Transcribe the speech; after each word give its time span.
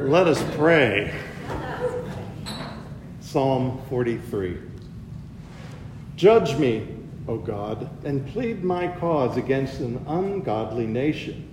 Let 0.00 0.28
us 0.28 0.42
pray. 0.54 1.12
Psalm 3.20 3.82
43. 3.88 4.56
Judge 6.14 6.56
me, 6.56 6.86
O 7.26 7.36
God, 7.36 7.90
and 8.04 8.26
plead 8.28 8.62
my 8.62 8.86
cause 8.86 9.36
against 9.36 9.80
an 9.80 10.04
ungodly 10.06 10.86
nation. 10.86 11.48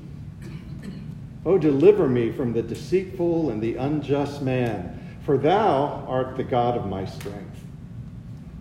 O 1.44 1.58
deliver 1.58 2.08
me 2.08 2.32
from 2.32 2.54
the 2.54 2.62
deceitful 2.62 3.50
and 3.50 3.62
the 3.62 3.78
unjust 3.78 4.44
man, 4.44 5.18
for 5.26 5.40
thou 5.40 6.06
art 6.08 6.38
the 6.38 6.44
God 6.44 6.78
of 6.78 6.86
my 6.86 7.04
strength. 7.04 7.60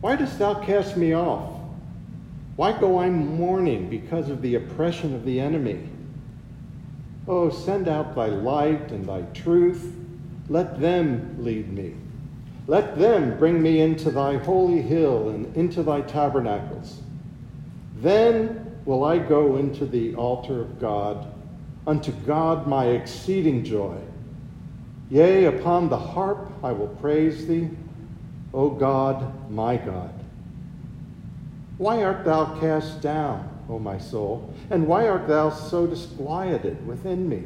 Why 0.01 0.17
dost 0.17 0.39
thou 0.39 0.55
cast 0.55 0.97
me 0.97 1.15
off? 1.15 1.61
Why 2.57 2.73
go 2.73 2.99
I 2.99 3.11
mourning 3.11 3.91
because 3.91 4.31
of 4.31 4.41
the 4.41 4.55
oppression 4.55 5.15
of 5.15 5.27
the 5.27 5.41
enemy? 5.41 5.91
Oh, 7.27 7.49
send 7.51 7.89
out 7.89 8.15
thy 8.15 8.27
light 8.27 8.91
and 8.91 9.07
thy 9.07 9.23
truth. 9.33 9.95
Let 10.49 10.81
them 10.81 11.37
lead 11.39 11.73
me. 11.73 11.95
Let 12.67 12.99
them 12.99 13.39
bring 13.39 13.63
me 13.63 13.81
into 13.81 14.11
thy 14.11 14.37
holy 14.37 14.83
hill 14.83 15.31
and 15.31 15.55
into 15.57 15.83
thy 15.83 16.03
tabernacles. 16.03 17.01
Then 17.97 18.79
will 18.85 19.05
I 19.05 19.19
go 19.19 19.57
into 19.57 19.87
the 19.87 20.15
altar 20.15 20.61
of 20.61 20.79
God, 20.79 21.27
unto 21.87 22.13
God 22.13 22.67
my 22.67 22.87
exceeding 22.87 23.65
joy. 23.65 23.97
Yea, 25.11 25.45
upon 25.45 25.89
the 25.89 25.99
harp 25.99 26.51
I 26.63 26.73
will 26.73 26.89
praise 26.89 27.47
thee, 27.47 27.69
O 28.53 28.71
God, 28.71 29.51
my 29.51 29.77
God. 29.77 30.13
Why 31.77 32.03
art 32.05 32.25
thou 32.25 32.59
cast 32.61 33.01
down, 33.01 33.49
O 33.69 33.79
my 33.79 33.99
soul? 33.99 34.55
And 34.71 34.87
why 34.87 35.09
art 35.09 35.27
thou 35.27 35.51
so 35.51 35.87
disquieted 35.87 36.87
within 36.87 37.29
me? 37.29 37.45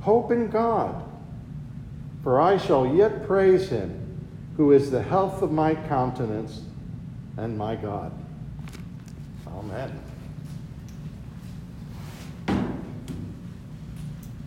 Hope 0.00 0.30
in 0.30 0.48
God, 0.48 1.04
for 2.22 2.40
I 2.40 2.56
shall 2.56 2.86
yet 2.86 3.26
praise 3.26 3.68
him, 3.68 3.98
who 4.56 4.72
is 4.72 4.90
the 4.90 5.02
health 5.02 5.42
of 5.42 5.52
my 5.52 5.74
countenance 5.74 6.62
and 7.36 7.56
my 7.56 7.76
God. 7.76 8.12
Amen. 9.46 10.00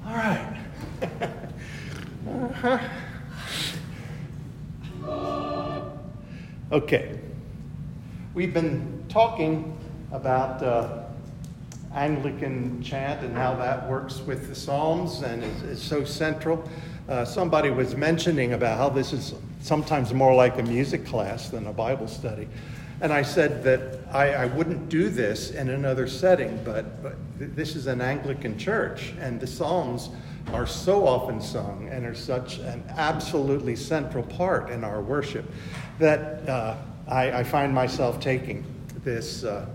All 0.05 0.15
right. 0.15 0.57
uh-huh. 2.27 2.79
Okay. 6.71 7.19
We've 8.33 8.53
been 8.53 9.05
talking 9.07 9.77
about 10.15 10.63
uh, 10.63 11.03
Anglican 11.93 12.81
chant 12.81 13.23
and 13.23 13.35
how 13.35 13.53
that 13.55 13.87
works 13.89 14.19
with 14.21 14.47
the 14.47 14.55
Psalms 14.55 15.21
and 15.21 15.43
is, 15.43 15.63
is 15.63 15.81
so 15.81 16.03
central. 16.03 16.67
Uh, 17.07 17.23
somebody 17.23 17.69
was 17.69 17.95
mentioning 17.95 18.53
about 18.53 18.77
how 18.77 18.89
this 18.89 19.13
is 19.13 19.35
sometimes 19.61 20.13
more 20.13 20.33
like 20.33 20.57
a 20.57 20.63
music 20.63 21.05
class 21.05 21.49
than 21.49 21.67
a 21.67 21.73
Bible 21.73 22.07
study. 22.07 22.47
And 23.01 23.11
I 23.11 23.21
said 23.21 23.63
that 23.63 23.99
I, 24.11 24.33
I 24.33 24.45
wouldn't 24.45 24.87
do 24.89 25.09
this 25.09 25.51
in 25.51 25.69
another 25.69 26.07
setting, 26.07 26.59
but, 26.63 27.03
but 27.03 27.15
th- 27.37 27.51
this 27.53 27.75
is 27.75 27.87
an 27.87 27.99
Anglican 27.99 28.57
church, 28.57 29.13
and 29.19 29.39
the 29.39 29.47
Psalms 29.47 30.09
are 30.53 30.65
so 30.65 31.05
often 31.05 31.41
sung 31.41 31.89
and 31.91 32.05
are 32.05 32.15
such 32.15 32.59
an 32.59 32.83
absolutely 32.95 33.75
central 33.75 34.23
part 34.23 34.69
in 34.69 34.83
our 34.83 35.01
worship 35.01 35.45
that 35.99 36.47
uh, 36.47 36.77
I, 37.07 37.39
I, 37.39 37.43
find 37.43 37.73
myself 37.73 38.19
taking 38.19 38.63
this, 39.03 39.43
uh, 39.43 39.65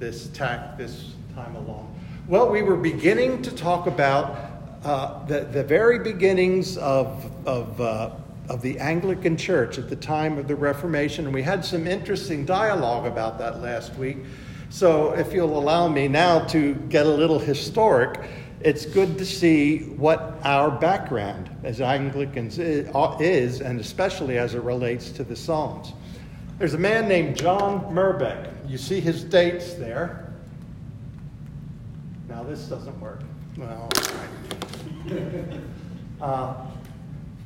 this 0.00 0.28
tack 0.28 0.76
this 0.76 1.12
time 1.34 1.54
along. 1.54 1.94
Well, 2.26 2.50
we 2.50 2.62
were 2.62 2.76
beginning 2.76 3.42
to 3.42 3.54
talk 3.54 3.86
about 3.86 4.36
uh, 4.82 5.24
the, 5.26 5.40
the 5.40 5.62
very 5.62 5.98
beginnings 5.98 6.76
of, 6.78 7.30
of 7.46 7.80
uh, 7.80 8.10
of 8.50 8.62
the 8.62 8.80
Anglican 8.80 9.36
Church 9.36 9.78
at 9.78 9.88
the 9.88 9.94
time 9.94 10.36
of 10.36 10.48
the 10.48 10.56
Reformation, 10.56 11.24
and 11.24 11.32
we 11.32 11.40
had 11.42 11.64
some 11.64 11.86
interesting 11.86 12.44
dialogue 12.44 13.06
about 13.06 13.38
that 13.38 13.62
last 13.62 13.94
week. 13.94 14.16
So, 14.70 15.12
if 15.12 15.32
you'll 15.32 15.56
allow 15.56 15.86
me 15.86 16.08
now 16.08 16.40
to 16.46 16.74
get 16.88 17.06
a 17.06 17.10
little 17.10 17.38
historic, 17.38 18.20
it's 18.60 18.84
good 18.84 19.16
to 19.18 19.24
see 19.24 19.84
what 19.84 20.36
our 20.42 20.68
background 20.68 21.48
as 21.62 21.80
Anglicans 21.80 22.58
is, 22.58 23.60
and 23.60 23.78
especially 23.78 24.36
as 24.36 24.54
it 24.56 24.62
relates 24.62 25.10
to 25.12 25.22
the 25.22 25.36
Psalms. 25.36 25.92
There's 26.58 26.74
a 26.74 26.78
man 26.78 27.08
named 27.08 27.36
John 27.36 27.82
Merbecke. 27.94 28.52
You 28.70 28.78
see 28.78 29.00
his 29.00 29.24
dates 29.24 29.74
there. 29.74 30.32
Now, 32.28 32.44
this 32.44 32.66
doesn't 32.66 33.00
work. 33.00 33.20
Well, 33.56 33.90
uh, 36.22 36.54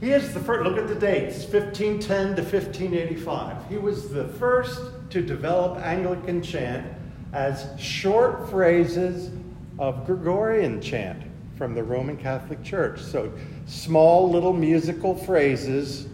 he 0.02 0.12
is 0.12 0.34
the 0.34 0.40
first, 0.40 0.68
look 0.68 0.76
at 0.76 0.86
the 0.86 0.94
dates, 0.94 1.38
1510 1.44 2.36
to 2.36 2.42
1585. 2.42 3.70
He 3.70 3.78
was 3.78 4.10
the 4.10 4.28
first 4.28 4.78
to 5.08 5.22
develop 5.22 5.78
Anglican 5.78 6.42
chant 6.42 6.86
as 7.32 7.68
short 7.80 8.50
phrases 8.50 9.30
of 9.78 10.04
Gregorian 10.04 10.78
chant 10.82 11.22
from 11.56 11.74
the 11.74 11.82
Roman 11.82 12.18
Catholic 12.18 12.62
Church. 12.62 13.00
So 13.00 13.32
small 13.64 14.30
little 14.30 14.52
musical 14.52 15.14
phrases, 15.14 16.06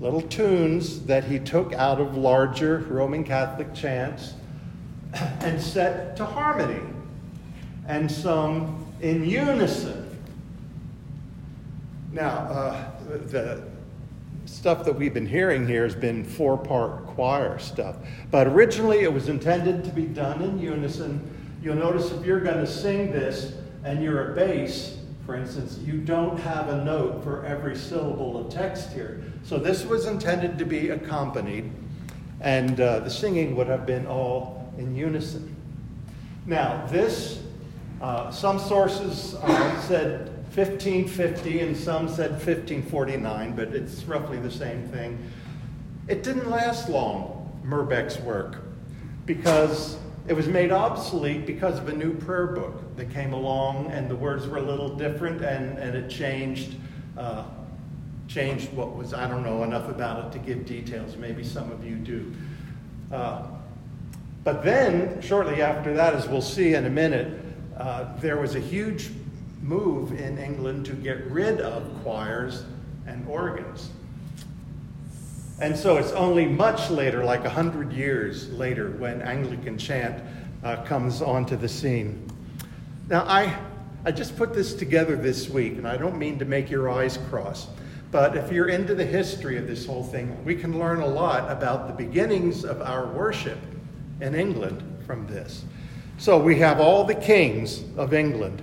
little 0.00 0.22
tunes 0.22 1.06
that 1.06 1.22
he 1.22 1.38
took 1.38 1.72
out 1.74 2.00
of 2.00 2.16
larger 2.16 2.78
Roman 2.88 3.22
Catholic 3.22 3.72
chants 3.72 4.34
and 5.40 5.60
set 5.60 6.16
to 6.16 6.24
harmony 6.24 6.80
and 7.86 8.10
sung 8.10 8.92
in 9.00 9.24
unison. 9.24 10.04
Now, 12.12 12.28
uh, 12.28 12.90
the 13.26 13.62
stuff 14.46 14.84
that 14.84 14.94
we've 14.94 15.14
been 15.14 15.26
hearing 15.26 15.66
here 15.66 15.84
has 15.84 15.94
been 15.94 16.24
four 16.24 16.56
part 16.56 17.06
choir 17.06 17.58
stuff. 17.58 17.96
But 18.30 18.46
originally 18.46 19.00
it 19.00 19.12
was 19.12 19.28
intended 19.28 19.84
to 19.84 19.90
be 19.90 20.06
done 20.06 20.42
in 20.42 20.58
unison. 20.58 21.34
You'll 21.62 21.76
notice 21.76 22.10
if 22.12 22.24
you're 22.24 22.40
going 22.40 22.58
to 22.58 22.66
sing 22.66 23.12
this 23.12 23.54
and 23.84 24.02
you're 24.02 24.32
a 24.32 24.34
bass, 24.34 24.98
for 25.26 25.34
instance, 25.34 25.78
you 25.78 25.98
don't 25.98 26.38
have 26.40 26.68
a 26.70 26.84
note 26.84 27.22
for 27.22 27.44
every 27.44 27.76
syllable 27.76 28.38
of 28.38 28.52
text 28.52 28.92
here. 28.92 29.22
So 29.44 29.58
this 29.58 29.84
was 29.84 30.06
intended 30.06 30.56
to 30.58 30.64
be 30.64 30.90
accompanied, 30.90 31.70
and 32.40 32.80
uh, 32.80 33.00
the 33.00 33.10
singing 33.10 33.54
would 33.56 33.66
have 33.66 33.84
been 33.84 34.06
all 34.06 34.57
in 34.78 34.94
unison. 34.94 35.54
Now, 36.46 36.86
this, 36.86 37.42
uh, 38.00 38.30
some 38.30 38.58
sources 38.58 39.34
uh, 39.34 39.80
said 39.82 40.28
1550 40.54 41.60
and 41.60 41.76
some 41.76 42.08
said 42.08 42.30
1549, 42.30 43.54
but 43.54 43.74
it's 43.74 44.04
roughly 44.04 44.38
the 44.38 44.50
same 44.50 44.88
thing. 44.88 45.18
It 46.06 46.22
didn't 46.22 46.48
last 46.48 46.88
long, 46.88 47.52
Merbecke's 47.66 48.18
work, 48.20 48.62
because 49.26 49.98
it 50.26 50.32
was 50.32 50.46
made 50.46 50.72
obsolete 50.72 51.44
because 51.44 51.78
of 51.78 51.88
a 51.88 51.92
new 51.92 52.14
prayer 52.14 52.46
book 52.46 52.96
that 52.96 53.10
came 53.10 53.34
along 53.34 53.90
and 53.90 54.10
the 54.10 54.16
words 54.16 54.46
were 54.46 54.58
a 54.58 54.62
little 54.62 54.96
different 54.96 55.42
and, 55.42 55.78
and 55.78 55.96
it 55.96 56.08
changed. 56.08 56.76
Uh, 57.16 57.44
changed 58.28 58.70
what 58.74 58.94
was, 58.94 59.14
I 59.14 59.26
don't 59.26 59.42
know 59.42 59.64
enough 59.64 59.88
about 59.88 60.26
it 60.26 60.32
to 60.32 60.38
give 60.38 60.66
details. 60.66 61.16
Maybe 61.16 61.42
some 61.42 61.72
of 61.72 61.84
you 61.84 61.96
do. 61.96 62.32
Uh, 63.10 63.46
but 64.48 64.64
then, 64.64 65.20
shortly 65.20 65.60
after 65.60 65.92
that, 65.92 66.14
as 66.14 66.26
we'll 66.26 66.40
see 66.40 66.72
in 66.72 66.86
a 66.86 66.88
minute, 66.88 67.38
uh, 67.76 68.16
there 68.16 68.38
was 68.38 68.54
a 68.54 68.58
huge 68.58 69.10
move 69.60 70.18
in 70.18 70.38
England 70.38 70.86
to 70.86 70.94
get 70.94 71.22
rid 71.26 71.60
of 71.60 71.84
choirs 72.02 72.64
and 73.06 73.28
organs. 73.28 73.90
And 75.60 75.76
so 75.76 75.98
it's 75.98 76.12
only 76.12 76.46
much 76.46 76.88
later, 76.88 77.24
like 77.24 77.44
100 77.44 77.92
years 77.92 78.50
later, 78.52 78.92
when 78.92 79.20
Anglican 79.20 79.76
chant 79.76 80.24
uh, 80.64 80.82
comes 80.84 81.20
onto 81.20 81.54
the 81.54 81.68
scene. 81.68 82.26
Now, 83.10 83.24
I, 83.24 83.54
I 84.06 84.12
just 84.12 84.34
put 84.34 84.54
this 84.54 84.72
together 84.72 85.14
this 85.14 85.50
week, 85.50 85.74
and 85.74 85.86
I 85.86 85.98
don't 85.98 86.18
mean 86.18 86.38
to 86.38 86.46
make 86.46 86.70
your 86.70 86.88
eyes 86.88 87.18
cross, 87.28 87.68
but 88.10 88.34
if 88.34 88.50
you're 88.50 88.68
into 88.68 88.94
the 88.94 89.04
history 89.04 89.58
of 89.58 89.66
this 89.66 89.84
whole 89.84 90.04
thing, 90.04 90.42
we 90.42 90.54
can 90.54 90.78
learn 90.78 91.00
a 91.00 91.06
lot 91.06 91.52
about 91.52 91.86
the 91.86 91.92
beginnings 91.92 92.64
of 92.64 92.80
our 92.80 93.08
worship 93.08 93.58
in 94.20 94.34
England 94.34 94.82
from 95.06 95.26
this. 95.26 95.64
So 96.18 96.38
we 96.38 96.56
have 96.56 96.80
all 96.80 97.04
the 97.04 97.14
kings 97.14 97.84
of 97.96 98.12
England 98.12 98.62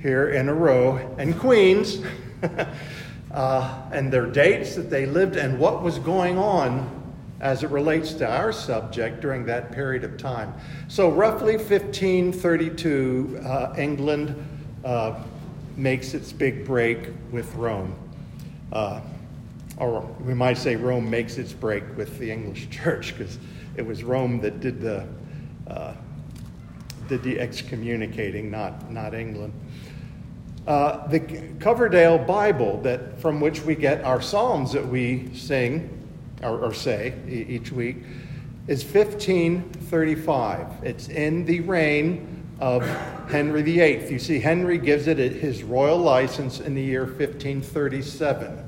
here 0.00 0.28
in 0.30 0.48
a 0.48 0.54
row, 0.54 0.98
and 1.18 1.36
queens, 1.38 2.00
uh, 3.32 3.82
and 3.92 4.12
their 4.12 4.26
dates 4.26 4.76
that 4.76 4.88
they 4.88 5.04
lived 5.06 5.36
and 5.36 5.58
what 5.58 5.82
was 5.82 5.98
going 5.98 6.38
on 6.38 7.02
as 7.40 7.62
it 7.62 7.70
relates 7.70 8.14
to 8.14 8.26
our 8.26 8.52
subject 8.52 9.20
during 9.20 9.44
that 9.46 9.72
period 9.72 10.04
of 10.04 10.16
time. 10.16 10.54
So, 10.88 11.10
roughly 11.10 11.56
1532, 11.56 13.40
uh, 13.44 13.74
England 13.76 14.34
uh, 14.84 15.20
makes 15.76 16.14
its 16.14 16.32
big 16.32 16.64
break 16.64 17.08
with 17.30 17.52
Rome. 17.56 17.94
Uh, 18.72 19.00
or 19.76 20.00
we 20.24 20.32
might 20.32 20.56
say 20.56 20.76
Rome 20.76 21.10
makes 21.10 21.36
its 21.36 21.52
break 21.52 21.84
with 21.96 22.18
the 22.18 22.30
English 22.30 22.70
church 22.70 23.16
because 23.16 23.38
it 23.76 23.86
was 23.86 24.02
Rome 24.02 24.40
that 24.40 24.60
did 24.60 24.80
the, 24.80 25.06
uh, 25.68 25.94
did 27.08 27.22
the 27.22 27.38
excommunicating, 27.38 28.50
not, 28.50 28.90
not 28.90 29.14
England. 29.14 29.52
Uh, 30.66 31.06
the 31.08 31.20
Coverdale 31.60 32.18
Bible, 32.18 32.80
that 32.82 33.20
from 33.20 33.40
which 33.40 33.62
we 33.62 33.74
get 33.74 34.02
our 34.02 34.20
psalms 34.20 34.72
that 34.72 34.86
we 34.86 35.30
sing 35.32 35.90
or, 36.42 36.58
or 36.58 36.74
say 36.74 37.14
each 37.28 37.70
week, 37.70 37.98
is 38.66 38.82
1535. 38.82 40.66
It's 40.82 41.08
in 41.08 41.44
the 41.44 41.60
reign 41.60 42.44
of 42.58 42.82
Henry 43.28 43.62
VIII. 43.62 44.10
You 44.10 44.18
see, 44.18 44.40
Henry 44.40 44.78
gives 44.78 45.06
it 45.06 45.18
his 45.18 45.62
royal 45.62 45.98
license 45.98 46.58
in 46.60 46.74
the 46.74 46.82
year 46.82 47.04
1537. 47.04 48.64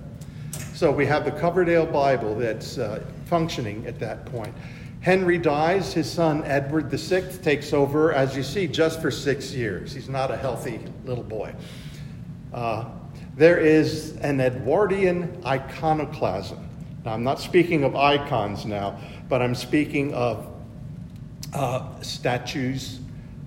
So 0.74 0.92
we 0.92 1.06
have 1.06 1.24
the 1.24 1.32
Coverdale 1.32 1.86
Bible 1.86 2.36
that's 2.36 2.78
uh, 2.78 3.02
functioning 3.24 3.84
at 3.86 3.98
that 3.98 4.24
point. 4.26 4.54
Henry 5.00 5.38
dies. 5.38 5.92
His 5.92 6.10
son 6.10 6.42
Edward 6.44 6.90
VI 6.90 7.20
takes 7.42 7.72
over, 7.72 8.12
as 8.12 8.36
you 8.36 8.42
see, 8.42 8.66
just 8.66 9.00
for 9.00 9.10
six 9.10 9.52
years. 9.52 9.92
He's 9.92 10.08
not 10.08 10.30
a 10.30 10.36
healthy 10.36 10.80
little 11.04 11.24
boy. 11.24 11.54
Uh, 12.52 12.86
there 13.36 13.58
is 13.58 14.16
an 14.16 14.40
Edwardian 14.40 15.40
iconoclasm. 15.44 16.68
Now, 17.04 17.12
I'm 17.12 17.22
not 17.22 17.40
speaking 17.40 17.84
of 17.84 17.94
icons 17.94 18.66
now, 18.66 18.98
but 19.28 19.40
I'm 19.40 19.54
speaking 19.54 20.12
of 20.12 20.52
uh, 21.54 22.00
statues, 22.02 23.00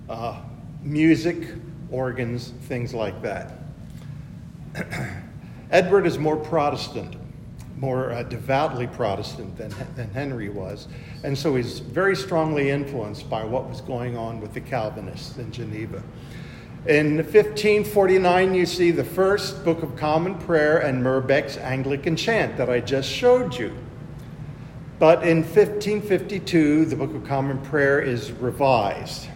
uh, 0.08 0.40
music, 0.82 1.48
organs, 1.90 2.52
things 2.62 2.94
like 2.94 3.20
that. 3.22 3.58
Edward 5.70 6.06
is 6.06 6.18
more 6.18 6.36
Protestant, 6.36 7.16
more 7.82 8.12
uh, 8.12 8.22
devoutly 8.22 8.86
Protestant 8.86 9.56
than, 9.58 9.74
than 9.96 10.08
Henry 10.12 10.48
was, 10.48 10.86
and 11.24 11.36
so 11.36 11.56
he's 11.56 11.80
very 11.80 12.14
strongly 12.14 12.70
influenced 12.70 13.28
by 13.28 13.44
what 13.44 13.68
was 13.68 13.80
going 13.80 14.16
on 14.16 14.40
with 14.40 14.54
the 14.54 14.60
Calvinists 14.60 15.36
in 15.36 15.50
Geneva. 15.50 16.00
In 16.86 17.16
1549, 17.16 18.54
you 18.54 18.66
see 18.66 18.92
the 18.92 19.04
first 19.04 19.64
Book 19.64 19.82
of 19.82 19.96
Common 19.96 20.36
Prayer 20.36 20.78
and 20.78 21.02
Merbecke's 21.02 21.56
Anglican 21.56 22.14
chant 22.14 22.56
that 22.56 22.70
I 22.70 22.78
just 22.78 23.10
showed 23.10 23.56
you. 23.56 23.76
But 25.00 25.24
in 25.26 25.38
1552, 25.38 26.84
the 26.84 26.96
Book 26.96 27.12
of 27.14 27.24
Common 27.24 27.58
Prayer 27.62 28.00
is 28.00 28.30
revised. 28.30 29.26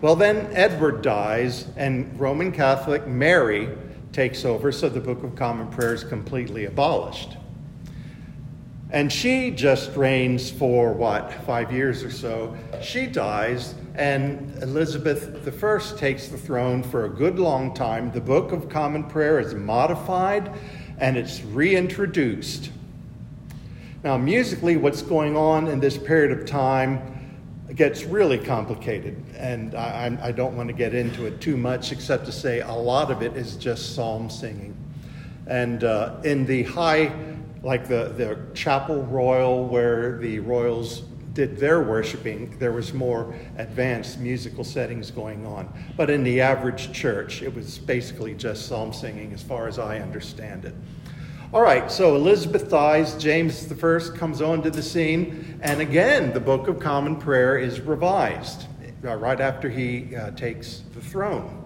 Well, 0.00 0.16
then 0.16 0.48
Edward 0.52 1.02
dies, 1.02 1.68
and 1.76 2.18
Roman 2.18 2.50
Catholic 2.50 3.06
Mary 3.06 3.68
takes 4.12 4.44
over, 4.44 4.72
so 4.72 4.88
the 4.88 5.00
Book 5.00 5.22
of 5.22 5.36
Common 5.36 5.68
Prayer 5.68 5.94
is 5.94 6.02
completely 6.02 6.64
abolished. 6.64 7.36
And 8.94 9.12
she 9.12 9.50
just 9.50 9.96
reigns 9.96 10.52
for 10.52 10.92
what, 10.92 11.32
five 11.44 11.72
years 11.72 12.04
or 12.04 12.12
so. 12.12 12.56
She 12.80 13.08
dies, 13.08 13.74
and 13.96 14.56
Elizabeth 14.62 15.44
I 15.44 15.98
takes 15.98 16.28
the 16.28 16.38
throne 16.38 16.80
for 16.80 17.06
a 17.06 17.08
good 17.08 17.40
long 17.40 17.74
time. 17.74 18.12
The 18.12 18.20
Book 18.20 18.52
of 18.52 18.68
Common 18.68 19.02
Prayer 19.02 19.40
is 19.40 19.52
modified 19.52 20.56
and 20.98 21.16
it's 21.16 21.42
reintroduced. 21.42 22.70
Now, 24.04 24.16
musically, 24.16 24.76
what's 24.76 25.02
going 25.02 25.36
on 25.36 25.66
in 25.66 25.80
this 25.80 25.98
period 25.98 26.30
of 26.30 26.46
time 26.46 27.34
gets 27.74 28.04
really 28.04 28.38
complicated, 28.38 29.20
and 29.36 29.74
I, 29.74 30.16
I, 30.22 30.30
don't 30.30 30.56
want 30.56 30.68
to 30.68 30.72
get 30.72 30.94
into 30.94 31.26
it 31.26 31.40
too 31.40 31.56
much 31.56 31.90
except 31.90 32.26
to 32.26 32.32
say 32.32 32.60
a 32.60 32.72
lot 32.72 33.10
of 33.10 33.22
it 33.22 33.36
is 33.36 33.56
just 33.56 33.96
psalm 33.96 34.30
singing. 34.30 34.76
And 35.48 35.82
uh, 35.82 36.20
in 36.22 36.46
the 36.46 36.62
high 36.62 37.12
like 37.64 37.88
the, 37.88 38.12
the 38.16 38.38
chapel 38.54 39.02
royal 39.04 39.66
where 39.66 40.18
the 40.18 40.38
royals 40.38 41.00
did 41.32 41.56
their 41.56 41.80
worshiping, 41.82 42.56
there 42.58 42.70
was 42.70 42.92
more 42.92 43.34
advanced 43.56 44.20
musical 44.20 44.62
settings 44.62 45.10
going 45.10 45.44
on. 45.46 45.72
But 45.96 46.10
in 46.10 46.22
the 46.22 46.40
average 46.40 46.92
church, 46.92 47.42
it 47.42 47.52
was 47.52 47.78
basically 47.78 48.34
just 48.34 48.66
psalm 48.66 48.92
singing 48.92 49.32
as 49.32 49.42
far 49.42 49.66
as 49.66 49.78
I 49.78 49.98
understand 49.98 50.64
it. 50.64 50.74
All 51.52 51.62
right, 51.62 51.90
so 51.90 52.14
Elizabeth 52.16 52.68
dies, 52.68 53.16
James 53.16 53.70
I 53.70 53.98
comes 54.16 54.42
onto 54.42 54.70
the 54.70 54.82
scene, 54.82 55.58
and 55.62 55.80
again, 55.80 56.32
the 56.32 56.40
Book 56.40 56.68
of 56.68 56.78
Common 56.78 57.16
Prayer 57.16 57.58
is 57.58 57.80
revised 57.80 58.66
uh, 59.04 59.16
right 59.16 59.40
after 59.40 59.68
he 59.68 60.14
uh, 60.14 60.32
takes 60.32 60.82
the 60.94 61.00
throne. 61.00 61.63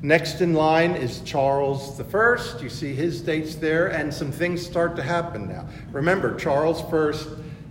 Next 0.00 0.40
in 0.40 0.54
line 0.54 0.92
is 0.92 1.20
Charles 1.22 2.00
I. 2.00 2.36
You 2.62 2.68
see 2.68 2.94
his 2.94 3.20
dates 3.20 3.56
there, 3.56 3.88
and 3.88 4.14
some 4.14 4.30
things 4.30 4.64
start 4.64 4.94
to 4.96 5.02
happen 5.02 5.48
now. 5.48 5.66
Remember, 5.90 6.36
Charles 6.36 6.82
I 6.82 7.12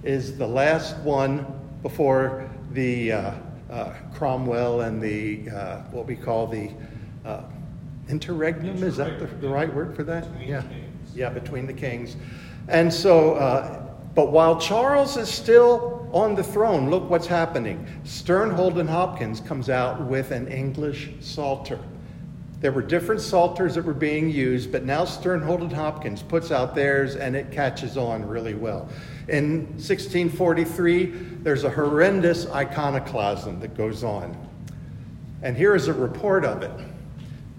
is 0.04 0.38
the 0.38 0.48
last 0.48 0.98
one 1.00 1.46
before 1.82 2.50
the 2.72 3.14
uh, 3.14 3.32
uh, 3.70 3.94
Cromwell 4.14 4.82
and 4.82 5.02
the 5.02 5.50
uh, 5.50 5.78
what 5.92 6.06
we 6.06 6.18
call 6.18 6.48
the 6.48 6.70
uh, 7.26 7.44
interregnum. 8.10 8.84
Is 8.84 8.98
that 8.98 9.20
the, 9.20 9.28
the, 9.28 9.48
right 9.48 9.74
word 9.74 9.96
for 9.96 10.04
that? 10.04 10.28
Yeah, 10.46 10.64
yeah, 11.16 11.30
between 11.30 11.66
the 11.66 11.74
kings. 11.74 12.18
And 12.68 12.94
so, 12.94 13.36
uh, 13.36 13.86
but 14.16 14.34
while 14.34 14.60
Charles 14.60 15.16
is 15.16 15.30
still 15.30 16.10
on 16.12 16.36
the 16.36 16.44
throne, 16.44 16.90
look 16.90 17.10
what's 17.10 17.28
happening. 17.28 17.88
Sternhold 18.04 18.80
and 18.80 18.90
Hopkins 18.90 19.40
comes 19.40 19.70
out 19.70 20.02
with 20.02 20.32
an 20.32 20.48
English 20.50 21.12
Psalter. 21.22 21.80
There 22.60 22.72
were 22.72 22.82
different 22.82 23.22
psalters 23.22 23.76
that 23.76 23.86
were 23.86 23.94
being 23.94 24.30
used, 24.30 24.72
but 24.72 24.84
now 24.84 25.06
Sternhold 25.06 25.62
and 25.62 25.72
Hopkins 25.72 26.24
puts 26.24 26.52
out 26.52 26.74
theirs 26.74 27.16
and 27.16 27.36
it 27.36 27.52
catches 27.52 27.98
on 27.98 28.28
really 28.28 28.56
well. 28.56 28.90
In 29.28 29.68
1643, 29.74 31.06
there's 31.44 31.66
a 31.66 31.70
horrendous 31.70 32.48
iconoclasm 32.48 33.60
that 33.60 33.78
goes 33.78 34.04
on. 34.04 34.36
And 35.44 35.56
here 35.56 35.76
is 35.76 35.88
a 35.88 35.94
report 35.94 36.46
of 36.46 36.64
it. 36.64 36.72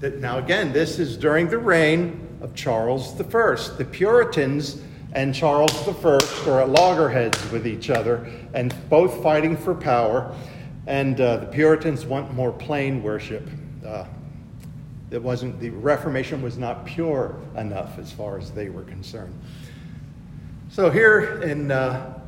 That 0.00 0.18
now 0.18 0.38
again, 0.38 0.72
this 0.72 0.98
is 0.98 1.16
during 1.16 1.48
the 1.48 1.58
reign 1.58 2.38
of 2.40 2.54
Charles 2.56 3.12
I. 3.20 3.22
The 3.22 3.88
Puritans 3.88 4.82
and 5.12 5.32
Charles 5.32 5.72
I 5.86 6.18
are 6.50 6.60
at 6.62 6.70
loggerheads 6.70 7.50
with 7.52 7.68
each 7.68 7.88
other 7.88 8.28
and 8.52 8.74
both 8.90 9.22
fighting 9.22 9.56
for 9.56 9.76
power. 9.76 10.34
And 10.88 11.20
uh, 11.20 11.36
the 11.36 11.46
Puritans 11.46 12.04
want 12.04 12.34
more 12.34 12.50
plain 12.50 13.00
worship. 13.02 13.48
Uh, 13.86 14.04
it 15.10 15.22
wasn't, 15.22 15.58
the 15.60 15.70
Reformation 15.70 16.43
was 16.43 16.58
not 16.58 16.84
pure 16.84 17.37
enough 17.56 17.99
as 17.99 18.12
far 18.12 18.38
as 18.38 18.50
they 18.50 18.69
were 18.69 18.82
concerned. 18.82 19.38
So, 20.70 20.90
here 20.90 21.40
in, 21.43 21.70
uh, 21.70 22.20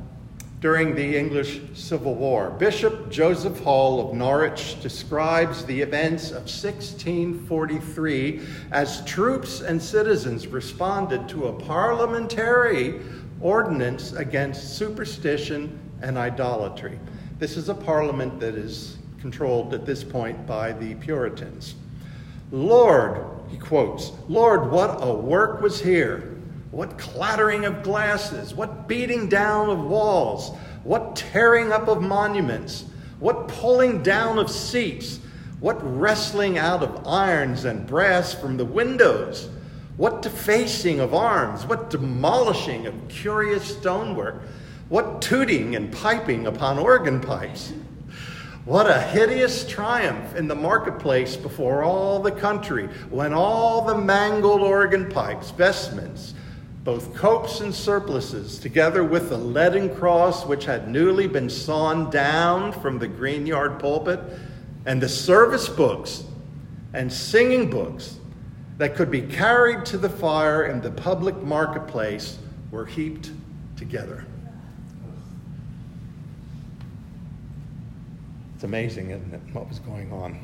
during 0.60 0.94
the 0.94 1.16
English 1.16 1.60
Civil 1.74 2.14
War, 2.14 2.50
Bishop 2.50 3.10
Joseph 3.10 3.60
Hall 3.60 4.08
of 4.08 4.14
Norwich 4.14 4.80
describes 4.80 5.64
the 5.64 5.80
events 5.80 6.30
of 6.30 6.48
1643 6.48 8.40
as 8.70 9.04
troops 9.04 9.60
and 9.60 9.80
citizens 9.80 10.46
responded 10.46 11.28
to 11.28 11.48
a 11.48 11.52
parliamentary 11.52 13.00
ordinance 13.40 14.12
against 14.12 14.76
superstition 14.76 15.78
and 16.02 16.18
idolatry. 16.18 16.98
This 17.38 17.56
is 17.56 17.68
a 17.68 17.74
parliament 17.74 18.38
that 18.40 18.54
is 18.54 18.98
controlled 19.20 19.72
at 19.74 19.86
this 19.86 20.04
point 20.04 20.46
by 20.46 20.72
the 20.72 20.94
Puritans. 20.96 21.74
Lord, 22.52 23.24
he 23.48 23.56
quotes, 23.56 24.12
Lord, 24.28 24.70
what 24.70 24.98
a 25.00 25.12
work 25.12 25.60
was 25.60 25.80
here. 25.80 26.36
What 26.70 26.98
clattering 26.98 27.64
of 27.64 27.82
glasses, 27.82 28.54
what 28.54 28.86
beating 28.86 29.28
down 29.28 29.70
of 29.70 29.84
walls, 29.84 30.56
what 30.84 31.16
tearing 31.16 31.72
up 31.72 31.88
of 31.88 32.00
monuments, 32.00 32.84
what 33.18 33.48
pulling 33.48 34.02
down 34.02 34.38
of 34.38 34.50
seats, 34.50 35.18
what 35.58 35.78
wrestling 35.98 36.58
out 36.58 36.82
of 36.82 37.06
irons 37.06 37.64
and 37.64 37.86
brass 37.86 38.32
from 38.32 38.56
the 38.56 38.64
windows, 38.64 39.48
what 39.96 40.22
defacing 40.22 41.00
of 41.00 41.12
arms, 41.12 41.66
what 41.66 41.90
demolishing 41.90 42.86
of 42.86 42.94
curious 43.08 43.76
stonework, 43.76 44.42
what 44.88 45.20
tooting 45.20 45.76
and 45.76 45.92
piping 45.92 46.46
upon 46.46 46.78
organ 46.78 47.20
pipes. 47.20 47.72
What 48.66 48.90
a 48.90 49.00
hideous 49.00 49.66
triumph 49.66 50.36
in 50.36 50.46
the 50.46 50.54
marketplace 50.54 51.34
before 51.34 51.82
all 51.82 52.20
the 52.20 52.30
country, 52.30 52.88
when 53.08 53.32
all 53.32 53.86
the 53.86 53.96
mangled 53.96 54.60
organ 54.60 55.10
pipes, 55.10 55.50
vestments, 55.50 56.34
both 56.84 57.14
copes 57.14 57.60
and 57.60 57.74
surplices, 57.74 58.58
together 58.58 59.02
with 59.02 59.30
the 59.30 59.38
leaden 59.38 59.94
cross 59.96 60.44
which 60.44 60.66
had 60.66 60.88
newly 60.88 61.26
been 61.26 61.48
sawn 61.48 62.10
down 62.10 62.72
from 62.72 62.98
the 62.98 63.08
green 63.08 63.46
yard 63.46 63.78
pulpit, 63.78 64.20
and 64.84 65.02
the 65.02 65.08
service 65.08 65.68
books 65.68 66.24
and 66.92 67.10
singing 67.10 67.70
books 67.70 68.18
that 68.76 68.94
could 68.94 69.10
be 69.10 69.22
carried 69.22 69.86
to 69.86 69.96
the 69.96 70.08
fire 70.08 70.64
in 70.66 70.82
the 70.82 70.90
public 70.90 71.36
marketplace 71.42 72.38
were 72.70 72.84
heaped 72.86 73.30
together. 73.76 74.26
It's 78.60 78.64
amazing, 78.66 79.08
isn't 79.08 79.32
it, 79.32 79.40
what 79.54 79.66
was 79.70 79.78
going 79.78 80.12
on? 80.12 80.38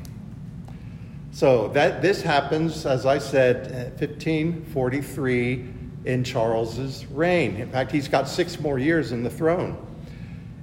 So 1.29 1.67
that 1.67 2.01
this 2.01 2.19
happens, 2.19 2.83
as 2.87 3.05
I 3.05 3.19
said, 3.19 3.91
1543 3.99 5.65
in 6.05 6.23
Charles's 6.23 7.05
reign. 7.05 7.57
In 7.57 7.69
fact, 7.69 7.91
he's 7.91 8.07
got 8.07 8.27
six 8.27 8.59
more 8.59 8.79
years 8.79 9.11
in 9.11 9.21
the 9.21 9.29
throne. 9.29 9.77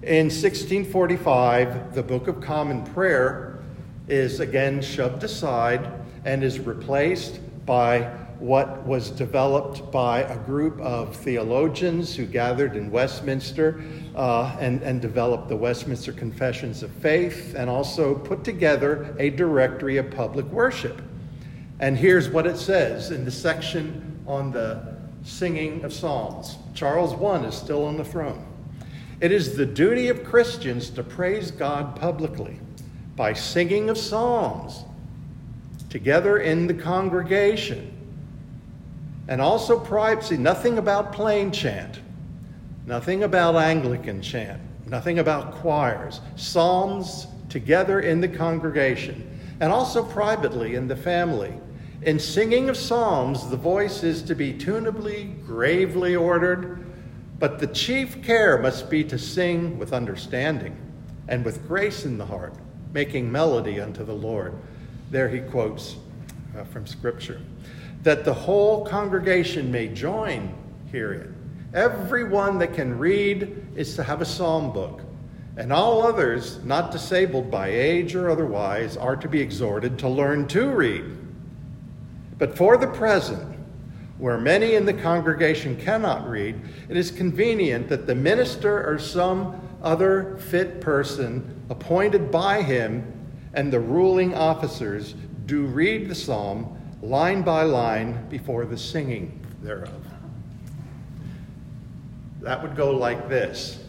In 0.02 0.24
1645, 0.26 1.94
the 1.94 2.02
Book 2.02 2.26
of 2.26 2.40
Common 2.40 2.82
Prayer 2.86 3.60
is 4.08 4.40
again 4.40 4.82
shoved 4.82 5.22
aside 5.22 5.92
and 6.24 6.42
is 6.42 6.58
replaced 6.58 7.38
by 7.64 8.00
what 8.40 8.84
was 8.84 9.10
developed 9.10 9.92
by 9.92 10.22
a 10.22 10.36
group 10.38 10.80
of 10.80 11.14
theologians 11.14 12.16
who 12.16 12.26
gathered 12.26 12.74
in 12.74 12.90
Westminster 12.90 13.80
uh, 14.14 14.56
and, 14.60 14.82
and 14.82 15.00
developed 15.00 15.48
the 15.48 15.56
Westminster 15.56 16.12
Confessions 16.12 16.82
of 16.82 16.90
Faith 16.90 17.54
and 17.56 17.68
also 17.68 18.14
put 18.14 18.44
together 18.44 19.14
a 19.18 19.30
directory 19.30 19.96
of 19.96 20.10
public 20.10 20.46
worship. 20.46 21.02
And 21.80 21.96
here's 21.96 22.28
what 22.28 22.46
it 22.46 22.56
says 22.56 23.10
in 23.10 23.24
the 23.24 23.30
section 23.30 24.22
on 24.26 24.52
the 24.52 24.94
singing 25.24 25.84
of 25.84 25.92
psalms. 25.92 26.58
Charles 26.74 27.12
I 27.12 27.46
is 27.46 27.54
still 27.54 27.84
on 27.84 27.96
the 27.96 28.04
throne. 28.04 28.46
It 29.20 29.32
is 29.32 29.56
the 29.56 29.66
duty 29.66 30.08
of 30.08 30.24
Christians 30.24 30.90
to 30.90 31.02
praise 31.02 31.50
God 31.50 31.96
publicly 31.96 32.60
by 33.16 33.32
singing 33.32 33.90
of 33.90 33.98
psalms 33.98 34.84
together 35.88 36.38
in 36.38 36.66
the 36.66 36.74
congregation. 36.74 37.90
And 39.28 39.40
also 39.40 39.78
privacy, 39.78 40.36
nothing 40.36 40.76
about 40.78 41.12
plain 41.12 41.50
chant, 41.50 42.00
nothing 42.86 43.22
about 43.22 43.56
Anglican 43.56 44.20
chant, 44.20 44.60
nothing 44.86 45.18
about 45.18 45.54
choirs, 45.54 46.20
psalms 46.36 47.26
together 47.48 48.00
in 48.00 48.20
the 48.20 48.28
congregation, 48.28 49.38
and 49.60 49.72
also 49.72 50.02
privately 50.02 50.74
in 50.74 50.88
the 50.88 50.96
family. 50.96 51.54
In 52.02 52.18
singing 52.18 52.68
of 52.68 52.76
psalms, 52.76 53.48
the 53.48 53.56
voice 53.56 54.02
is 54.02 54.22
to 54.24 54.34
be 54.34 54.52
tunably, 54.52 55.44
gravely 55.46 56.16
ordered, 56.16 56.84
but 57.38 57.58
the 57.58 57.66
chief 57.68 58.22
care 58.22 58.58
must 58.58 58.90
be 58.90 59.02
to 59.04 59.18
sing 59.18 59.78
with 59.78 59.92
understanding 59.92 60.76
and 61.28 61.44
with 61.44 61.66
grace 61.66 62.04
in 62.04 62.18
the 62.18 62.26
heart, 62.26 62.54
making 62.92 63.30
melody 63.30 63.80
unto 63.80 64.04
the 64.04 64.12
Lord. 64.12 64.54
There 65.10 65.28
he 65.28 65.40
quotes 65.40 65.96
uh, 66.56 66.64
from 66.64 66.86
Scripture. 66.86 67.40
That 68.02 68.24
the 68.24 68.34
whole 68.34 68.84
congregation 68.84 69.72
may 69.72 69.88
join 69.88 70.54
herein. 70.92 71.33
Everyone 71.74 72.58
that 72.58 72.72
can 72.72 72.96
read 72.96 73.66
is 73.74 73.96
to 73.96 74.04
have 74.04 74.20
a 74.20 74.24
psalm 74.24 74.72
book, 74.72 75.02
and 75.56 75.72
all 75.72 76.06
others, 76.06 76.62
not 76.64 76.92
disabled 76.92 77.50
by 77.50 77.66
age 77.68 78.14
or 78.14 78.30
otherwise, 78.30 78.96
are 78.96 79.16
to 79.16 79.28
be 79.28 79.40
exhorted 79.40 79.98
to 79.98 80.08
learn 80.08 80.46
to 80.48 80.70
read. 80.70 81.04
But 82.38 82.56
for 82.56 82.76
the 82.76 82.86
present, 82.86 83.58
where 84.18 84.38
many 84.38 84.76
in 84.76 84.86
the 84.86 84.92
congregation 84.94 85.76
cannot 85.76 86.28
read, 86.30 86.60
it 86.88 86.96
is 86.96 87.10
convenient 87.10 87.88
that 87.88 88.06
the 88.06 88.14
minister 88.14 88.88
or 88.88 88.96
some 88.96 89.60
other 89.82 90.36
fit 90.36 90.80
person 90.80 91.60
appointed 91.70 92.30
by 92.30 92.62
him 92.62 93.12
and 93.52 93.72
the 93.72 93.80
ruling 93.80 94.32
officers 94.32 95.14
do 95.46 95.64
read 95.66 96.08
the 96.08 96.14
psalm 96.14 96.80
line 97.02 97.42
by 97.42 97.64
line 97.64 98.28
before 98.28 98.64
the 98.64 98.78
singing 98.78 99.44
thereof. 99.60 100.13
That 102.44 102.62
would 102.62 102.76
go 102.76 102.90
like 102.90 103.30
this 103.30 103.82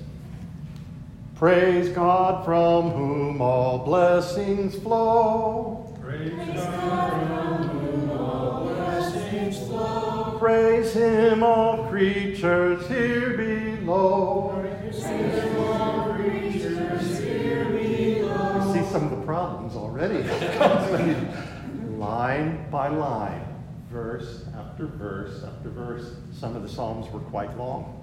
Praise 1.35 1.89
God 1.89 2.45
from 2.45 2.91
whom 2.91 3.41
all 3.41 3.79
blessings 3.79 4.77
flow. 4.77 5.93
Praise, 6.01 6.31
God 6.31 7.27
from 7.27 7.67
whom 7.67 8.11
all 8.11 8.63
blessings 8.63 9.57
flow. 9.67 10.37
Praise 10.39 10.93
Him, 10.93 11.43
all 11.43 11.89
creatures 11.89 12.87
here 12.87 13.35
below. 13.35 14.57
Praise 14.61 15.03
Him, 15.03 15.59
all 15.59 16.13
creatures 16.13 17.19
here 17.19 17.65
below. 17.65 18.73
See 18.73 18.89
some 18.89 19.03
of 19.03 19.19
the 19.19 19.25
problems 19.25 19.75
already. 19.75 20.23
line 21.97 22.69
by 22.71 22.87
line, 22.87 23.45
verse 23.91 24.45
after 24.57 24.85
verse 24.85 25.43
after 25.43 25.69
verse. 25.69 26.15
Some 26.31 26.55
of 26.55 26.63
the 26.63 26.69
Psalms 26.69 27.11
were 27.11 27.19
quite 27.19 27.57
long. 27.57 27.94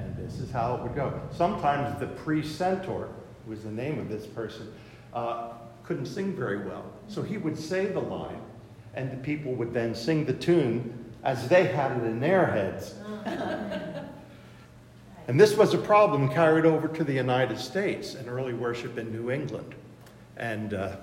And 0.00 0.16
this 0.16 0.38
is 0.38 0.50
how 0.50 0.76
it 0.76 0.82
would 0.82 0.94
go. 0.94 1.20
Sometimes 1.30 1.98
the 2.00 2.06
precentor, 2.06 3.08
was 3.46 3.64
the 3.64 3.70
name 3.70 3.98
of 3.98 4.08
this 4.08 4.26
person, 4.26 4.72
uh, 5.12 5.50
couldn't 5.84 6.06
sing 6.06 6.34
very 6.34 6.66
well. 6.66 6.84
So 7.08 7.22
he 7.22 7.36
would 7.36 7.58
say 7.58 7.86
the 7.86 8.00
line, 8.00 8.40
and 8.94 9.10
the 9.10 9.18
people 9.18 9.52
would 9.54 9.74
then 9.74 9.94
sing 9.94 10.24
the 10.24 10.32
tune 10.32 11.12
as 11.22 11.48
they 11.48 11.64
had 11.66 11.92
it 11.92 12.04
in 12.04 12.18
their 12.18 12.46
heads. 12.46 12.94
and 15.28 15.38
this 15.38 15.54
was 15.54 15.74
a 15.74 15.78
problem 15.78 16.30
carried 16.30 16.64
over 16.64 16.88
to 16.88 17.04
the 17.04 17.12
United 17.12 17.58
States 17.58 18.14
and 18.14 18.26
early 18.26 18.54
worship 18.54 18.96
in 18.96 19.12
New 19.12 19.30
England. 19.30 19.74
And 20.38 20.72
uh, 20.72 20.96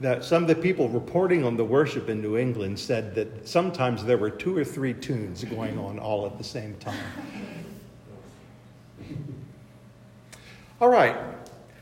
that 0.00 0.24
some 0.24 0.42
of 0.42 0.48
the 0.48 0.56
people 0.56 0.88
reporting 0.88 1.44
on 1.44 1.56
the 1.56 1.64
worship 1.64 2.08
in 2.08 2.20
New 2.20 2.36
England 2.36 2.80
said 2.80 3.14
that 3.14 3.46
sometimes 3.46 4.04
there 4.04 4.18
were 4.18 4.30
two 4.30 4.56
or 4.56 4.64
three 4.64 4.94
tunes 4.94 5.44
going 5.44 5.78
on 5.78 6.00
all 6.00 6.26
at 6.26 6.36
the 6.36 6.44
same 6.44 6.74
time. 6.78 6.98
All 10.80 10.88
right. 10.88 11.14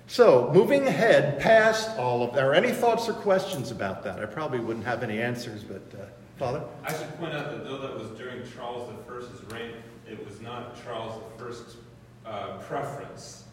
So, 0.09 0.50
moving 0.52 0.88
ahead 0.88 1.38
past 1.38 1.97
all 1.99 2.25
of, 2.25 2.37
are 2.37 2.52
any 2.52 2.73
thoughts 2.73 3.09
or 3.09 3.12
questions 3.12 3.71
about 3.71 4.02
that? 4.02 4.19
I 4.19 4.26
probably 4.26 4.59
wouldn't 4.59 4.87
have 4.87 5.02
any 5.05 5.21
answers, 5.21 5.62
but 5.62 5.83
uh, 5.95 6.05
Father? 6.37 6.64
I 6.83 6.93
should 6.93 7.17
point 7.19 7.33
out 7.33 7.50
that 7.52 7.64
though 7.64 7.78
that 7.78 7.95
was 7.95 8.09
during 8.19 8.43
Charles 8.57 8.90
I's 9.09 9.52
reign, 9.52 9.75
it 10.11 10.26
was 10.26 10.40
not 10.40 10.83
Charles 10.83 11.23
I's 11.40 11.76
uh, 12.26 12.57
preference. 12.59 13.45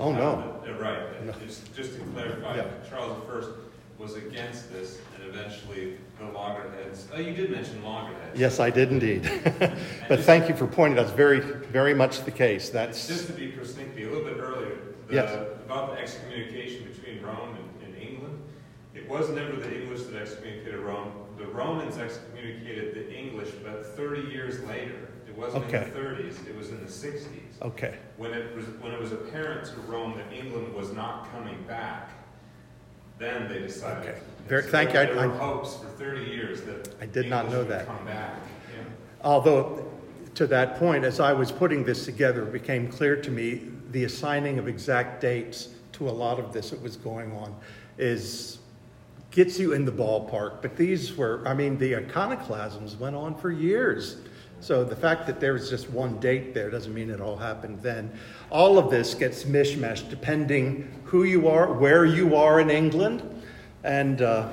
Oh, 0.00 0.10
no. 0.10 0.58
The, 0.64 0.74
uh, 0.74 0.78
right. 0.78 1.26
No. 1.26 1.32
Just, 1.44 1.74
just 1.74 1.94
to 1.96 2.00
clarify, 2.14 2.56
yeah. 2.56 2.64
Charles 2.88 3.18
I 3.28 4.02
was 4.02 4.14
against 4.14 4.72
this, 4.72 5.00
eventually 5.28 5.98
the 6.18 6.26
loggerheads. 6.26 7.08
Oh, 7.12 7.18
you 7.18 7.34
did 7.34 7.50
mention 7.50 7.82
loggerheads. 7.82 8.38
Yes, 8.38 8.60
I 8.60 8.70
did 8.70 8.92
indeed. 8.92 9.22
but 10.08 10.20
thank 10.20 10.48
you 10.48 10.54
for 10.54 10.66
pointing 10.66 10.98
out. 10.98 11.06
It's 11.06 11.14
very, 11.14 11.40
very 11.40 11.94
much 11.94 12.24
the 12.24 12.30
case. 12.30 12.70
That's 12.70 13.08
just 13.08 13.26
to 13.26 13.32
be 13.32 13.48
pernickety 13.48 14.04
a 14.04 14.08
little 14.08 14.24
bit 14.24 14.38
earlier. 14.38 14.78
The, 15.08 15.14
yes. 15.14 15.32
About 15.66 15.92
the 15.92 16.00
excommunication 16.00 16.88
between 16.88 17.22
Rome 17.22 17.56
and, 17.56 17.94
and 17.94 18.02
England. 18.02 18.42
It 18.94 19.08
was 19.08 19.30
never 19.30 19.56
the 19.56 19.82
English 19.82 20.02
that 20.04 20.16
excommunicated 20.16 20.80
Rome. 20.80 21.12
The 21.38 21.46
Romans 21.46 21.98
excommunicated 21.98 22.94
the 22.94 23.12
English, 23.12 23.50
but 23.64 23.84
30 23.96 24.30
years 24.30 24.60
later. 24.64 25.08
It 25.26 25.38
wasn't 25.38 25.64
okay. 25.64 25.84
in 25.84 25.94
the 25.94 25.98
30s. 25.98 26.46
It 26.46 26.56
was 26.56 26.68
in 26.68 26.80
the 26.80 26.90
60s. 26.90 27.62
Okay. 27.62 27.94
When 28.18 28.34
it 28.34 28.54
was 28.54 28.66
when 28.80 28.92
it 28.92 29.00
was 29.00 29.12
apparent 29.12 29.64
to 29.66 29.80
Rome 29.82 30.14
that 30.18 30.30
England 30.30 30.74
was 30.74 30.92
not 30.92 31.32
coming 31.32 31.62
back, 31.66 32.10
then 33.22 33.48
they 33.48 33.60
decided. 33.60 34.08
Okay. 34.08 34.18
Very, 34.48 34.62
so 34.64 34.70
thank 34.70 34.90
you. 34.90 34.94
There 34.94 35.18
I, 35.18 35.26
were 35.26 35.38
hopes 35.38 35.76
for 35.76 35.86
30 35.86 36.24
years 36.24 36.62
that 36.62 36.94
I 37.00 37.06
did 37.06 37.26
English 37.26 37.30
not 37.30 37.50
know 37.50 37.64
that. 37.64 37.86
Come 37.86 38.04
back. 38.04 38.40
Yeah. 38.74 38.84
Although, 39.22 39.86
to 40.34 40.46
that 40.48 40.76
point, 40.78 41.04
as 41.04 41.20
I 41.20 41.32
was 41.32 41.52
putting 41.52 41.84
this 41.84 42.04
together, 42.04 42.46
it 42.46 42.52
became 42.52 42.88
clear 42.88 43.16
to 43.16 43.30
me 43.30 43.62
the 43.92 44.04
assigning 44.04 44.58
of 44.58 44.66
exact 44.68 45.20
dates 45.20 45.68
to 45.92 46.08
a 46.08 46.10
lot 46.10 46.38
of 46.38 46.52
this 46.52 46.70
that 46.70 46.82
was 46.82 46.96
going 46.96 47.32
on 47.32 47.54
is 47.98 48.58
gets 49.30 49.58
you 49.58 49.72
in 49.72 49.84
the 49.84 49.92
ballpark. 49.92 50.62
But 50.62 50.76
these 50.76 51.16
were, 51.16 51.42
I 51.46 51.54
mean, 51.54 51.78
the 51.78 51.94
iconoclasms 51.94 52.98
went 52.98 53.16
on 53.16 53.34
for 53.34 53.50
years. 53.50 54.18
So 54.62 54.84
the 54.84 54.94
fact 54.94 55.26
that 55.26 55.40
there 55.40 55.54
was 55.54 55.68
just 55.68 55.90
one 55.90 56.20
date 56.20 56.54
there 56.54 56.70
doesn't 56.70 56.94
mean 56.94 57.10
it 57.10 57.20
all 57.20 57.36
happened 57.36 57.82
then. 57.82 58.12
All 58.48 58.78
of 58.78 58.92
this 58.92 59.12
gets 59.12 59.42
mishmashed 59.42 60.08
depending 60.08 60.88
who 61.02 61.24
you 61.24 61.48
are, 61.48 61.72
where 61.72 62.04
you 62.04 62.36
are 62.36 62.60
in 62.60 62.70
England, 62.70 63.28
and 63.82 64.22
uh, 64.22 64.48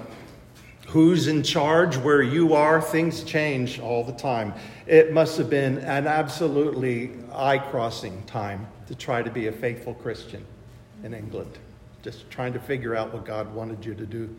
who's 0.87 1.27
in 1.27 1.43
charge, 1.43 1.95
where 1.97 2.23
you 2.23 2.55
are. 2.55 2.81
Things 2.81 3.23
change 3.23 3.79
all 3.79 4.03
the 4.03 4.13
time. 4.13 4.55
It 4.87 5.13
must 5.13 5.37
have 5.37 5.47
been 5.47 5.77
an 5.77 6.07
absolutely 6.07 7.11
eye 7.31 7.59
crossing 7.59 8.23
time 8.23 8.67
to 8.87 8.95
try 8.95 9.21
to 9.21 9.29
be 9.29 9.45
a 9.45 9.51
faithful 9.51 9.93
Christian 9.93 10.43
in 11.03 11.13
England, 11.13 11.59
just 12.01 12.27
trying 12.31 12.53
to 12.53 12.59
figure 12.59 12.95
out 12.95 13.13
what 13.13 13.25
God 13.25 13.53
wanted 13.53 13.85
you 13.85 13.93
to 13.93 14.07
do. 14.07 14.35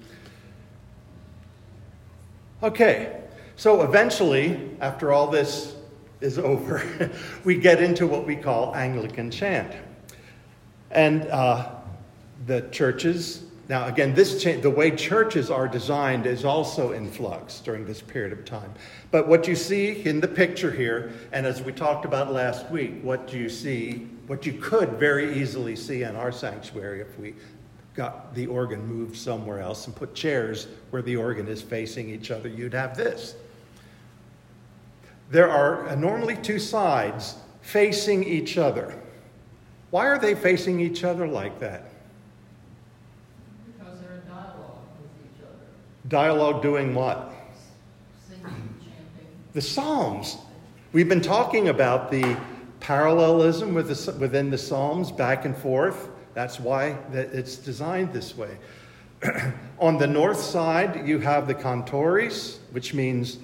Okay, 2.60 3.22
so 3.60 3.82
eventually, 3.82 4.58
after 4.80 5.12
all 5.12 5.26
this 5.26 5.74
is 6.22 6.38
over, 6.38 7.10
we 7.44 7.58
get 7.58 7.82
into 7.82 8.06
what 8.06 8.26
we 8.26 8.34
call 8.34 8.74
Anglican 8.74 9.30
chant. 9.30 9.76
And 10.90 11.24
uh, 11.24 11.70
the 12.46 12.62
churches, 12.70 13.44
now 13.68 13.84
again, 13.84 14.14
this 14.14 14.42
cha- 14.42 14.58
the 14.62 14.70
way 14.70 14.90
churches 14.90 15.50
are 15.50 15.68
designed 15.68 16.24
is 16.24 16.46
also 16.46 16.92
in 16.92 17.10
flux 17.10 17.60
during 17.60 17.84
this 17.84 18.00
period 18.00 18.32
of 18.32 18.46
time. 18.46 18.72
But 19.10 19.28
what 19.28 19.46
you 19.46 19.54
see 19.54 20.06
in 20.06 20.20
the 20.20 20.28
picture 20.28 20.70
here, 20.70 21.12
and 21.30 21.44
as 21.44 21.60
we 21.60 21.72
talked 21.72 22.06
about 22.06 22.32
last 22.32 22.70
week, 22.70 23.02
what 23.02 23.26
do 23.26 23.38
you 23.38 23.50
see, 23.50 24.08
what 24.26 24.46
you 24.46 24.54
could 24.54 24.92
very 24.92 25.38
easily 25.38 25.76
see 25.76 26.04
in 26.04 26.16
our 26.16 26.32
sanctuary 26.32 27.02
if 27.02 27.18
we 27.18 27.34
got 27.94 28.34
the 28.34 28.46
organ 28.46 28.86
moved 28.86 29.18
somewhere 29.18 29.60
else 29.60 29.86
and 29.86 29.94
put 29.94 30.14
chairs 30.14 30.66
where 30.88 31.02
the 31.02 31.14
organ 31.14 31.46
is 31.46 31.60
facing 31.60 32.08
each 32.08 32.30
other, 32.30 32.48
you'd 32.48 32.72
have 32.72 32.96
this. 32.96 33.34
There 35.30 35.48
are 35.48 35.94
normally 35.94 36.36
two 36.36 36.58
sides 36.58 37.36
facing 37.62 38.24
each 38.24 38.58
other. 38.58 39.00
Why 39.90 40.06
are 40.06 40.18
they 40.18 40.34
facing 40.34 40.80
each 40.80 41.04
other 41.04 41.26
like 41.26 41.60
that? 41.60 41.84
Because 43.66 44.00
they're 44.00 44.16
in 44.16 44.28
dialogue 44.28 44.78
with 45.00 45.10
each 45.24 45.42
other. 45.42 45.66
Dialogue 46.08 46.62
doing 46.62 46.94
what? 46.94 47.32
Singing 48.28 48.68
the 49.52 49.60
Psalms. 49.60 50.36
We've 50.92 51.08
been 51.08 51.20
talking 51.20 51.68
about 51.68 52.10
the 52.10 52.36
parallelism 52.80 53.74
within 53.74 54.50
the 54.50 54.58
Psalms 54.58 55.12
back 55.12 55.44
and 55.44 55.56
forth. 55.56 56.08
That's 56.34 56.58
why 56.58 56.96
it's 57.12 57.56
designed 57.56 58.12
this 58.12 58.36
way. 58.36 58.56
On 59.78 59.98
the 59.98 60.06
north 60.06 60.40
side, 60.40 61.06
you 61.06 61.18
have 61.18 61.46
the 61.46 61.54
cantoris, 61.54 62.58
which 62.70 62.94
means 62.94 63.38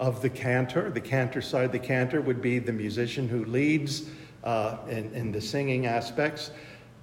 of 0.00 0.22
the 0.22 0.30
cantor. 0.30 0.90
The 0.90 1.00
cantor 1.00 1.42
side, 1.42 1.72
the 1.72 1.78
cantor 1.78 2.20
would 2.20 2.40
be 2.40 2.58
the 2.58 2.72
musician 2.72 3.28
who 3.28 3.44
leads 3.44 4.08
uh, 4.44 4.78
in, 4.88 5.12
in, 5.12 5.32
the 5.32 5.40
singing 5.40 5.86
aspects. 5.86 6.50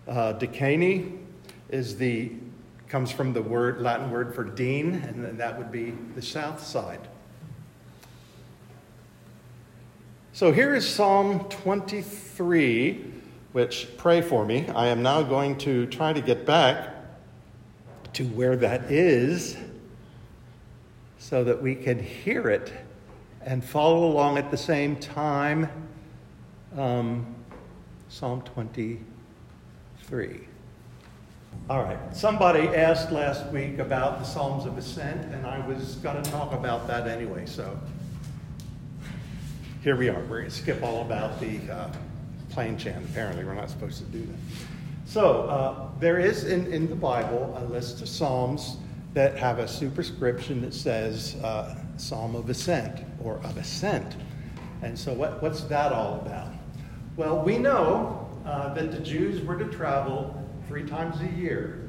Uh, 0.07 0.33
decani 0.33 1.17
is 1.69 1.97
the 1.97 2.31
comes 2.87 3.11
from 3.11 3.33
the 3.33 3.41
word 3.41 3.81
Latin 3.81 4.11
word 4.11 4.33
for 4.33 4.43
dean, 4.43 4.93
and 4.93 5.37
that 5.39 5.57
would 5.57 5.71
be 5.71 5.93
the 6.15 6.21
south 6.21 6.63
side. 6.63 7.07
So 10.33 10.51
here 10.51 10.75
is 10.75 10.87
Psalm 10.87 11.45
23, 11.49 13.05
which 13.53 13.87
pray 13.97 14.21
for 14.21 14.45
me. 14.45 14.67
I 14.75 14.87
am 14.87 15.01
now 15.01 15.23
going 15.23 15.57
to 15.59 15.85
try 15.87 16.13
to 16.13 16.21
get 16.21 16.45
back 16.45 16.93
to 18.13 18.25
where 18.25 18.55
that 18.57 18.91
is 18.91 19.57
so 21.17 21.43
that 21.43 21.61
we 21.61 21.73
can 21.73 21.97
hear 22.01 22.49
it 22.49 22.71
and 23.45 23.63
follow 23.63 24.07
along 24.07 24.37
at 24.37 24.51
the 24.51 24.57
same 24.57 24.97
time. 24.97 25.69
Um, 26.75 27.33
Psalm 28.09 28.41
23. 28.41 30.47
All 31.69 31.83
right. 31.83 31.97
Somebody 32.15 32.67
asked 32.67 33.11
last 33.11 33.49
week 33.51 33.79
about 33.79 34.19
the 34.19 34.25
Psalms 34.25 34.65
of 34.65 34.77
Ascent, 34.77 35.33
and 35.33 35.45
I 35.45 35.65
was 35.65 35.95
going 35.95 36.21
to 36.21 36.31
talk 36.31 36.53
about 36.53 36.87
that 36.87 37.07
anyway. 37.07 37.45
So 37.45 37.79
here 39.81 39.95
we 39.95 40.09
are. 40.09 40.19
We're 40.21 40.39
going 40.39 40.45
to 40.45 40.51
skip 40.51 40.83
all 40.83 41.01
about 41.01 41.39
the 41.39 41.59
uh, 41.71 41.91
plain 42.49 42.77
chant. 42.77 43.05
Apparently, 43.05 43.45
we're 43.45 43.53
not 43.53 43.69
supposed 43.69 43.99
to 43.99 44.05
do 44.05 44.25
that. 44.25 44.35
So 45.05 45.43
uh, 45.43 45.89
there 45.99 46.19
is 46.19 46.45
in, 46.45 46.71
in 46.73 46.89
the 46.89 46.95
Bible 46.95 47.55
a 47.57 47.65
list 47.65 48.01
of 48.01 48.09
Psalms 48.09 48.77
that 49.13 49.37
have 49.37 49.59
a 49.59 49.67
superscription 49.67 50.61
that 50.61 50.73
says 50.73 51.35
uh, 51.43 51.75
Psalm 51.97 52.35
of 52.35 52.49
Ascent 52.49 53.01
or 53.23 53.35
of 53.37 53.57
Ascent. 53.57 54.15
And 54.81 54.97
so, 54.97 55.13
what, 55.13 55.41
what's 55.41 55.61
that 55.61 55.91
all 55.91 56.21
about? 56.25 56.51
Well, 57.15 57.41
we 57.41 57.57
know 57.57 58.27
uh, 58.45 58.73
that 58.73 58.91
the 58.91 58.99
Jews 58.99 59.41
were 59.43 59.57
to 59.57 59.65
travel 59.65 60.43
three 60.67 60.85
times 60.85 61.19
a 61.21 61.39
year 61.39 61.87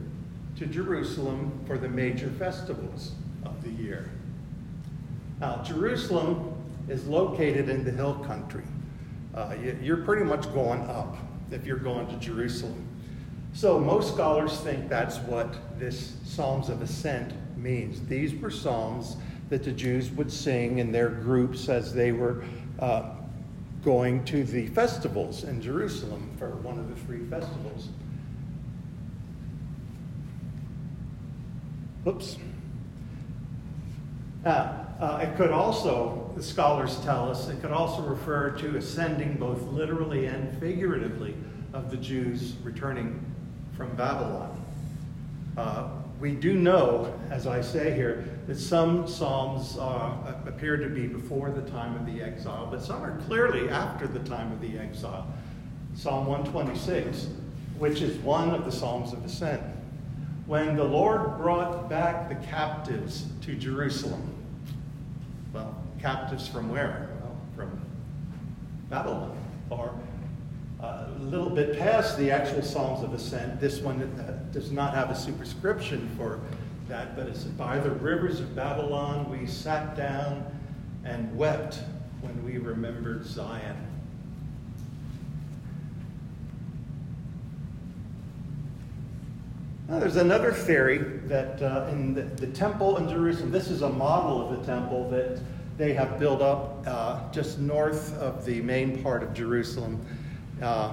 to 0.57 0.67
Jerusalem 0.67 1.61
for 1.67 1.79
the 1.79 1.89
major 1.89 2.29
festivals 2.31 3.13
of 3.45 3.63
the 3.63 3.71
year. 3.71 4.11
Now, 5.41 5.63
Jerusalem 5.63 6.55
is 6.89 7.07
located 7.07 7.69
in 7.69 7.85
the 7.85 7.91
hill 7.91 8.15
country. 8.27 8.65
Uh, 9.35 9.55
you're 9.83 9.99
pretty 9.99 10.25
much 10.25 10.53
going 10.55 10.81
up 10.89 11.17
if 11.51 11.67
you're 11.67 11.77
going 11.77 12.07
to 12.09 12.17
Jerusalem. 12.17 12.87
So, 13.53 13.79
most 13.79 14.15
scholars 14.15 14.61
think 14.61 14.89
that's 14.89 15.19
what 15.19 15.79
this 15.79 16.15
Psalms 16.25 16.69
of 16.69 16.83
Ascent 16.83 17.33
means. 17.57 18.07
These 18.07 18.35
were 18.35 18.51
psalms 18.51 19.17
that 19.49 19.63
the 19.63 19.73
Jews 19.73 20.11
would 20.11 20.31
sing 20.33 20.79
in 20.79 20.91
their 20.93 21.09
groups 21.09 21.69
as 21.69 21.95
they 21.95 22.13
were 22.13 22.45
uh, 22.81 23.11
going 23.85 24.25
to 24.25 24.45
the 24.45 24.67
festivals 24.69 25.45
in 25.45 25.63
Jerusalem 25.63 26.31
for 26.39 26.51
one 26.57 26.79
of 26.79 26.89
the 26.89 26.97
three 27.07 27.25
festivals. 27.27 27.89
Oops. 32.07 32.39
Uh, 34.45 34.49
uh, 35.01 35.21
it 35.23 35.37
could 35.37 35.51
also, 35.51 36.33
the 36.37 36.43
scholars 36.43 37.01
tell 37.01 37.29
us, 37.31 37.49
it 37.49 37.61
could 37.61 37.73
also 37.73 38.03
refer 38.03 38.51
to 38.51 38.77
ascending 38.77 39.37
both 39.37 39.61
literally 39.63 40.27
and 40.27 40.57
figuratively 40.59 41.35
of 41.73 41.91
the 41.91 41.97
Jews 41.97 42.55
returning 42.63 43.25
from 43.77 43.95
Babylon. 43.97 44.65
Uh, 45.57 45.89
we 46.21 46.33
do 46.33 46.55
know, 46.55 47.13
as 47.31 47.47
I 47.47 47.61
say 47.61 47.95
here, 47.95 48.25
that 48.47 48.57
some 48.57 49.07
Psalms 49.07 49.77
uh, 49.79 50.35
appear 50.47 50.77
to 50.77 50.89
be 50.89 51.07
before 51.07 51.51
the 51.51 51.69
time 51.71 51.95
of 51.97 52.07
the 52.07 52.23
exile, 52.23 52.69
but 52.71 52.83
some 52.83 53.03
are 53.03 53.19
clearly 53.23 53.69
after 53.69 54.07
the 54.07 54.21
time 54.21 54.51
of 54.53 54.61
the 54.61 54.79
exile. 54.79 55.27
Psalm 55.95 56.27
126, 56.27 57.29
which 57.79 58.01
is 58.01 58.17
one 58.19 58.51
of 58.51 58.65
the 58.65 58.73
Psalms 58.73 59.13
of 59.13 59.25
Ascent 59.25 59.63
when 60.47 60.77
the 60.77 60.85
Lord 60.85 61.39
brought 61.39 61.89
back 61.91 62.29
the 62.29 62.37
captives 62.47 63.27
to 63.43 63.55
Jerusalem. 63.55 64.33
Well, 65.53 65.75
captives 66.01 66.47
from 66.47 66.71
where? 66.71 67.11
Well, 67.21 67.37
from 67.57 67.81
Babylon, 68.89 69.37
or 69.71 69.93
a 71.17 71.23
little 71.23 71.51
bit 71.51 71.79
past 71.79 72.19
the 72.19 72.31
actual 72.31 72.63
Psalms 72.63 73.03
of 73.03 73.15
Ascent. 73.15 73.61
This 73.61 73.81
one 73.81 74.03
uh, 74.03 74.39
does 74.53 74.71
not 74.71 74.95
have 74.95 75.11
a 75.11 75.17
superscription 75.17 76.09
for 76.17 76.41
that, 76.89 77.17
but 77.17 77.27
it's 77.27 77.45
by 77.45 77.79
the 77.79 77.91
rivers 77.91 78.41
of 78.41 78.55
Babylon 78.55 79.31
we 79.31 79.47
sat 79.47 79.97
down 79.97 80.45
and 81.05 81.35
wept 81.37 81.81
when 82.21 82.45
we 82.45 82.59
remembered 82.59 83.25
Zion. 83.25 83.77
Now, 89.89 90.01
there's 90.01 90.17
another 90.17 90.53
theory 90.53 90.99
that 91.27 91.63
uh, 91.63 91.87
in 91.93 92.13
the, 92.13 92.23
the, 92.23 92.49
temple 92.49 92.97
in 92.97 93.09
Jerusalem, 93.09 93.53
this 93.53 93.69
is 93.71 93.83
a 93.83 93.89
model 93.89 94.49
of 94.49 94.59
the 94.59 94.67
temple 94.67 95.09
that 95.11 95.39
they 95.79 95.95
have 95.95 96.19
built 96.19 96.43
up 96.43 96.83
uh, 96.87 97.21
just 97.31 97.61
north 97.61 98.19
of 98.19 98.45
the 98.45 98.61
main 98.63 99.01
part 99.01 99.23
of 99.23 99.33
Jerusalem, 99.33 100.05
uh, 100.63 100.93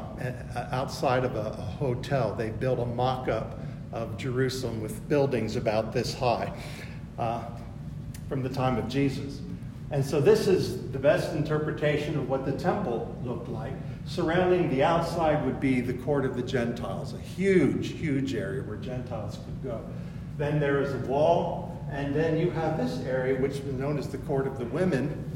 outside 0.71 1.23
of 1.23 1.35
a, 1.35 1.55
a, 1.57 1.61
hotel. 1.61 2.35
They 2.35 2.49
built 2.49 2.79
a 2.79 2.85
mock 2.85 3.29
up 3.29 3.59
of 3.91 4.17
Jerusalem 4.17 4.81
with 4.81 5.07
buildings 5.07 5.55
about 5.55 5.93
this 5.93 6.13
high 6.13 6.51
uh, 7.17 7.45
from 8.27 8.43
the 8.43 8.49
time 8.49 8.77
of 8.77 8.87
Jesus. 8.87 9.39
And 9.91 10.03
so, 10.03 10.19
this 10.19 10.47
is 10.47 10.91
the 10.91 10.99
best 10.99 11.33
interpretation 11.35 12.17
of 12.17 12.27
what 12.27 12.45
the 12.45 12.51
temple 12.51 13.15
looked 13.23 13.47
like. 13.47 13.73
Surrounding 14.05 14.69
the 14.69 14.83
outside 14.83 15.45
would 15.45 15.59
be 15.59 15.81
the 15.81 15.93
court 15.93 16.25
of 16.25 16.35
the 16.35 16.41
Gentiles, 16.41 17.13
a 17.13 17.19
huge, 17.19 17.91
huge 17.91 18.33
area 18.33 18.63
where 18.63 18.77
Gentiles 18.77 19.37
could 19.45 19.63
go. 19.63 19.81
Then 20.37 20.59
there 20.59 20.81
is 20.81 20.93
a 20.93 21.07
wall, 21.07 21.85
and 21.91 22.13
then 22.13 22.37
you 22.37 22.49
have 22.49 22.75
this 22.75 23.05
area, 23.05 23.39
which 23.39 23.59
was 23.59 23.73
known 23.75 23.99
as 23.99 24.07
the 24.07 24.17
court 24.19 24.47
of 24.47 24.57
the 24.57 24.65
women. 24.65 25.29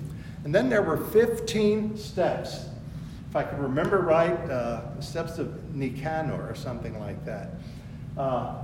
And 0.44 0.54
then 0.54 0.70
there 0.70 0.82
were 0.82 0.98
15 0.98 1.96
steps. 1.98 2.66
If 3.30 3.36
I 3.36 3.44
can 3.44 3.62
remember 3.62 4.00
right, 4.00 4.38
uh, 4.50 5.00
steps 5.02 5.38
of 5.38 5.76
Nicanor 5.76 6.50
or 6.50 6.56
something 6.56 7.00
like 7.00 7.24
that. 7.26 7.52
Uh, 8.18 8.56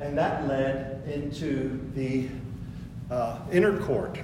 and 0.00 0.16
that 0.16 0.46
led 0.48 1.06
into 1.06 1.80
the 1.94 2.28
uh, 3.10 3.38
inner 3.52 3.78
court, 3.78 4.18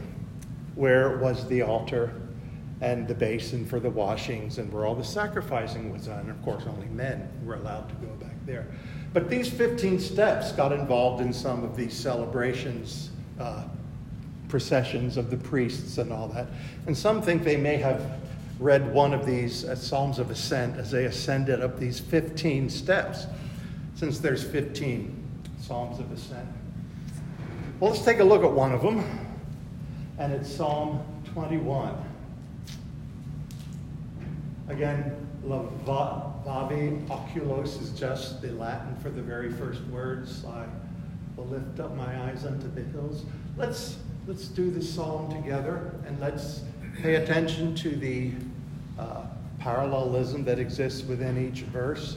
where 0.75 1.19
was 1.19 1.47
the 1.49 1.63
altar 1.63 2.13
and 2.81 3.07
the 3.07 3.15
basin 3.15 3.65
for 3.65 3.79
the 3.79 3.89
washings 3.89 4.59
and 4.59 4.73
where 4.73 4.85
all 4.85 4.95
the 4.95 5.05
sacrificing 5.05 5.93
was 5.93 6.07
done. 6.07 6.29
Of 6.29 6.43
course, 6.43 6.65
only 6.67 6.89
men 6.89 7.29
were 7.45 7.55
allowed 7.55 7.89
to 7.89 7.95
go 7.97 8.13
back 8.15 8.35
there. 8.45 8.67
But 9.13 9.29
these 9.31 9.49
15 9.49 10.01
steps 10.01 10.53
got 10.53 10.73
involved 10.73 11.23
in 11.23 11.33
some 11.33 11.63
of 11.63 11.77
these 11.77 11.95
celebrations, 11.95 13.11
uh, 13.39 13.65
processions 14.49 15.17
of 15.17 15.31
the 15.31 15.37
priests 15.37 15.99
and 15.99 16.13
all 16.13 16.29
that. 16.29 16.49
And 16.87 16.97
some 16.97 17.23
think 17.23 17.45
they 17.45 17.57
may 17.57 17.77
have 17.77 18.19
read 18.63 18.93
one 18.95 19.13
of 19.13 19.27
these 19.27 19.65
uh, 19.65 19.75
Psalms 19.75 20.19
of 20.19 20.31
Ascent 20.31 20.77
as 20.77 20.91
they 20.91 21.07
ascended 21.07 21.61
up 21.61 21.79
these 21.79 21.99
15 21.99 22.71
steps, 22.71 23.27
since 23.95 24.21
there's 24.21 24.45
15 24.45 25.23
Psalms 25.61 25.99
of 25.99 26.11
Ascent. 26.13 26.49
Well, 27.81 27.91
let's 27.91 28.05
take 28.05 28.21
a 28.21 28.25
look 28.25 28.45
at 28.45 28.53
one 28.53 28.73
of 28.73 28.83
them, 28.83 29.05
and 30.19 30.33
it's 30.33 30.49
Psalm 30.53 31.05
21. 31.33 31.97
Again, 34.69 35.27
levavi 35.45 37.07
oculos 37.09 37.83
is 37.83 37.91
just 37.91 38.41
the 38.41 38.53
Latin 38.53 38.95
for 38.97 39.11
the 39.11 39.23
very 39.23 39.51
first 39.51 39.83
words. 39.87 40.45
I 40.45 40.67
will 41.37 41.47
lift 41.47 41.81
up 41.81 41.97
my 41.97 42.23
eyes 42.25 42.45
unto 42.45 42.69
the 42.71 42.83
hills. 42.83 43.25
Let's 43.57 43.97
let's 44.29 44.47
do 44.47 44.71
this 44.71 44.89
psalm 44.89 45.33
together 45.33 45.93
and 46.07 46.19
let's 46.21 46.63
pay 47.03 47.17
attention 47.17 47.75
to 47.75 47.91
the 47.97 48.31
parallelism 49.63 50.45
that 50.45 50.59
exists 50.59 51.07
within 51.07 51.39
each 51.39 51.63
verse. 51.63 52.17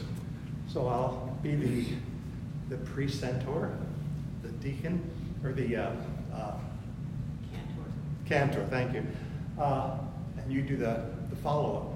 So 0.68 0.88
I'll 0.88 1.38
be 1.44 1.56
the 1.56 1.86
the 2.70 2.78
precentor, 2.78 3.78
the 4.42 4.50
deacon, 4.50 5.02
or 5.44 5.54
the 5.54 5.76
uh, 5.76 5.92
uh, 6.34 6.54
cantor. 7.54 7.86
Cantor, 8.26 8.66
thank 8.70 8.94
you. 8.94 9.06
Uh, 9.60 9.98
and 10.38 10.52
you 10.52 10.62
do 10.62 10.76
the, 10.76 11.06
the 11.30 11.36
follow 11.38 11.78
up. 11.78 11.94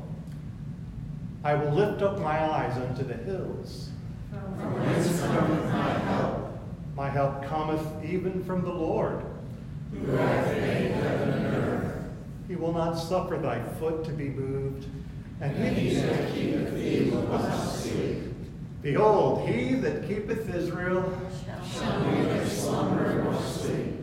I 1.43 1.55
will 1.55 1.71
lift 1.71 2.01
up 2.01 2.19
my 2.19 2.39
eyes 2.39 2.77
unto 2.77 3.03
the 3.03 3.15
hills. 3.15 3.89
From 4.29 4.85
whence 4.85 5.21
cometh 5.21 5.71
my 5.71 5.93
help? 5.93 6.59
My 6.95 7.09
help 7.09 7.43
cometh 7.45 8.05
even 8.05 8.43
from 8.43 8.61
the 8.61 8.71
Lord. 8.71 9.23
Who 9.91 10.05
hath 10.11 10.47
made 10.55 10.91
heaven 10.91 11.29
and 11.29 11.55
earth. 11.55 12.59
will 12.59 12.73
not 12.73 12.93
suffer 12.93 13.37
thy 13.37 13.63
foot 13.79 14.03
to 14.05 14.11
be 14.11 14.29
moved, 14.29 14.85
and 15.41 15.77
he 15.77 15.95
that 15.95 16.33
keepeth 16.33 16.73
thee 16.73 17.09
will 17.11 17.23
not 17.23 17.55
sleep. 17.55 18.23
Behold, 18.81 19.47
he 19.47 19.75
that 19.75 20.07
keepeth 20.07 20.53
Israel 20.53 21.17
shall 21.71 21.99
neither 22.11 22.45
slumber 22.45 23.23
nor 23.23 23.41
sleep. 23.41 23.95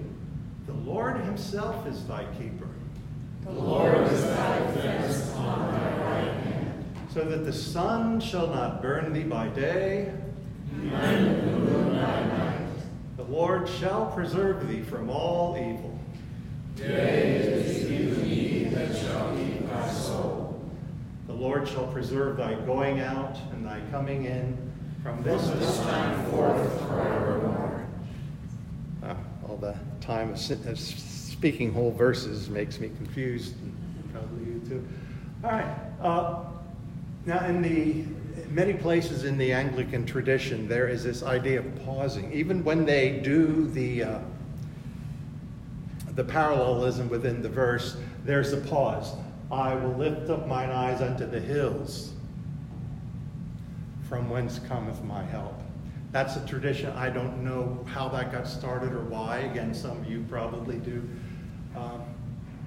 The 0.67 0.73
Lord 0.73 1.21
himself 1.21 1.87
is 1.87 2.05
thy 2.05 2.25
keeper. 2.39 2.69
The 3.45 3.53
Lord 3.53 4.09
is 4.09 4.25
thy 4.25 4.59
defense 4.67 5.33
on 5.35 5.73
thy 5.73 5.99
right 5.99 6.33
hand. 6.45 6.85
So 7.13 7.25
that 7.25 7.45
the 7.45 7.53
sun 7.53 8.21
shall 8.21 8.49
not 8.49 8.83
burn 8.83 9.13
thee 9.13 9.23
by 9.23 9.49
day, 9.49 10.13
neither 10.73 11.25
the 11.25 11.43
moon 11.43 11.95
by 11.95 12.25
night. 12.25 12.69
The 13.17 13.25
Lord 13.25 13.69
shall 13.69 14.07
preserve 14.07 14.69
thee 14.69 14.83
from 14.83 15.09
all 15.11 15.57
evil. 15.57 15.99
It 16.77 16.91
is 16.91 17.91
even 17.91 18.25
he 18.25 18.46
Lord 21.47 21.69
shall 21.69 21.87
preserve 21.87 22.39
thy 22.39 22.55
going 22.67 22.99
out 22.99 23.39
and 23.53 23.65
thy 23.65 23.79
coming 23.93 24.25
in 24.25 24.59
from 25.01 25.23
this, 25.23 25.49
from 25.49 25.61
this 25.61 25.79
time 25.83 26.25
forth 26.33 26.81
forevermore. 26.89 27.87
Uh, 29.05 29.15
all 29.49 29.57
the 29.57 29.77
time 30.01 30.33
of 30.33 30.41
speaking 30.41 31.73
whole 31.73 31.93
verses 31.93 32.51
makes 32.51 32.81
me 32.81 32.89
confused, 32.89 33.55
and 33.63 34.13
probably 34.13 34.45
you 34.45 34.61
too. 34.69 34.89
All 35.45 35.51
right. 35.51 35.77
Uh, 36.03 36.45
now, 37.27 37.47
in 37.47 37.63
the 37.63 38.05
many 38.49 38.73
places 38.73 39.23
in 39.23 39.39
the 39.39 39.53
Anglican 39.53 40.05
tradition, 40.05 40.67
there 40.67 40.89
is 40.89 41.05
this 41.05 41.23
idea 41.23 41.61
of 41.61 41.85
pausing, 41.85 42.33
even 42.33 42.65
when 42.65 42.85
they 42.85 43.21
do 43.21 43.69
the 43.69 44.03
uh, 44.03 44.19
the 46.17 46.25
parallelism 46.25 47.09
within 47.09 47.41
the 47.41 47.49
verse. 47.49 47.97
There's 48.25 48.53
a 48.53 48.57
pause. 48.57 49.15
I 49.51 49.75
will 49.75 49.95
lift 49.95 50.29
up 50.31 50.47
mine 50.47 50.71
eyes 50.71 51.01
unto 51.01 51.27
the 51.27 51.41
hills 51.41 52.13
from 54.09 54.31
whence 54.31 54.61
cometh 54.69 55.03
my 55.05 55.23
help. 55.23 55.55
That's 56.13 56.37
a 56.37 56.47
tradition. 56.47 56.91
I 56.93 57.11
don't 57.11 57.45
know 57.45 57.85
how 57.87 58.09
that 58.09 58.33
got 58.33 58.47
started 58.47 58.93
or 58.93 59.03
why. 59.03 59.39
Again, 59.39 59.75
some 59.75 59.99
of 59.99 60.11
you 60.11 60.25
probably 60.29 60.79
do. 60.79 61.09
Um, 61.77 62.03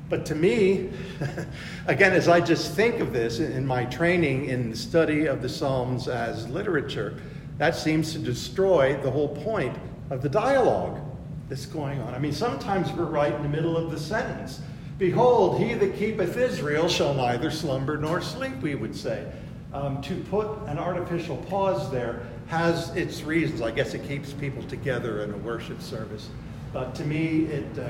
but 0.09 0.25
to 0.27 0.35
me, 0.35 0.89
again, 1.87 2.13
as 2.13 2.27
I 2.27 2.41
just 2.41 2.73
think 2.73 2.99
of 2.99 3.13
this 3.13 3.39
in 3.39 3.65
my 3.65 3.85
training 3.85 4.45
in 4.45 4.71
the 4.71 4.77
study 4.77 5.27
of 5.27 5.41
the 5.41 5.49
Psalms 5.49 6.07
as 6.07 6.47
literature, 6.49 7.19
that 7.57 7.75
seems 7.75 8.13
to 8.13 8.19
destroy 8.19 8.99
the 9.01 9.11
whole 9.11 9.29
point 9.43 9.77
of 10.09 10.21
the 10.21 10.29
dialogue 10.29 10.99
that's 11.47 11.65
going 11.65 11.99
on. 12.01 12.13
I 12.13 12.19
mean, 12.19 12.33
sometimes 12.33 12.91
we're 12.91 13.05
right 13.05 13.33
in 13.33 13.43
the 13.43 13.49
middle 13.49 13.77
of 13.77 13.91
the 13.91 13.99
sentence. 13.99 14.61
Behold, 14.99 15.59
he 15.59 15.73
that 15.73 15.95
keepeth 15.95 16.37
Israel 16.37 16.87
shall 16.89 17.13
neither 17.13 17.49
slumber 17.49 17.97
nor 17.97 18.21
sleep, 18.21 18.57
we 18.61 18.75
would 18.75 18.95
say 18.95 19.31
um, 19.73 20.01
to 20.01 20.15
put 20.25 20.47
an 20.67 20.77
artificial 20.77 21.37
pause 21.37 21.89
there 21.91 22.21
has 22.47 22.95
its 22.95 23.21
reasons. 23.21 23.61
I 23.61 23.71
guess 23.71 23.93
it 23.93 24.07
keeps 24.07 24.33
people 24.33 24.63
together 24.63 25.23
in 25.23 25.33
a 25.33 25.37
worship 25.37 25.81
service. 25.81 26.29
But 26.73 26.95
to 26.95 27.05
me, 27.05 27.45
it 27.45 27.79
uh, 27.79 27.89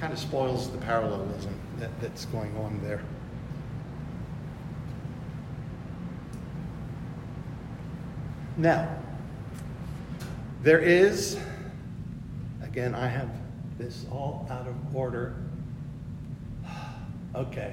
kind 0.00 0.12
of 0.12 0.18
spoils 0.18 0.70
the 0.70 0.78
parallelism 0.78 1.54
that, 1.78 1.90
that's 2.00 2.26
going 2.26 2.56
on 2.56 2.80
there. 2.82 3.02
Now, 8.56 8.96
there 10.62 10.80
is, 10.80 11.38
again, 12.62 12.94
I 12.94 13.06
have 13.06 13.30
this 13.78 14.04
all 14.10 14.46
out 14.50 14.66
of 14.66 14.74
order. 14.94 15.36
Okay. 17.38 17.72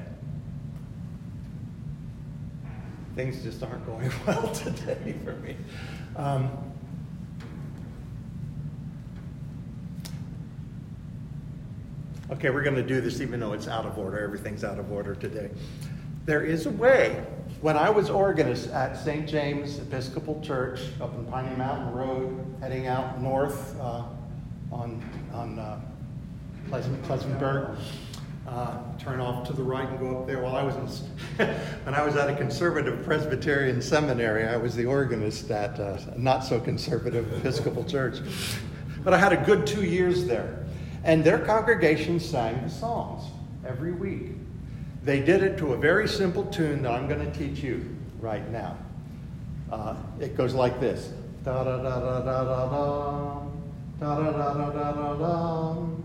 things 3.16 3.42
just 3.42 3.64
aren't 3.64 3.86
going 3.86 4.12
well 4.28 4.52
today 4.54 5.16
for 5.24 5.34
me. 5.38 5.56
Um, 6.16 6.52
okay, 12.30 12.50
we're 12.50 12.64
going 12.64 12.76
to 12.76 12.84
do 12.84 13.02
this 13.02 13.22
even 13.22 13.40
though 13.40 13.54
it's 13.54 13.68
out 13.68 13.86
of 13.86 13.98
order. 13.98 14.20
Everything's 14.20 14.64
out 14.64 14.78
of 14.78 14.92
order 14.92 15.16
today. 15.16 15.50
There 16.26 16.44
is 16.44 16.66
a 16.66 16.72
way. 16.72 17.26
When 17.62 17.78
I 17.78 17.90
was 17.90 18.10
organist 18.10 18.70
at 18.72 18.98
St. 18.98 19.28
James 19.28 19.80
Episcopal 19.80 20.42
Church 20.42 20.82
up 21.00 21.16
in 21.16 21.26
Piney 21.26 21.56
Mountain 21.56 21.94
Road, 21.94 22.56
heading 22.60 22.88
out 22.88 23.22
north 23.22 23.80
uh, 23.80 24.04
on, 24.72 25.02
on 25.34 25.58
uh, 25.58 25.80
Pleasant, 26.68 27.02
Pleasantburg, 27.04 27.78
uh, 28.48 28.78
turn 29.00 29.20
off 29.20 29.48
to 29.48 29.54
the 29.54 29.64
right 29.64 29.88
and 29.88 30.00
go 30.00 30.20
up 30.20 30.28
there. 30.28 30.42
While 30.42 30.56
I 30.56 30.64
was 30.64 30.76
in, 30.76 31.48
when 31.84 31.96
I 31.96 32.06
was 32.06 32.16
at 32.16 32.30
a 32.30 32.36
conservative 32.36 33.04
Presbyterian 33.04 33.82
seminary, 33.82 34.48
I 34.48 34.58
was 34.58 34.76
the 34.76 34.86
organist 34.86 35.50
at 35.50 35.80
a 35.80 36.14
not 36.16 36.44
so 36.44 36.60
conservative 36.60 37.32
Episcopal 37.34 37.84
church. 37.84 38.20
But 39.04 39.14
I 39.14 39.18
had 39.18 39.34
a 39.34 39.38
good 39.38 39.66
two 39.66 39.84
years 39.84 40.26
there. 40.26 40.66
And 41.04 41.24
their 41.24 41.40
congregation 41.40 42.20
sang 42.20 42.64
the 42.64 42.70
Psalms 42.70 43.24
every 43.66 43.92
week. 43.92 44.32
They 45.04 45.20
did 45.20 45.44
it 45.44 45.58
to 45.60 45.74
a 45.74 45.78
very 45.78 46.08
simple 46.08 46.46
tune 46.46 46.82
that 46.82 46.92
I'm 46.92 47.08
going 47.08 47.24
to 47.24 47.38
teach 47.38 47.64
you 47.64 47.96
right 48.20 48.50
now. 48.52 48.78
Uh, 49.72 49.96
it 50.20 50.36
goes 50.36 50.54
like 50.54 50.80
this. 50.80 51.12
Da 51.44 51.64
da 51.64 51.78
da 51.78 52.00
da 52.00 52.20
da 52.22 52.44
da 52.44 52.70
da 52.70 53.50
da 54.00 54.16
da 54.16 54.32
da 54.32 54.70
da 54.72 54.92
da 54.92 55.16
da 55.16 56.05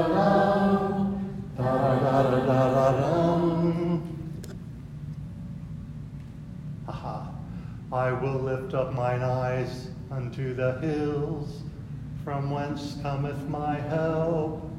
lift 8.71 8.87
up 8.87 8.93
mine 8.93 9.21
eyes 9.21 9.89
unto 10.11 10.53
the 10.53 10.79
hills, 10.79 11.61
from 12.23 12.51
whence 12.51 12.97
cometh 13.01 13.49
my 13.49 13.75
help. 13.89 14.69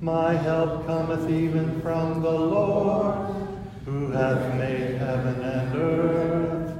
My 0.00 0.34
help 0.34 0.86
cometh 0.86 1.28
even 1.30 1.82
from 1.82 2.22
the 2.22 2.30
Lord, 2.30 3.36
who 3.84 4.10
hath 4.10 4.54
made 4.54 4.94
heaven 4.96 5.42
and 5.42 5.76
earth. 5.76 6.72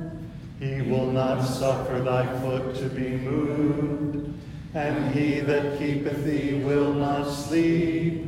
He 0.58 0.80
will 0.80 1.10
not 1.10 1.42
suffer 1.42 2.00
thy 2.00 2.24
foot 2.40 2.74
to 2.76 2.88
be 2.88 3.10
moved, 3.10 4.32
and 4.72 5.14
he 5.14 5.40
that 5.40 5.78
keepeth 5.78 6.24
thee 6.24 6.62
will 6.64 6.94
not 6.94 7.30
sleep. 7.30 8.24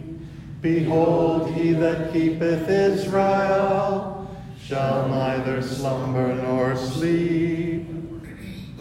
Behold, 0.61 1.55
he 1.55 1.73
that 1.73 2.13
keepeth 2.13 2.69
Israel 2.69 4.29
shall 4.63 5.09
neither 5.09 5.63
slumber 5.63 6.35
nor 6.35 6.77
sleep. 6.77 7.68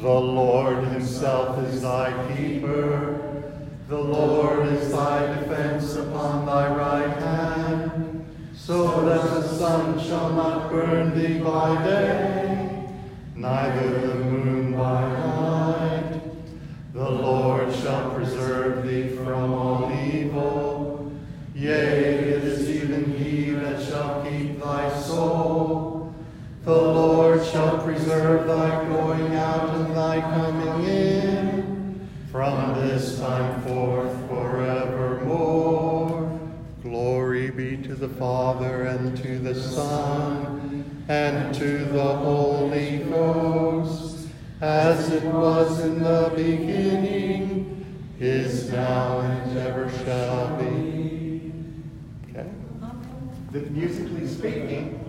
The 0.01 0.07
Lord 0.07 0.83
himself 0.89 1.57
is 1.65 1.81
thy 1.81 2.35
keeper. 2.35 3.41
The 3.89 3.97
Lord 3.97 4.67
is 4.67 4.91
thy 4.91 5.25
defense 5.39 5.95
upon 5.95 6.45
thy 6.45 6.67
right 6.75 7.17
hand, 7.17 8.23
so 8.53 9.01
that 9.05 9.23
the 9.23 9.41
sun 9.41 9.99
shall 9.99 10.33
not 10.33 10.69
burn 10.69 11.17
thee 11.17 11.39
by 11.39 11.83
day, 11.83 12.89
neither 13.35 14.07
the 14.07 14.15
moon 14.15 14.77
by 14.77 15.01
night. 15.01 16.21
The 16.93 17.09
Lord 17.09 17.73
shall 17.73 18.11
preserve 18.11 18.85
thee 18.85 19.15
from 19.15 19.51
all 19.51 19.91
evil. 19.91 21.11
Yea, 21.55 21.71
it 21.71 22.43
is 22.43 22.69
even 22.69 23.17
he 23.17 23.49
that 23.49 23.81
shall 23.81 24.23
keep 24.23 24.59
thy 24.61 24.95
soul. 24.99 26.13
The 26.65 26.71
Lord 26.71 27.43
shall 27.45 27.79
preserve 27.79 28.45
thy 28.45 28.86
thy 30.19 30.35
coming 30.35 30.83
in 30.85 32.09
from 32.31 32.73
this 32.75 33.19
time 33.19 33.61
forth 33.61 34.27
forevermore. 34.27 36.39
Glory 36.81 37.51
be 37.51 37.77
to 37.77 37.95
the 37.95 38.09
Father 38.09 38.83
and 38.83 39.17
to 39.17 39.39
the 39.39 39.55
Son 39.55 41.03
and 41.07 41.53
to 41.55 41.85
the 41.85 42.17
Holy 42.17 42.99
Ghost, 42.99 44.27
as 44.61 45.11
it 45.11 45.23
was 45.23 45.79
in 45.81 46.01
the 46.01 46.31
beginning, 46.35 47.85
is 48.19 48.71
now, 48.71 49.19
and 49.19 49.57
ever 49.57 49.89
shall 50.03 50.55
be 50.57 51.51
Okay. 52.29 52.47
that 53.51 53.71
musically 53.71 54.27
speaking, 54.27 54.99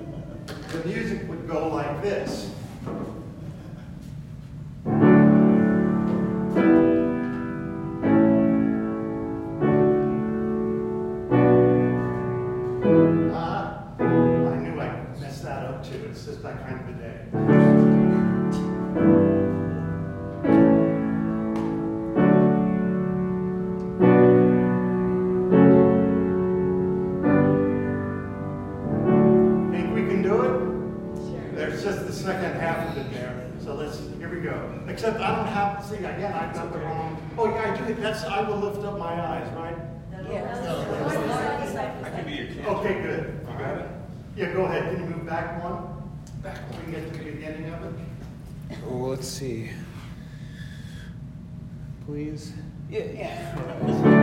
the 0.72 0.84
music 0.84 1.28
would 1.28 1.48
go 1.48 1.68
like 1.68 2.02
this. 2.02 2.50
that's 38.20 38.32
I 38.32 38.48
will 38.48 38.58
lift 38.58 38.84
up 38.84 38.98
my 38.98 39.12
eyes, 39.12 39.52
right? 39.54 39.76
Yes. 40.30 40.64
No. 40.64 42.04
I 42.04 42.10
can 42.10 42.26
be 42.26 42.32
your 42.32 42.46
kid. 42.46 42.66
Okay, 42.66 43.02
good. 43.02 43.46
All 43.48 43.54
right. 43.54 43.86
Yeah, 44.36 44.52
go 44.52 44.64
ahead. 44.64 44.94
Can 44.94 45.04
you 45.04 45.10
move 45.16 45.26
back 45.26 45.62
one? 45.62 46.10
Back 46.42 46.70
one. 46.70 46.86
We 46.86 46.92
get 46.92 47.12
to 47.12 47.18
the 47.18 47.24
beginning 47.30 47.72
of 47.72 47.84
it. 47.84 48.78
Oh, 48.90 48.96
let's 48.96 49.28
see. 49.28 49.70
Please. 52.06 52.52
Yeah. 52.90 53.04
yeah. 53.14 54.14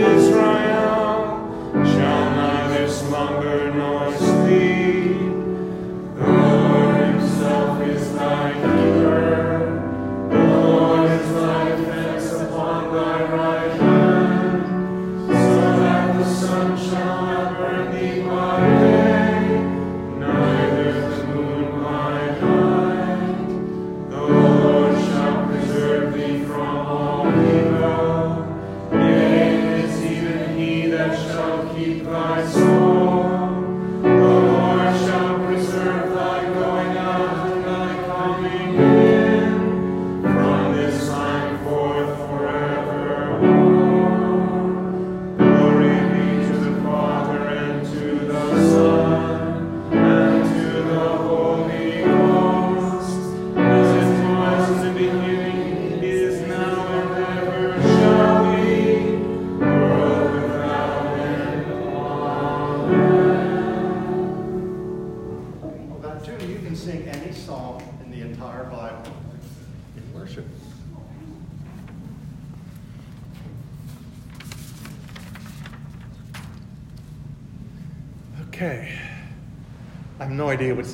what's 0.00 0.27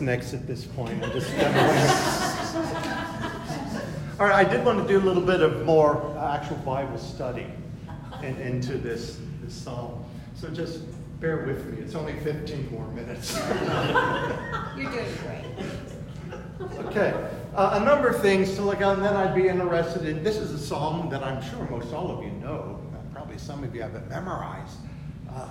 next 0.05 0.35
at 0.35 0.47
this 0.47 0.65
point. 0.65 1.03
I'm 1.03 1.13
just 1.13 1.31
All 4.21 4.27
right, 4.27 4.47
I 4.47 4.49
did 4.49 4.65
want 4.65 4.81
to 4.81 4.87
do 4.87 4.99
a 4.99 5.05
little 5.05 5.23
bit 5.23 5.41
of 5.41 5.65
more 5.65 6.17
actual 6.19 6.57
Bible 6.59 6.99
study 6.99 7.47
in, 8.23 8.37
into 8.37 8.79
this, 8.79 9.19
this 9.43 9.55
psalm. 9.55 10.05
So 10.35 10.49
just 10.49 10.83
bear 11.21 11.47
with 11.47 11.67
me. 11.67 11.83
It's 11.83 11.95
only 11.95 12.19
15 12.21 12.71
more 12.71 12.87
minutes. 12.89 13.37
You're 14.77 14.91
doing 14.91 15.07
great. 15.23 15.45
Okay, 16.87 17.13
uh, 17.55 17.81
a 17.81 17.85
number 17.85 18.09
of 18.09 18.23
things 18.23 18.55
to 18.55 18.63
look 18.63 18.81
at, 18.81 18.95
and 18.95 19.03
then 19.03 19.17
I'd 19.17 19.35
be 19.35 19.49
interested 19.49 20.07
in. 20.07 20.23
This 20.23 20.37
is 20.37 20.53
a 20.53 20.59
psalm 20.59 21.09
that 21.11 21.25
I'm 21.25 21.43
sure 21.51 21.69
most 21.69 21.93
all 21.93 22.11
of 22.11 22.23
you 22.23 22.31
know. 22.31 22.81
Probably 23.13 23.39
some 23.39 23.65
of 23.65 23.75
you 23.75 23.83
have 23.83 23.95
it 23.95 24.09
memorized. 24.09 24.79
Uh, 25.33 25.49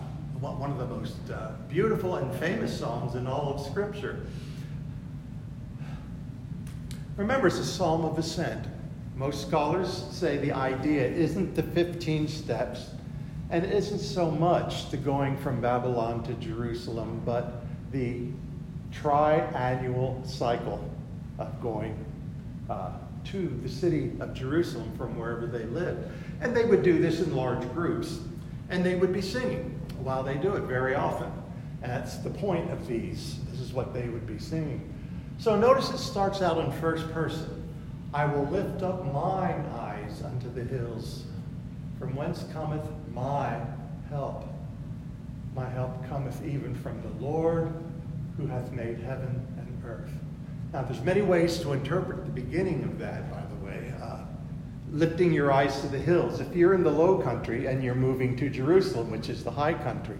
one 0.52 0.72
of 0.72 0.78
the 0.78 0.86
most 0.86 1.16
uh, 1.32 1.52
beautiful 1.70 2.18
and 2.18 2.34
famous 2.36 2.78
psalms 2.78 3.16
in 3.16 3.28
all 3.28 3.54
of 3.54 3.66
Scripture. 3.66 4.26
Remember, 7.16 7.48
it's 7.48 7.60
a 7.60 7.66
psalm 7.66 8.04
of 8.04 8.18
ascent. 8.18 8.66
Most 9.16 9.48
scholars 9.48 10.06
say 10.12 10.38
the 10.38 10.52
idea 10.52 11.06
isn't 11.08 11.56
the 11.56 11.64
15 11.64 12.28
steps 12.28 12.90
and 13.54 13.64
it 13.64 13.72
isn't 13.72 14.00
so 14.00 14.32
much 14.32 14.90
the 14.90 14.98
going 14.98 15.38
from 15.38 15.62
Babylon 15.62 16.24
to 16.24 16.34
Jerusalem, 16.34 17.22
but 17.24 17.64
the 17.92 18.26
triannual 18.92 20.26
cycle 20.28 20.84
of 21.38 21.62
going 21.62 22.04
uh, 22.68 22.94
to 23.26 23.60
the 23.62 23.70
city 23.70 24.12
of 24.20 24.34
Jerusalem 24.34 24.92
from 24.98 25.18
wherever 25.18 25.46
they 25.46 25.66
lived. 25.66 26.10
And 26.42 26.56
they 26.56 26.66
would 26.66 26.82
do 26.82 26.98
this 26.98 27.20
in 27.20 27.36
large 27.36 27.62
groups, 27.74 28.22
and 28.72 28.84
they 28.84 28.96
would 28.96 29.14
be 29.14 29.22
singing 29.22 29.80
while 30.04 30.24
they 30.24 30.36
do 30.36 30.56
it 30.56 30.64
very 30.64 30.96
often. 30.96 31.32
And 31.82 31.92
that's 31.92 32.18
the 32.18 32.30
point 32.30 32.72
of 32.72 32.88
these. 32.88 33.40
This 33.52 33.60
is 33.60 33.74
what 33.74 33.94
they 33.94 34.10
would 34.10 34.28
be 34.28 34.40
singing. 34.40 34.94
So 35.40 35.60
notice 35.60 35.90
it 35.90 35.98
starts 35.98 36.42
out 36.42 36.58
in 36.58 36.72
first 36.74 37.12
person. 37.12 37.62
I 38.14 38.26
will 38.26 38.46
lift 38.46 38.84
up 38.84 39.04
mine 39.12 39.66
eyes 39.76 40.22
unto 40.24 40.54
the 40.54 40.64
hills, 40.64 41.24
from 42.00 42.16
whence 42.16 42.46
cometh 42.54 42.88
my 43.14 43.60
help. 44.10 44.48
My 45.56 45.68
help 45.70 46.08
cometh 46.08 46.46
even 46.46 46.76
from 46.76 47.02
the 47.02 47.26
Lord, 47.26 47.74
who 48.38 48.48
hath 48.48 48.72
made 48.72 49.00
heaven 49.00 49.46
and 49.58 49.84
earth. 49.86 50.12
Now, 50.72 50.84
there's 50.84 51.02
many 51.02 51.22
ways 51.22 51.60
to 51.60 51.74
interpret 51.74 52.26
the 52.26 52.32
beginning 52.32 52.84
of 52.84 52.98
that, 53.00 53.32
by 53.32 53.42
the 53.42 53.66
way. 53.66 53.94
Uh, 54.02 54.20
lifting 54.94 55.34
your 55.34 55.52
eyes 55.52 55.82
to 55.82 55.88
the 55.88 55.98
hills. 55.98 56.40
If 56.40 56.56
you're 56.56 56.76
in 56.76 56.84
the 56.84 56.92
low 56.92 57.18
country 57.18 57.66
and 57.66 57.84
you're 57.84 57.96
moving 57.96 58.38
to 58.38 58.50
Jerusalem, 58.50 59.10
which 59.10 59.28
is 59.28 59.44
the 59.44 59.52
high 59.52 59.74
country, 59.74 60.18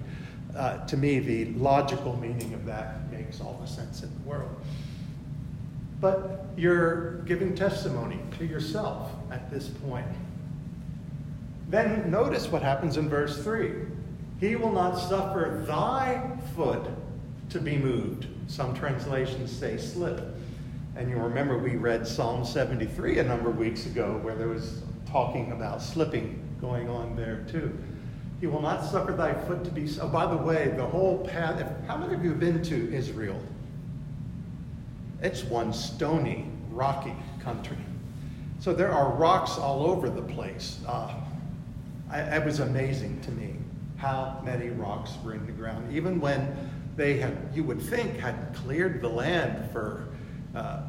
uh, 0.58 0.86
to 0.88 0.98
me, 0.98 1.20
the 1.20 1.46
logical 1.54 2.18
meaning 2.18 2.54
of 2.54 2.66
that 2.66 3.12
makes 3.12 3.40
all 3.40 3.60
the 3.62 3.68
sense 3.68 4.04
in 4.04 4.12
the 4.14 4.30
world. 4.30 4.50
But 6.02 6.46
you're 6.58 7.20
giving 7.22 7.56
testimony 7.56 8.20
to 8.40 8.46
yourself 8.46 9.12
at 9.32 9.50
this 9.50 9.70
point. 9.70 10.08
Then 11.70 12.10
notice 12.12 12.48
what 12.48 12.62
happens 12.62 12.98
in 12.98 13.08
verse 13.08 13.42
3 13.44 13.74
He 14.40 14.56
will 14.56 14.72
not 14.72 14.96
suffer 14.96 15.64
thy 15.66 16.38
foot 16.56 16.86
to 17.50 17.60
be 17.60 17.78
moved. 17.78 18.28
Some 18.48 18.76
translations 18.76 19.52
say 19.52 19.78
slip. 19.78 20.33
And 20.96 21.10
you 21.10 21.18
remember 21.18 21.58
we 21.58 21.76
read 21.76 22.06
Psalm 22.08 22.46
73 22.46 23.20
a 23.20 23.24
number 23.24 23.50
of 23.50 23.58
weeks 23.58 23.88
ago 23.88 24.20
where 24.22 24.36
there 24.36 24.48
was 24.48 24.84
talking 25.10 25.52
about 25.52 25.82
slipping 25.82 26.40
going 26.62 26.88
on 26.88 27.16
there 27.16 27.46
too. 27.50 27.76
He 28.40 28.48
will 28.48 28.62
not 28.62 28.86
suffer 28.86 29.12
thy 29.14 29.34
foot 29.34 29.64
to 29.64 29.72
be. 29.72 29.90
Oh, 30.00 30.08
by 30.08 30.28
the 30.28 30.38
way, 30.38 30.72
the 30.76 30.86
whole 30.86 31.26
path. 31.28 31.60
If, 31.62 31.88
how 31.88 31.98
many 31.98 32.14
of 32.14 32.24
you 32.24 32.30
have 32.30 32.40
been 32.40 32.62
to 32.64 32.94
Israel? 32.94 33.40
It's 35.22 35.44
one 35.44 35.74
stony, 35.74 36.46
rocky 36.70 37.16
country. 37.42 37.78
So 38.60 38.74
there 38.74 38.92
are 38.92 39.14
rocks 39.14 39.58
all 39.58 39.88
over 39.88 40.10
the 40.10 40.22
place. 40.22 40.80
Uh, 40.88 41.16
I, 42.12 42.20
it 42.20 42.46
was 42.46 42.60
amazing 42.60 43.20
to 43.22 43.32
me 43.32 43.56
how 43.98 44.42
many 44.44 44.70
rocks 44.70 45.12
were 45.24 45.34
in 45.34 45.46
the 45.46 45.54
ground. 45.54 45.92
Even 45.92 46.20
when 46.20 46.70
they 46.96 47.18
had, 47.18 47.38
you 47.54 47.64
would 47.64 47.82
think, 47.82 48.18
had 48.20 48.54
cleared 48.54 49.02
the 49.02 49.10
land 49.10 49.72
for 49.72 50.13
uh, 50.56 50.82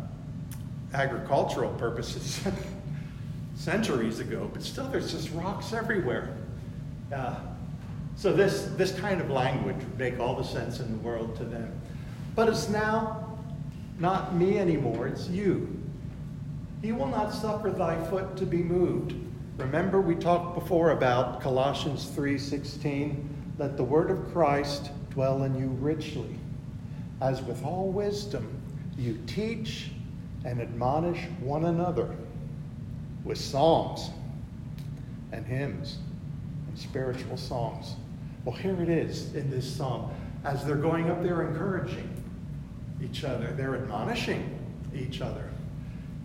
agricultural 0.92 1.72
purposes 1.74 2.40
centuries 3.57 4.20
ago, 4.20 4.50
but 4.53 4.62
still 4.62 4.87
there's 4.88 5.12
just 5.12 5.31
rocks 5.33 5.72
everywhere. 5.72 6.37
Uh, 7.14 7.37
so 8.16 8.33
this, 8.33 8.70
this 8.77 8.92
kind 8.98 9.20
of 9.20 9.31
language 9.31 9.77
would 9.77 9.98
make 9.98 10.20
all 10.20 10.37
the 10.37 10.44
sense 10.44 10.81
in 10.81 10.90
the 10.90 10.98
world 10.98 11.37
to 11.37 11.44
them. 11.44 11.72
But 12.35 12.48
it's 12.48 12.68
now 12.68 13.38
not 13.98 14.35
me 14.35 14.59
anymore, 14.59 15.07
it's 15.07 15.29
you. 15.29 15.68
He 16.83 16.92
will 16.92 17.07
not 17.07 17.33
suffer 17.33 17.70
thy 17.70 18.03
foot 18.09 18.37
to 18.37 18.46
be 18.46 18.59
moved. 18.59 19.14
Remember 19.57 20.00
we 20.00 20.16
talked 20.16 20.59
before 20.59 20.90
about 20.90 21.40
Colossians 21.40 22.11
3:16, 22.11 23.29
let 23.59 23.77
the 23.77 23.85
word 23.85 24.11
of 24.11 24.33
Christ 24.33 24.90
dwell 25.11 25.44
in 25.44 25.55
you 25.55 25.68
richly, 25.68 26.38
as 27.20 27.40
with 27.42 27.64
all 27.64 27.88
wisdom 27.88 28.63
you 28.97 29.19
teach 29.27 29.91
and 30.45 30.61
admonish 30.61 31.27
one 31.41 31.65
another 31.65 32.15
with 33.25 33.39
psalms 33.39 34.11
and 35.33 35.47
hymns 35.47 35.99
and 36.69 36.79
spiritual 36.79 37.37
songs. 37.37 37.95
Well, 38.45 38.55
here 38.55 38.81
it 38.81 38.89
is 38.89 39.35
in 39.35 39.51
this 39.51 39.71
psalm. 39.71 40.11
As 40.45 40.65
they're 40.65 40.77
going 40.77 41.11
up 41.11 41.23
they're 41.23 41.49
encouraging 41.49 42.11
each 43.03 43.25
other, 43.25 43.53
they're 43.57 43.77
admonishing 43.77 44.59
each 44.95 45.21
other. 45.21 45.49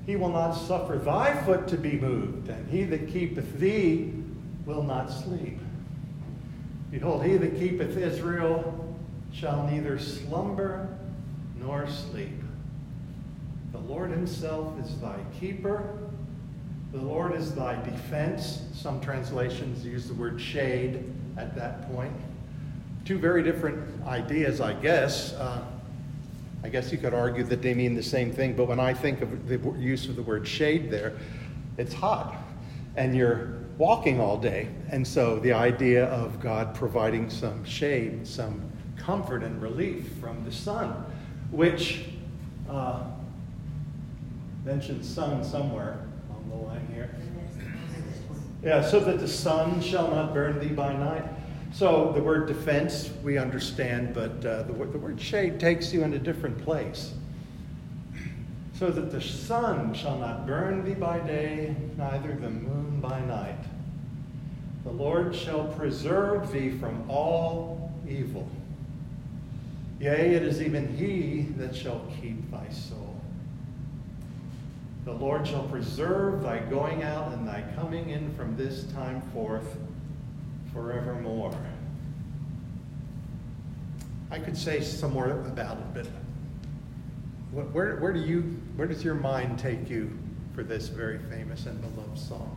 He 0.05 0.15
will 0.15 0.29
not 0.29 0.53
suffer 0.53 0.97
thy 0.97 1.41
foot 1.43 1.67
to 1.69 1.77
be 1.77 1.93
moved, 1.93 2.49
and 2.49 2.69
he 2.69 2.83
that 2.85 3.09
keepeth 3.09 3.59
thee 3.59 4.13
will 4.65 4.83
not 4.83 5.11
sleep. 5.11 5.59
Behold, 6.91 7.23
he 7.23 7.37
that 7.37 7.57
keepeth 7.57 7.95
Israel 7.95 8.97
shall 9.31 9.67
neither 9.67 9.99
slumber 9.99 10.89
nor 11.55 11.87
sleep. 11.87 12.38
The 13.79 13.93
Lord 13.93 14.11
himself 14.11 14.73
is 14.83 14.95
thy 14.99 15.17
keeper. 15.39 15.97
The 16.91 16.99
Lord 16.99 17.33
is 17.33 17.53
thy 17.53 17.81
defense. 17.83 18.63
Some 18.73 18.99
translations 18.99 19.85
use 19.85 20.07
the 20.07 20.13
word 20.13 20.41
shade 20.41 21.03
at 21.37 21.55
that 21.55 21.89
point. 21.93 22.13
Two 23.05 23.17
very 23.17 23.41
different 23.41 24.05
ideas, 24.05 24.59
I 24.59 24.73
guess. 24.73 25.33
Uh, 25.33 25.63
I 26.63 26.69
guess 26.69 26.91
you 26.91 26.97
could 26.97 27.13
argue 27.13 27.43
that 27.45 27.61
they 27.61 27.73
mean 27.73 27.95
the 27.95 28.03
same 28.03 28.31
thing, 28.33 28.53
but 28.53 28.67
when 28.67 28.79
I 28.81 28.93
think 28.93 29.21
of 29.21 29.47
the 29.47 29.57
use 29.77 30.09
of 30.09 30.17
the 30.17 30.23
word 30.23 30.45
shade 30.45 30.91
there, 30.91 31.13
it's 31.77 31.93
hot 31.93 32.35
and 32.97 33.15
you're 33.15 33.59
walking 33.77 34.19
all 34.19 34.37
day. 34.37 34.67
And 34.89 35.07
so 35.07 35.39
the 35.39 35.53
idea 35.53 36.05
of 36.05 36.41
God 36.41 36.75
providing 36.75 37.29
some 37.29 37.63
shade, 37.63 38.27
some 38.27 38.61
comfort 38.97 39.41
and 39.41 39.61
relief 39.61 40.11
from 40.19 40.43
the 40.43 40.51
sun, 40.51 41.05
which 41.49 42.05
uh, 42.69 43.03
mentions 44.65 45.07
sun 45.07 45.43
somewhere 45.43 45.99
on 46.29 46.49
the 46.49 46.55
line 46.55 46.87
here. 46.93 47.09
Yeah, 48.63 48.81
so 48.81 48.99
that 48.99 49.19
the 49.19 49.27
sun 49.27 49.81
shall 49.81 50.11
not 50.11 50.33
burn 50.33 50.59
thee 50.59 50.73
by 50.73 50.93
night. 50.93 51.23
So 51.71 52.11
the 52.13 52.21
word 52.21 52.47
defense 52.47 53.09
we 53.23 53.37
understand, 53.37 54.13
but 54.13 54.45
uh, 54.45 54.63
the, 54.63 54.73
the 54.73 54.97
word 54.97 55.21
shade 55.21 55.59
takes 55.59 55.93
you 55.93 56.03
in 56.03 56.13
a 56.13 56.19
different 56.19 56.57
place. 56.63 57.13
So 58.73 58.89
that 58.89 59.11
the 59.11 59.21
sun 59.21 59.93
shall 59.93 60.17
not 60.17 60.47
burn 60.47 60.83
thee 60.83 60.93
by 60.93 61.19
day, 61.19 61.75
neither 61.97 62.33
the 62.35 62.49
moon 62.49 62.99
by 62.99 63.19
night. 63.21 63.59
The 64.83 64.91
Lord 64.91 65.35
shall 65.35 65.65
preserve 65.65 66.51
thee 66.51 66.71
from 66.71 67.09
all 67.09 67.91
evil. 68.07 68.49
Yea, 69.99 70.33
it 70.33 70.43
is 70.43 70.61
even 70.61 70.95
he 70.95 71.41
that 71.57 71.75
shall 71.75 72.01
keep 72.21 72.49
thy 72.51 72.67
soul. 72.69 73.08
The 75.05 75.13
Lord 75.13 75.47
shall 75.47 75.63
preserve 75.63 76.43
thy 76.43 76.59
going 76.59 77.03
out 77.03 77.31
and 77.33 77.47
thy 77.47 77.63
coming 77.75 78.09
in 78.09 78.33
from 78.35 78.55
this 78.57 78.83
time 78.91 79.21
forth 79.33 79.77
forevermore. 80.73 81.55
I 84.31 84.39
could 84.39 84.57
say 84.57 84.81
some 84.81 85.13
more 85.13 85.31
about 85.31 85.77
it, 85.77 85.93
but 85.93 86.07
where, 87.73 87.95
where, 87.97 88.13
do 88.13 88.19
you, 88.19 88.41
where 88.75 88.87
does 88.87 89.03
your 89.03 89.15
mind 89.15 89.57
take 89.57 89.89
you 89.89 90.15
for 90.53 90.63
this 90.63 90.87
very 90.87 91.17
famous 91.17 91.65
and 91.65 91.81
beloved 91.81 92.17
song? 92.17 92.55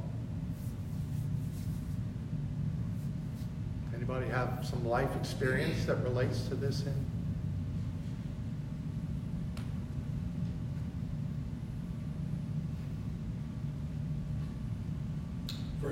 Anybody 3.95 4.27
have 4.27 4.67
some 4.69 4.87
life 4.87 5.15
experience 5.17 5.87
that 5.87 6.03
relates 6.03 6.43
to 6.49 6.55
this 6.55 6.83
hymn? 6.83 7.12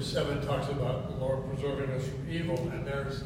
Verse 0.01 0.15
7 0.15 0.41
talks 0.47 0.67
about 0.71 1.11
the 1.11 1.17
Lord 1.23 1.47
preserving 1.53 1.91
us 1.91 2.09
from 2.09 2.27
evil, 2.31 2.57
and 2.73 2.87
there's 2.87 3.23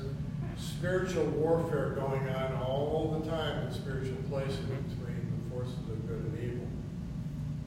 spiritual 0.58 1.22
warfare 1.26 1.90
going 1.90 2.28
on 2.28 2.60
all 2.66 3.16
the 3.16 3.30
time 3.30 3.64
in 3.64 3.72
spiritual 3.72 4.16
places 4.28 4.56
between 4.56 5.22
the 5.30 5.54
forces 5.54 5.78
of 5.88 6.04
good 6.08 6.18
and 6.18 6.36
evil 6.42 6.66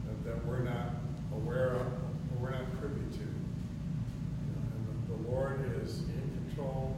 that, 0.08 0.26
that 0.26 0.46
we're 0.46 0.60
not 0.60 0.96
aware 1.32 1.76
of 1.76 1.88
or 1.88 2.42
we're 2.42 2.50
not 2.50 2.70
privy 2.82 3.00
to. 3.16 3.24
And 3.24 5.08
the, 5.08 5.14
the 5.16 5.32
Lord 5.32 5.64
is 5.82 6.00
in 6.00 6.44
control, 6.50 6.98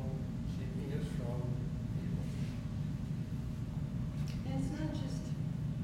keeping 0.57 0.99
us 0.99 1.05
from 1.21 1.45
evil. 2.01 2.25
And 4.49 4.65
it's 4.65 4.71
not 4.81 4.93
just 4.93 5.29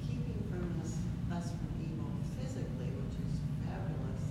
keeping 0.01 0.41
from 0.49 0.81
us, 0.81 0.97
us 1.37 1.51
from 1.51 1.69
evil 1.77 2.09
physically, 2.41 2.89
which 2.97 3.13
is 3.13 3.37
fabulous. 3.61 4.25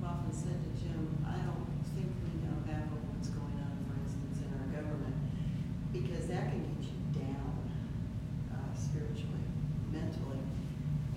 I've 0.00 0.08
often 0.08 0.32
said 0.32 0.56
to 0.56 0.70
Jim, 0.80 1.02
I 1.26 1.42
don't 1.42 1.66
think 1.98 2.06
we 2.22 2.30
know 2.46 2.54
half 2.70 2.86
of 2.86 3.02
what's 3.10 3.26
going 3.34 3.58
on, 3.58 3.74
for 3.90 3.98
instance, 3.98 4.38
in 4.38 4.48
our 4.54 4.70
government, 4.70 5.18
because 5.90 6.30
that 6.30 6.54
can 6.54 6.62
get 6.62 6.86
you 6.86 6.98
down 7.10 7.58
uh, 8.54 8.70
spiritually, 8.78 9.42
mentally. 9.90 10.46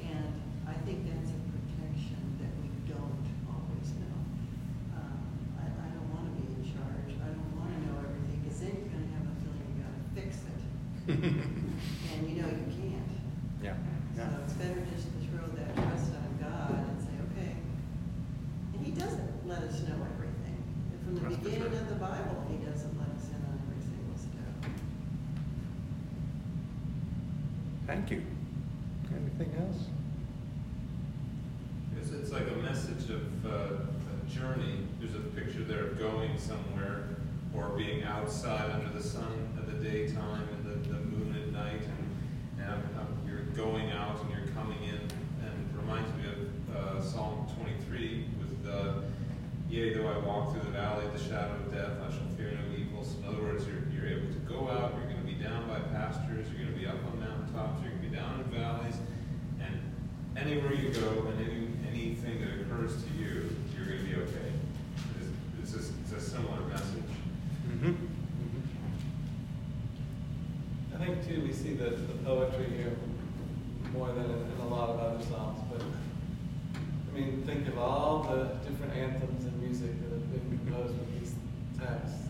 And 0.02 0.34
I 0.66 0.74
think 0.90 1.06
that's 1.06 1.30
a 1.30 1.40
protection 1.54 2.18
that 2.42 2.50
we 2.66 2.74
don't 2.90 3.30
always 3.46 3.94
know. 4.02 4.18
Um, 4.98 5.22
I, 5.62 5.70
I 5.70 5.88
don't 5.94 6.10
want 6.10 6.26
to 6.26 6.34
be 6.42 6.50
in 6.50 6.66
charge. 6.66 7.14
I 7.22 7.30
don't 7.30 7.54
want 7.54 7.70
to 7.70 7.80
know 7.86 8.02
everything, 8.02 8.42
because 8.42 8.58
then 8.66 8.74
you're 8.74 8.90
going 8.90 9.06
to 9.06 9.14
have 9.22 9.30
a 9.30 9.36
feeling 9.38 9.70
you 9.70 9.78
got 9.86 9.94
to 9.94 10.02
fix 10.18 10.42
it. 10.50 10.60
And 11.14 12.20
you 12.26 12.42
know 12.42 12.50
you 12.50 12.66
can't. 12.74 13.14
Yeah. 13.62 13.78
So 14.18 14.26
it's 14.42 14.58
better 14.58 14.82
just 14.90 15.14
to 15.14 15.18
throw 15.30 15.46
that 15.62 15.78
trust 15.78 16.18
on 16.18 16.32
God 16.42 16.74
and 16.74 16.98
say, 16.98 17.14
okay. 17.30 17.54
And 18.74 18.86
he 18.86 18.92
doesn't 18.92 19.48
let 19.48 19.60
us 19.64 19.82
know 19.88 19.96
everything. 20.16 20.60
And 20.92 21.00
from 21.04 21.16
the 21.16 21.22
That's 21.22 21.36
for 21.36 21.42
beginning 21.44 21.72
sure. 21.72 21.82
of 21.82 21.90
the 21.90 21.96
Bible, 21.96 22.46
he 22.52 22.58
doesn't 22.64 22.96
let 23.00 23.10
us 23.16 23.28
in 23.32 23.40
on 23.44 23.60
every 23.64 23.82
single 23.82 24.16
step. 24.16 24.72
Thank 27.90 28.12
you. 28.12 28.24
Anything 29.12 29.52
else? 29.58 29.86
It's, 31.98 32.12
it's 32.12 32.32
like 32.32 32.44
a 32.44 32.58
message 32.58 33.10
of 33.10 33.44
uh, 33.44 33.78
a 33.82 34.30
journey. 34.30 34.86
There's 35.00 35.16
a 35.16 35.26
picture 35.34 35.64
there 35.64 35.88
of 35.88 35.98
going 35.98 36.38
somewhere 36.38 37.06
or 37.52 37.70
being 37.70 38.04
outside 38.04 38.70
under 38.70 38.90
the 38.96 39.02
sun 39.02 39.58
at 39.58 39.66
the 39.66 39.84
daytime 39.84 40.48
and 40.54 40.66
the, 40.66 40.88
the 40.88 41.00
moon 41.00 41.36
at 41.36 41.52
night. 41.52 41.82
And, 42.60 42.70
and 42.70 43.28
you're 43.28 43.50
going 43.58 43.90
out 43.90 44.22
and 44.22 44.30
you're 44.30 44.54
coming 44.54 44.84
in. 44.84 45.02
And 45.44 45.50
it 45.50 45.76
reminds 45.76 46.16
me 46.16 46.30
of 46.30 46.76
uh, 46.78 47.02
Psalm 47.02 47.48
23 47.58 48.26
with, 48.38 48.72
uh, 48.72 49.02
Yea, 49.68 49.96
though 49.96 50.10
I 50.10 50.20
walk 50.20 50.52
through 50.52 50.62
the 50.62 50.78
valley 50.78 51.08
of 51.08 51.14
the 51.14 51.24
shadow 51.28 51.56
of 51.56 51.74
death, 51.74 51.98
I 52.08 52.12
shall 52.12 52.30
fear 52.38 52.52
no 52.52 52.78
evil. 52.78 53.04
So 53.04 53.18
in 53.18 53.34
other 53.34 53.42
words, 53.42 53.66
you're, 53.66 53.90
you're 53.90 54.16
able 54.16 54.32
to 54.32 54.40
go 54.42 54.70
out, 54.70 54.94
you're 54.94 55.12
going 55.12 55.26
to 55.26 55.28
be 55.28 55.42
down 55.44 55.68
by 55.68 55.80
pastures, 55.90 56.46
you're 56.50 56.66
going 56.66 56.74
to 56.74 56.80
be 56.80 56.86
up 56.86 57.04
on 57.12 57.19
mountaintops, 57.54 57.82
you're 57.84 57.92
going 57.92 58.04
to 58.04 58.10
be 58.10 58.16
down 58.16 58.40
in 58.46 58.60
valleys. 58.60 58.96
And 59.62 59.80
anywhere 60.38 60.74
you 60.74 60.90
go 60.90 61.28
and 61.28 61.40
any, 61.40 61.68
anything 61.90 62.42
that 62.42 62.62
occurs 62.62 63.04
to 63.04 63.10
you, 63.18 63.50
you're 63.76 63.86
going 63.86 64.00
to 64.00 64.06
be 64.06 64.16
okay. 64.16 64.52
It's, 65.62 65.74
it's, 65.76 65.90
a, 65.90 65.92
it's 66.04 66.12
a 66.14 66.30
similar 66.30 66.62
message. 66.68 67.04
Mm-hmm. 67.68 67.94
I 70.96 71.06
think 71.06 71.28
too, 71.28 71.42
we 71.42 71.54
see 71.54 71.74
the, 71.74 71.92
the 71.92 72.14
poetry 72.26 72.66
here 72.76 72.96
more 73.94 74.08
than 74.12 74.26
in, 74.26 74.32
in 74.32 74.60
a 74.62 74.68
lot 74.68 74.90
of 74.90 75.00
other 75.00 75.24
songs, 75.26 75.60
but 75.72 75.82
I 75.82 77.18
mean, 77.18 77.44
think 77.46 77.68
of 77.68 77.78
all 77.78 78.24
the 78.24 78.46
different 78.70 78.94
anthems 78.94 79.46
and 79.46 79.62
music 79.62 79.92
that 80.04 80.12
have 80.12 80.32
been 80.32 80.60
composed 80.60 80.94
with 80.98 81.20
these 81.20 81.34
texts. 81.80 82.28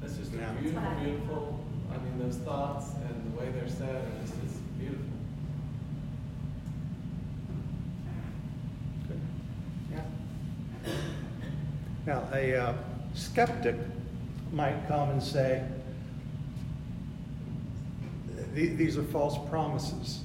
And 0.00 0.04
It's 0.04 0.16
just 0.18 0.32
Yeah. 0.32 0.52
beautiful, 0.54 0.90
beautiful, 1.02 1.64
I 1.92 1.98
mean, 1.98 2.18
those 2.18 2.36
thoughts 2.38 2.90
and 3.66 3.78
the 3.78 3.84
way 3.84 3.90
they're 3.90 3.94
said 3.94 3.94
are 3.96 4.20
just, 4.20 4.34
it's 4.44 4.58
beautiful. 4.78 5.04
Good. 9.08 9.20
Yeah. 9.92 10.92
Now, 12.06 12.28
a 12.32 12.56
uh, 12.56 12.74
skeptic 13.14 13.76
might 14.52 14.86
come 14.88 15.10
and 15.10 15.22
say, 15.22 15.64
these 18.54 18.96
are 18.96 19.02
false 19.02 19.36
promises. 19.50 20.22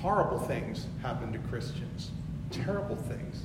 horrible 0.00 0.40
things 0.40 0.86
happen 1.02 1.32
to 1.32 1.38
Christians. 1.38 2.10
Terrible 2.50 2.96
things. 2.96 3.44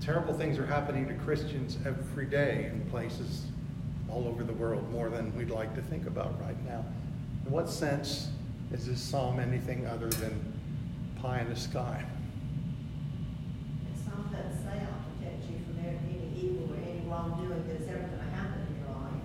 Terrible 0.00 0.34
things 0.34 0.58
are 0.58 0.66
happening 0.66 1.08
to 1.08 1.14
Christians 1.14 1.78
every 1.86 2.26
day 2.26 2.70
in 2.70 2.84
places 2.90 3.46
all 4.10 4.28
over 4.28 4.44
the 4.44 4.52
world, 4.52 4.90
more 4.92 5.08
than 5.08 5.34
we'd 5.34 5.50
like 5.50 5.74
to 5.74 5.82
think 5.82 6.06
about 6.06 6.38
right 6.42 6.62
now. 6.66 6.84
In 7.44 7.52
what 7.52 7.68
sense 7.68 8.28
is 8.72 8.86
this 8.86 9.00
psalm 9.00 9.38
anything 9.38 9.86
other 9.86 10.08
than 10.08 10.52
pie 11.20 11.40
in 11.40 11.48
the 11.48 11.56
sky? 11.56 12.04
Doesn't 14.34 14.64
say 14.64 14.80
I'll 14.82 14.98
protect 15.14 15.48
you 15.48 15.58
from 15.62 15.78
any 15.78 16.32
evil 16.34 16.74
or 16.74 16.78
any 16.82 17.06
wrongdoing 17.06 17.62
that's 17.68 17.88
ever 17.88 18.00
going 18.00 18.18
to 18.18 18.34
happen 18.34 18.66
in 18.66 18.82
your 18.82 18.90
life. 18.98 19.22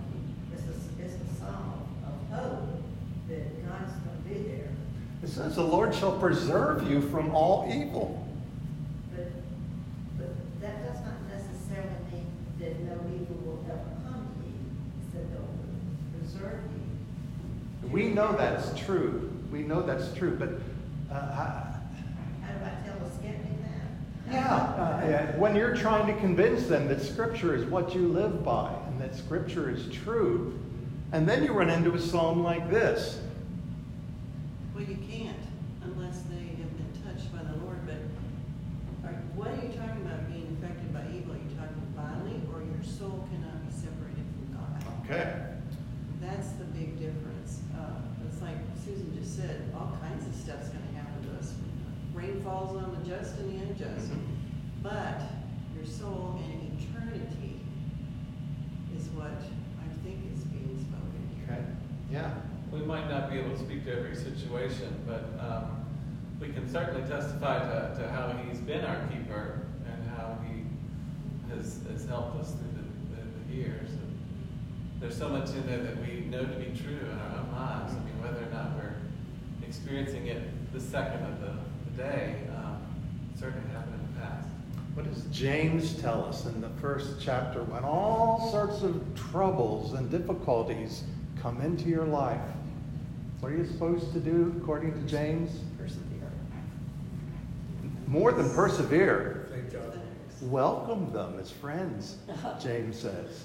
It's 0.54 0.62
a, 0.62 1.02
it's 1.02 1.14
a 1.14 1.40
psalm 1.40 1.82
of 2.06 2.38
hope 2.38 2.82
that 3.28 3.66
God's 3.66 3.92
going 4.06 4.22
to 4.22 4.28
be 4.28 4.48
there. 4.50 4.68
It 5.24 5.28
says, 5.28 5.56
The 5.56 5.64
Lord 5.64 5.92
shall 5.92 6.16
preserve 6.16 6.88
you 6.88 7.02
from 7.02 7.34
all 7.34 7.68
evil. 7.68 8.24
But, 9.16 9.32
but 10.16 10.60
that 10.60 10.86
does 10.86 11.02
not 11.04 11.26
necessarily 11.26 11.90
mean 12.12 12.30
that 12.60 12.78
no 12.86 12.94
evil 13.10 13.36
will 13.42 13.66
ever 13.66 13.90
come 14.06 14.30
to 14.30 14.46
you. 14.46 14.62
It's 15.02 15.12
that 15.14 15.26
they'll 15.32 16.20
preserve 16.20 16.69
you. 16.69 16.69
We 17.90 18.08
know 18.08 18.32
that's 18.32 18.78
true. 18.78 19.30
We 19.50 19.62
know 19.62 19.82
that's 19.82 20.12
true, 20.14 20.36
but 20.38 20.50
uh, 21.14 21.18
I, 21.18 21.76
How 22.44 22.52
do 22.52 22.64
I 22.64 22.86
tell 22.86 22.96
a 23.04 23.10
skeptic 23.10 23.42
that? 23.62 24.32
Yeah, 24.32 24.54
uh, 24.54 25.06
yeah, 25.08 25.36
when 25.36 25.56
you're 25.56 25.74
trying 25.74 26.06
to 26.12 26.20
convince 26.20 26.66
them 26.66 26.86
that 26.88 27.02
Scripture 27.02 27.54
is 27.54 27.64
what 27.64 27.94
you 27.94 28.06
live 28.06 28.44
by 28.44 28.72
and 28.86 29.00
that 29.00 29.16
Scripture 29.16 29.70
is 29.70 29.88
true, 29.92 30.56
and 31.12 31.28
then 31.28 31.42
you 31.42 31.52
run 31.52 31.68
into 31.68 31.92
a 31.92 31.98
psalm 31.98 32.44
like 32.44 32.70
this. 32.70 33.20
Well, 34.74 34.84
you 34.84 34.98
can't 35.10 35.36
unless 35.82 36.22
they 36.30 36.54
have 36.62 36.76
been 36.76 36.92
touched 37.04 37.32
by 37.32 37.42
the 37.42 37.56
Lord, 37.64 37.80
but 37.86 39.08
are, 39.08 39.14
what 39.34 39.48
are 39.48 39.66
you 39.66 39.72
talking 39.74 40.02
about 40.06 40.30
being 40.30 40.56
affected 40.58 40.92
by 40.94 41.02
evil? 41.10 41.34
Are 41.34 41.42
you 41.42 41.50
talking 41.58 41.82
bodily 41.96 42.40
or 42.52 42.62
your 42.62 42.84
soul 42.84 43.26
cannot 43.32 43.66
be 43.66 43.72
separated 43.74 44.24
from 44.30 44.46
God? 44.54 44.78
Okay. 45.04 45.50
That's 46.20 46.52
the 46.60 46.64
big 46.64 46.98
difference. 47.00 47.62
Uh, 47.74 48.00
it's 48.26 48.40
like 48.42 48.56
Susan 48.84 49.16
just 49.18 49.36
said, 49.36 49.72
all 49.74 49.96
kinds 50.00 50.26
of 50.26 50.34
stuff's 50.34 50.68
gonna 50.68 50.92
happen 50.94 51.28
to 51.28 51.38
us. 51.38 51.54
Rain 52.12 52.40
falls 52.42 52.76
on 52.76 52.94
the 52.94 53.08
just 53.08 53.38
and 53.38 53.50
the 53.50 53.64
unjust. 53.64 54.12
But 54.82 55.22
your 55.74 55.86
soul 55.86 56.40
and 56.44 56.80
eternity 56.80 57.60
is 58.96 59.08
what 59.10 59.32
I 59.32 59.88
think 60.04 60.20
is 60.32 60.44
being 60.44 60.76
spoken 60.78 61.28
here. 61.36 61.56
Okay. 61.56 61.64
Yeah. 62.12 62.34
We 62.72 62.80
might 62.80 63.10
not 63.10 63.30
be 63.30 63.39
able 63.50 63.58
to 63.58 63.64
speak 63.64 63.84
to 63.84 63.96
every 63.96 64.14
situation, 64.14 64.94
but 65.06 65.30
um, 65.40 65.84
we 66.40 66.48
can 66.48 66.68
certainly 66.70 67.08
testify 67.08 67.58
to, 67.58 68.00
to 68.00 68.08
how 68.10 68.32
he's 68.44 68.58
been 68.60 68.84
our 68.84 69.06
keeper 69.08 69.60
and 69.86 70.10
how 70.10 70.38
he 70.46 70.62
has, 71.54 71.80
has 71.90 72.06
helped 72.06 72.40
us 72.40 72.52
through 72.52 72.72
the, 72.76 73.16
the, 73.16 73.22
the 73.48 73.56
years. 73.56 73.90
And 73.90 74.18
there's 75.00 75.16
so 75.16 75.28
much 75.28 75.50
in 75.50 75.66
there 75.66 75.82
that 75.82 75.96
we 76.06 76.20
know 76.26 76.44
to 76.44 76.56
be 76.56 76.76
true 76.78 76.98
in 76.98 77.18
our 77.18 77.38
own 77.38 77.52
lives. 77.52 77.92
I 77.92 78.04
mean, 78.04 78.22
whether 78.22 78.46
or 78.46 78.50
not 78.52 78.76
we're 78.76 78.94
experiencing 79.66 80.26
it 80.26 80.72
the 80.72 80.80
second 80.80 81.24
of 81.24 81.40
the, 81.40 81.52
the 81.90 82.02
day, 82.02 82.36
um, 82.56 82.78
certainly 83.38 83.68
happened 83.72 83.94
in 83.94 84.14
the 84.14 84.20
past. 84.20 84.48
What 84.94 85.12
does 85.12 85.24
James 85.24 86.00
tell 86.00 86.24
us 86.24 86.46
in 86.46 86.60
the 86.60 86.70
first 86.80 87.20
chapter? 87.20 87.62
When 87.64 87.84
all 87.84 88.50
sorts 88.50 88.82
of 88.82 89.02
troubles 89.14 89.94
and 89.94 90.10
difficulties 90.10 91.04
come 91.40 91.60
into 91.62 91.88
your 91.88 92.04
life, 92.04 92.40
what 93.40 93.52
are 93.52 93.56
you 93.56 93.66
supposed 93.66 94.12
to 94.12 94.20
do 94.20 94.54
according 94.60 94.92
to 94.92 95.00
James? 95.10 95.50
Persevere. 95.78 96.30
More 98.06 98.32
than 98.32 98.52
persevere. 98.54 99.46
Thank 99.50 99.72
God. 99.72 100.00
Welcome 100.42 101.12
them 101.12 101.38
as 101.38 101.50
friends, 101.50 102.16
James 102.62 102.98
says. 102.98 103.44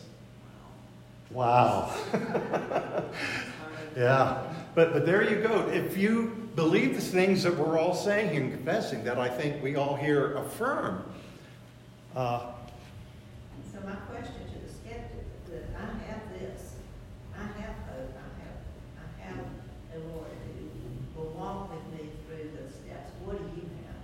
Wow. 1.32 1.94
yeah. 3.98 4.44
But, 4.76 4.94
but 4.94 5.06
there 5.06 5.24
you 5.30 5.42
go. 5.42 5.68
If 5.70 5.98
you 5.98 6.50
believe 6.56 6.96
the 6.96 7.02
things 7.02 7.44
that 7.44 7.56
we're 7.58 7.78
all 7.80 7.96
saying 7.96 8.36
and 8.38 8.52
confessing, 8.52 9.04
that 9.06 9.18
I 9.18 9.30
think 9.30 9.62
we 9.64 9.76
all 9.76 9.96
here 9.96 10.34
affirm, 10.36 11.04
uh, 12.16 12.52
So 13.74 13.80
my 13.86 13.96
question 14.08 14.34
to 14.54 14.60
the 14.66 14.72
skeptic, 14.72 15.26
that 15.52 15.64
I 15.78 15.86
have 16.08 16.22
this, 16.40 16.76
I 17.38 17.44
have 17.44 17.76
hope, 17.92 18.14
I 18.16 18.30
have, 18.40 18.58
I 19.04 19.28
have 19.28 19.46
a 19.96 20.00
Lord 20.16 20.32
who 20.48 21.20
will 21.20 21.32
walk 21.32 21.72
with 21.74 22.00
me 22.00 22.10
through 22.28 22.52
the 22.56 22.72
steps. 22.72 23.12
What 23.26 23.38
do 23.38 23.44
you 23.60 23.68
have? 23.84 24.00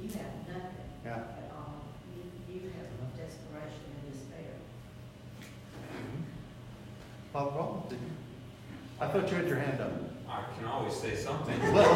You 0.00 0.08
have 0.08 0.32
nothing 0.48 0.88
Yeah. 1.04 1.16
at 1.16 1.52
all. 1.54 1.84
You, 2.16 2.54
you 2.54 2.60
have 2.78 2.88
desperation 3.18 3.84
and 3.92 4.12
despair. 4.12 4.56
Father 7.32 7.50
Paul, 7.50 7.86
did 7.90 7.98
you? 8.00 8.06
I 9.00 9.08
thought 9.08 9.30
you 9.30 9.36
had 9.36 9.48
your 9.48 9.58
hand 9.58 9.80
up. 9.80 9.92
I 10.28 10.42
can 10.58 10.66
always 10.66 10.94
say 10.94 11.14
something. 11.16 11.58
Well, 11.72 11.88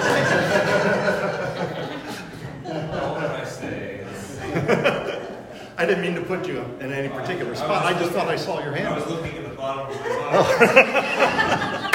All 3.02 3.14
that 3.20 3.30
I 3.40 3.44
say. 3.44 4.04
I 5.76 5.84
didn't 5.86 6.02
mean 6.02 6.14
to 6.14 6.22
put 6.22 6.46
you 6.48 6.60
in 6.80 6.92
any 6.92 7.08
particular 7.08 7.50
was 7.50 7.58
spot. 7.58 7.84
I 7.84 7.98
just 7.98 8.12
thought 8.12 8.28
I 8.28 8.36
saw 8.36 8.62
your 8.62 8.72
hand. 8.72 8.88
I 8.88 8.96
was 8.98 9.06
looking 9.08 9.36
at 9.36 9.48
the 9.48 9.54
bottom 9.56 9.90
of 9.90 10.00
my 10.00 10.08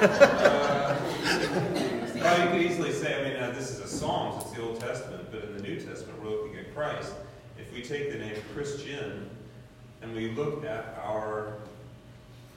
mind. 0.00 1.00
Well, 2.24 2.42
you 2.42 2.50
could 2.52 2.62
easily 2.62 2.90
say, 2.92 3.20
I 3.20 3.28
mean, 3.28 3.36
uh, 3.42 3.50
this 3.54 3.70
is 3.70 3.80
a 3.80 3.86
Psalms, 3.86 4.42
it's 4.44 4.52
the 4.52 4.62
Old 4.62 4.80
Testament, 4.80 5.28
but 5.30 5.44
in 5.44 5.56
the 5.58 5.62
New 5.62 5.78
Testament, 5.78 6.22
we're 6.22 6.30
looking 6.30 6.56
at 6.56 6.74
Christ. 6.74 7.12
If 7.58 7.70
we 7.74 7.82
take 7.82 8.10
the 8.10 8.16
name 8.18 8.34
Christian 8.54 9.28
and 10.00 10.14
we 10.16 10.30
look 10.30 10.64
at 10.64 10.98
our 11.04 11.58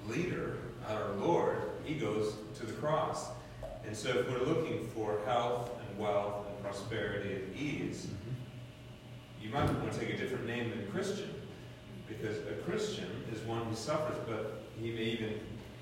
leader, 0.08 0.55
our 0.88 1.11
Lord, 1.15 1.57
he 1.83 1.95
goes 1.95 2.33
to 2.59 2.65
the 2.65 2.73
cross. 2.73 3.27
And 3.85 3.95
so 3.95 4.09
if 4.09 4.29
we're 4.29 4.45
looking 4.45 4.88
for 4.88 5.19
health 5.25 5.71
and 5.88 5.97
wealth 5.99 6.45
and 6.49 6.61
prosperity 6.63 7.35
and 7.35 7.55
ease, 7.55 8.07
you 9.41 9.49
might 9.49 9.65
want 9.65 9.91
to 9.91 9.99
take 9.99 10.09
a 10.09 10.17
different 10.17 10.45
name 10.45 10.69
than 10.71 10.88
Christian. 10.91 11.33
Because 12.07 12.38
a 12.38 12.53
Christian 12.65 13.07
is 13.33 13.41
one 13.41 13.63
who 13.65 13.75
suffers, 13.75 14.17
but 14.27 14.61
he 14.79 14.91
may 14.91 15.03
even 15.03 15.39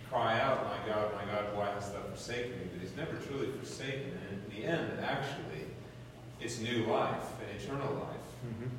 cry 0.10 0.40
out, 0.40 0.64
My 0.66 0.88
God, 0.92 1.12
my 1.14 1.32
God, 1.32 1.56
why 1.56 1.70
hast 1.72 1.94
thou 1.94 2.02
forsaken 2.02 2.52
me? 2.52 2.66
But 2.72 2.82
he's 2.82 2.96
never 2.96 3.16
truly 3.28 3.48
forsaken. 3.60 4.18
And 4.30 4.42
in 4.54 4.62
the 4.62 4.68
end, 4.68 5.00
actually, 5.04 5.66
it's 6.42 6.60
new 6.60 6.86
life, 6.86 7.24
and 7.42 7.62
eternal 7.62 7.94
life. 7.94 8.26
Mhm. 8.46 8.70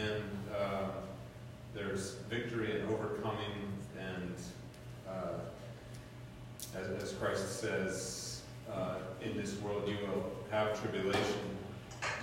And 0.00 0.54
uh, 0.56 0.88
there's 1.74 2.14
victory 2.30 2.80
and 2.80 2.90
overcoming, 2.90 3.72
and 3.98 4.34
uh, 5.08 5.40
as, 6.78 7.02
as 7.02 7.12
Christ 7.12 7.60
says, 7.60 8.42
uh, 8.72 8.96
in 9.22 9.36
this 9.36 9.54
world 9.60 9.88
you 9.88 9.96
will 10.06 10.30
have 10.50 10.80
tribulation, 10.80 11.38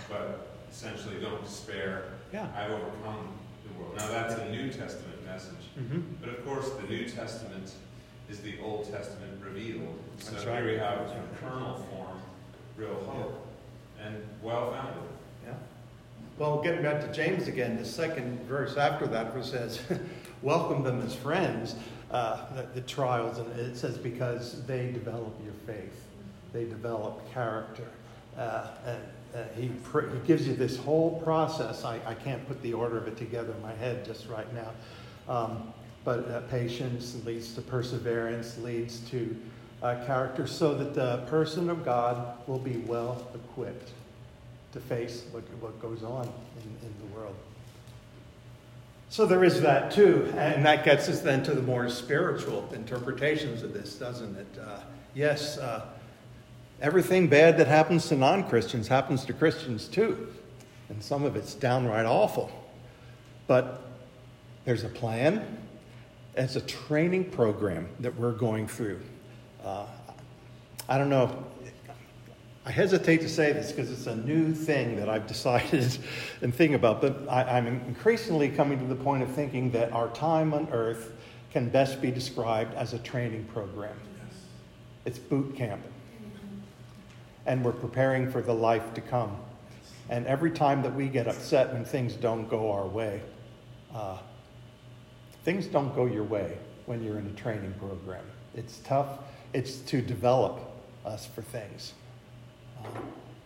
but 0.10 0.48
essentially 0.72 1.20
don't 1.22 1.44
despair. 1.44 2.06
Yeah. 2.34 2.48
I've 2.56 2.72
overcome 2.72 3.28
the 3.68 3.80
world. 3.80 3.96
Now 3.98 4.08
that's 4.10 4.36
a 4.36 4.50
New 4.50 4.70
Testament 4.72 5.24
message. 5.26 5.54
Mhm. 5.80 6.04
But 6.20 6.30
of 6.30 6.46
course, 6.46 6.70
the 6.72 6.88
New 6.88 7.08
Testament 7.08 7.72
is 8.30 8.40
the 8.40 8.60
Old 8.62 8.90
Testament 8.92 9.42
revealed. 9.44 9.98
So 10.20 10.32
That's 10.32 10.44
here 10.44 10.54
right. 10.54 10.64
we 10.66 10.78
have 10.78 11.00
in 11.12 11.38
kernel 11.40 11.76
form 11.92 12.20
real 12.78 12.96
hope 13.06 13.46
and 14.04 14.16
well 14.42 14.72
founded. 14.72 15.04
Yeah. 15.46 15.54
Well, 16.38 16.62
getting 16.62 16.82
back 16.82 17.02
to 17.02 17.12
James 17.12 17.48
again, 17.48 17.78
the 17.78 17.86
second 17.86 18.40
verse 18.48 18.78
after 18.78 19.08
that 19.08 19.34
verse 19.34 19.52
says, 19.52 19.82
"Welcome 20.42 20.84
them 20.84 21.02
as 21.02 21.14
friends." 21.14 21.76
Uh, 22.12 22.54
the, 22.56 22.64
the 22.76 22.82
trials, 22.82 23.38
and 23.38 23.58
it 23.58 23.78
says 23.78 23.98
because 23.98 24.66
they 24.66 24.92
develop 24.92 25.34
your 25.46 25.54
faith, 25.66 26.08
they 26.52 26.66
develop 26.66 27.22
character. 27.34 27.88
Uh, 28.38 28.68
and 28.86 29.00
uh, 29.34 29.44
he 29.56 29.70
pr- 29.86 30.10
he 30.10 30.20
gives 30.28 30.46
you 30.46 30.54
this 30.54 30.76
whole 30.76 31.22
process. 31.22 31.86
I, 31.86 32.02
I 32.06 32.14
can't 32.14 32.46
put 32.50 32.62
the 32.62 32.74
order 32.74 32.98
of 32.98 33.08
it 33.08 33.16
together 33.16 33.54
in 33.54 33.62
my 33.62 33.74
head 33.76 34.04
just 34.04 34.28
right 34.28 34.48
now. 34.54 34.72
Um, 35.34 35.74
but 36.04 36.28
uh, 36.30 36.42
patience 36.42 37.16
leads 37.26 37.54
to 37.54 37.62
perseverance, 37.62 38.58
leads 38.58 39.00
to 39.12 39.34
uh, 39.82 40.04
character, 40.06 40.48
so 40.48 40.76
that 40.76 40.94
the 40.94 41.26
person 41.30 41.70
of 41.70 41.86
God 41.86 42.38
will 42.46 42.60
be 42.60 42.78
well 42.80 43.26
equipped 43.34 43.92
to 44.74 44.82
face 44.82 45.24
what, 45.32 45.44
what 45.62 45.82
goes 45.82 46.04
on 46.04 46.24
in, 46.24 46.88
in 46.88 46.94
the 47.00 47.16
world. 47.16 47.36
So 49.12 49.26
there 49.26 49.44
is 49.44 49.60
that 49.60 49.92
too, 49.92 50.34
and 50.38 50.66
that 50.66 50.86
gets 50.86 51.10
us 51.10 51.20
then 51.20 51.44
to 51.44 51.54
the 51.54 51.62
more 51.62 51.90
spiritual 51.90 52.70
interpretations 52.74 53.62
of 53.62 53.74
this, 53.74 53.96
doesn't 53.96 54.38
it? 54.38 54.48
Uh, 54.58 54.80
yes, 55.14 55.58
uh, 55.58 55.86
everything 56.82 57.28
bad 57.28 57.58
that 57.58 57.68
happens 57.68 58.08
to 58.08 58.16
non 58.16 58.48
Christians 58.48 58.88
happens 58.88 59.26
to 59.26 59.34
Christians 59.34 59.90
too, 59.90 60.30
and 60.88 61.04
some 61.04 61.26
of 61.26 61.36
it's 61.36 61.56
downright 61.56 62.06
awful. 62.06 62.54
But 63.48 63.82
there's 64.64 64.86
a 64.86 64.90
plan, 64.90 65.58
it's 66.38 66.56
a 66.56 66.62
training 66.62 67.32
program 67.32 67.90
that 68.00 68.16
we're 68.16 68.32
going 68.32 68.66
through. 68.66 69.02
Uh, 69.62 69.88
I 70.88 70.98
don't 70.98 71.10
know. 71.10 71.44
I 72.64 72.70
hesitate 72.70 73.22
to 73.22 73.30
say 73.30 73.54
this 73.54 73.72
because 73.72 73.92
it's 73.92 74.06
a 74.06 74.16
new 74.16 74.54
thing 74.54 74.96
that 74.98 75.10
I've 75.10 75.26
decided 75.36 75.98
and 76.42 76.54
think 76.54 76.76
about, 76.76 77.02
but 77.02 77.28
I, 77.28 77.58
am 77.58 77.68
increasingly 77.68 78.50
coming 78.50 78.80
to 78.80 78.86
the 78.86 78.96
point 78.96 79.24
of 79.24 79.32
thinking 79.32 79.72
that 79.72 79.92
our 79.94 80.10
time 80.10 80.54
on 80.54 80.68
earth 80.72 81.12
can 81.52 81.70
best 81.70 82.02
be 82.02 82.12
described 82.12 82.74
as 82.76 82.94
a 82.94 83.00
training 83.00 83.46
program. 83.46 83.96
Yes. 84.18 84.38
It's 85.06 85.20
boot 85.20 85.56
camp. 85.56 85.82
And 87.48 87.66
we're 87.66 87.72
preparing 87.72 88.32
for 88.32 88.42
the 88.42 88.54
life 88.54 88.94
to 88.94 89.02
come. 89.02 89.36
And 90.10 90.28
every 90.28 90.52
time 90.52 90.84
that 90.84 90.94
we 90.94 91.08
get 91.08 91.28
upset 91.28 91.74
when 91.74 91.84
things 91.84 92.14
don't 92.14 92.48
go 92.48 92.72
our 92.72 92.86
way, 92.86 93.22
uh, 93.94 94.18
things 95.44 95.66
don't 95.66 95.94
go 95.96 96.06
your 96.06 96.24
way 96.24 96.58
when 96.86 97.04
you're 97.04 97.18
in 97.18 97.26
a 97.26 97.40
training 97.40 97.74
program. 97.80 98.24
It's 98.54 98.80
tough, 98.80 99.20
it's 99.54 99.78
to 99.78 100.02
develop 100.02 100.60
us 101.06 101.26
for 101.26 101.42
things. 101.42 101.94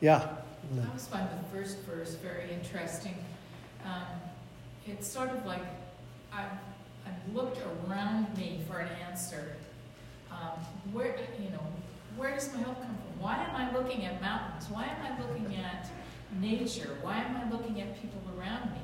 Yeah. 0.01 0.27
I 0.75 0.87
always 0.87 1.07
find 1.07 1.27
the 1.29 1.57
first 1.57 1.79
verse 1.79 2.15
very 2.15 2.51
interesting. 2.51 3.15
Um, 3.85 4.05
it's 4.87 5.07
sort 5.07 5.29
of 5.29 5.45
like 5.45 5.61
I've, 6.33 6.51
I've 7.05 7.35
looked 7.35 7.59
around 7.87 8.35
me 8.37 8.61
for 8.67 8.79
an 8.79 8.89
answer. 9.07 9.55
Um, 10.31 10.59
where, 10.91 11.15
you 11.41 11.49
know, 11.49 11.61
where 12.17 12.33
does 12.33 12.51
my 12.53 12.59
help 12.61 12.77
come 12.81 12.87
from? 12.87 13.21
Why 13.21 13.35
am 13.43 13.55
I 13.55 13.77
looking 13.77 14.05
at 14.05 14.21
mountains? 14.21 14.69
Why 14.69 14.85
am 14.85 15.01
I 15.01 15.21
looking 15.21 15.55
at 15.57 15.87
nature? 16.39 16.97
Why 17.01 17.17
am 17.17 17.37
I 17.37 17.49
looking 17.49 17.81
at 17.81 18.01
people 18.01 18.21
around 18.37 18.71
me? 18.71 18.79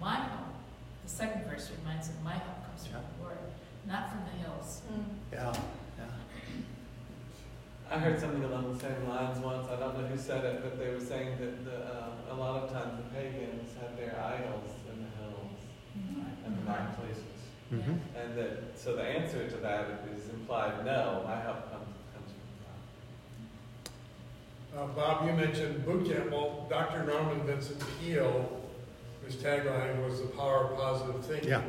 My 0.00 0.16
help, 0.16 0.54
the 1.04 1.10
second 1.10 1.44
verse 1.44 1.70
reminds 1.78 2.08
me, 2.08 2.14
my 2.24 2.34
help 2.34 2.66
comes 2.66 2.86
from 2.86 3.00
the 3.00 3.24
Lord, 3.24 3.38
not 3.86 4.10
from 4.10 4.20
the 4.24 4.46
hills. 4.46 4.80
Mm. 4.90 5.04
Yeah. 5.32 5.52
I 7.90 7.98
heard 7.98 8.18
something 8.18 8.42
along 8.42 8.72
the 8.72 8.80
same 8.80 9.08
lines 9.08 9.38
once. 9.38 9.68
I 9.68 9.76
don't 9.76 9.93
know 9.93 9.93
who 9.93 9.93
said 10.24 10.44
it, 10.44 10.62
but 10.62 10.78
they 10.78 10.88
were 10.88 11.00
saying 11.00 11.36
that 11.38 11.64
the, 11.66 11.76
uh, 11.84 12.32
a 12.32 12.34
lot 12.34 12.62
of 12.62 12.72
times 12.72 12.96
the 12.96 13.14
pagans 13.14 13.70
had 13.78 13.98
their 13.98 14.18
idols 14.18 14.70
in 14.90 15.04
the 15.04 15.10
hills 15.20 15.60
mm-hmm. 15.98 16.46
and 16.46 16.56
the 16.56 16.62
mountain 16.62 16.94
places. 16.94 17.22
Mm-hmm. 17.70 18.18
And 18.18 18.38
that, 18.38 18.78
so 18.78 18.96
the 18.96 19.02
answer 19.02 19.46
to 19.46 19.56
that 19.58 20.08
is 20.16 20.30
implied 20.30 20.82
no, 20.86 21.22
my 21.26 21.36
help 21.36 21.70
comes, 21.70 21.88
comes 22.14 22.30
from 24.72 24.80
God. 24.80 24.90
Uh, 24.90 24.94
Bob, 24.94 25.26
you 25.26 25.34
mentioned 25.34 25.84
boot 25.84 26.06
camp. 26.10 26.30
Well, 26.30 26.66
Dr. 26.70 27.04
Norman 27.04 27.42
Vincent 27.46 27.82
Peale, 28.00 28.62
whose 29.22 29.36
tagline 29.36 30.08
was 30.08 30.22
the 30.22 30.28
power 30.28 30.68
of 30.68 30.78
positive 30.78 31.22
thinking. 31.24 31.50
Yeah 31.50 31.62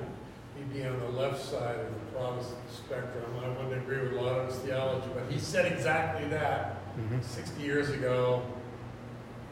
he'd 0.57 0.73
be 0.73 0.85
on 0.85 0.97
the 0.97 1.09
left 1.19 1.43
side 1.43 1.75
of 1.77 1.93
the 1.93 2.17
Protestant 2.17 2.71
spectrum. 2.71 3.25
I 3.43 3.49
wouldn't 3.49 3.73
agree 3.73 3.99
with 4.03 4.13
a 4.13 4.21
lot 4.21 4.39
of 4.39 4.47
his 4.47 4.59
theology, 4.59 5.09
but 5.13 5.29
he 5.29 5.37
said 5.37 5.69
exactly 5.69 6.29
that 6.29 6.84
mm-hmm. 6.97 7.21
60 7.21 7.61
years 7.61 7.89
ago. 7.89 8.43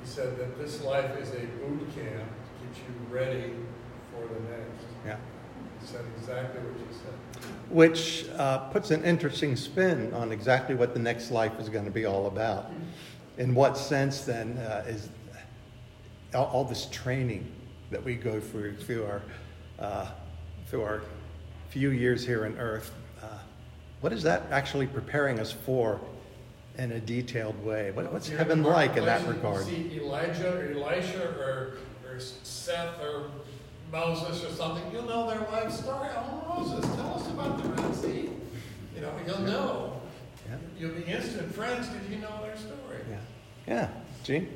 He 0.01 0.09
said 0.09 0.37
that 0.37 0.57
this 0.57 0.83
life 0.83 1.17
is 1.17 1.29
a 1.29 1.45
boot 1.45 1.87
camp 1.95 2.29
to 2.29 2.65
get 2.65 2.77
you 2.77 2.93
ready 3.09 3.53
for 4.11 4.27
the 4.27 4.39
next. 4.49 4.85
Yeah. 5.05 5.17
He 5.79 5.87
said 5.87 6.05
exactly 6.17 6.61
what 6.61 6.79
you 6.79 6.85
said. 6.91 7.49
Which 7.69 8.25
uh, 8.37 8.69
puts 8.69 8.91
an 8.91 9.03
interesting 9.03 9.55
spin 9.55 10.13
on 10.13 10.31
exactly 10.31 10.75
what 10.75 10.93
the 10.93 10.99
next 10.99 11.31
life 11.31 11.59
is 11.59 11.69
going 11.69 11.85
to 11.85 11.91
be 11.91 12.05
all 12.05 12.27
about. 12.27 12.71
In 13.37 13.55
what 13.55 13.77
sense, 13.77 14.21
then, 14.21 14.57
uh, 14.57 14.83
is 14.87 15.09
all, 16.35 16.45
all, 16.45 16.63
this 16.63 16.87
training 16.91 17.49
that 17.89 18.03
we 18.03 18.15
go 18.15 18.39
through 18.39 18.77
through 18.77 19.05
our 19.05 19.21
uh, 19.79 20.07
through 20.67 20.83
our 20.83 21.01
few 21.69 21.89
years 21.89 22.25
here 22.25 22.45
on 22.45 22.55
earth, 22.59 22.91
uh, 23.21 23.27
what 24.01 24.13
is 24.13 24.21
that 24.21 24.43
actually 24.51 24.85
preparing 24.85 25.39
us 25.39 25.51
for 25.51 25.99
in 26.77 26.91
a 26.91 26.99
detailed 26.99 27.63
way? 27.63 27.91
What, 27.91 28.11
what's 28.11 28.29
You're 28.29 28.37
heaven 28.37 28.63
like 28.63 28.97
in 28.97 29.05
that 29.05 29.27
regard? 29.27 29.65
See 29.65 29.91
Elijah 29.95 30.57
or 30.57 30.71
Elisha 30.71 31.29
or, 31.37 31.77
or 32.05 32.19
Seth 32.19 32.99
or 33.01 33.29
Moses 33.91 34.43
or 34.43 34.49
something, 34.49 34.83
you'll 34.91 35.05
know 35.05 35.29
their 35.29 35.41
life 35.51 35.71
story. 35.71 36.09
Oh, 36.15 36.57
Moses, 36.57 36.83
tell 36.95 37.13
us 37.13 37.27
about 37.29 37.61
the 37.61 37.69
Red 37.69 37.95
Sea. 37.95 38.29
You 38.95 39.01
know, 39.01 39.13
you'll 39.25 39.41
know. 39.41 40.01
Yeah. 40.49 40.57
You'll 40.79 40.95
be 40.95 41.03
instant 41.03 41.53
friends 41.53 41.87
because 41.89 42.09
you 42.09 42.17
know 42.17 42.41
their 42.41 42.57
story. 42.57 43.05
Yeah. 43.09 43.19
Yeah. 43.67 43.89
Gene? 44.23 44.49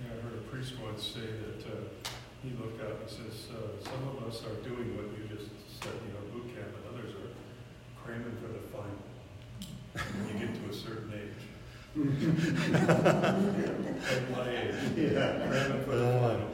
Yeah, 0.00 0.18
I 0.18 0.22
heard 0.24 0.34
a 0.34 0.50
priest 0.50 0.74
once 0.82 1.04
say 1.04 1.20
that 1.20 1.66
uh, 1.66 2.10
he 2.42 2.50
looked 2.60 2.82
up 2.82 3.00
and 3.02 3.08
says, 3.08 3.46
uh, 3.54 3.82
some 3.84 4.08
of 4.08 4.26
us 4.26 4.42
are 4.42 4.58
doing 4.68 4.96
what 4.96 5.06
you 5.14 5.30
just 5.30 5.50
said, 5.80 5.94
you 6.02 6.12
know, 6.12 6.26
boot 6.34 6.52
camp, 6.54 6.74
and 6.74 6.98
others 6.98 7.14
are 7.14 8.02
cramming 8.02 8.36
for 8.42 8.48
the 8.50 8.66
final. 8.74 8.98
When 10.26 10.40
you 10.40 10.46
get 10.46 10.54
to 10.56 10.70
a 10.70 10.74
certain 10.74 11.12
age. 11.14 11.51
Like 11.94 12.06
my 14.30 14.48
age. 14.48 14.74
Yeah. 14.96 15.46
Cramming 15.46 15.84
for 15.84 15.96
the 15.96 16.18
final. 16.20 16.48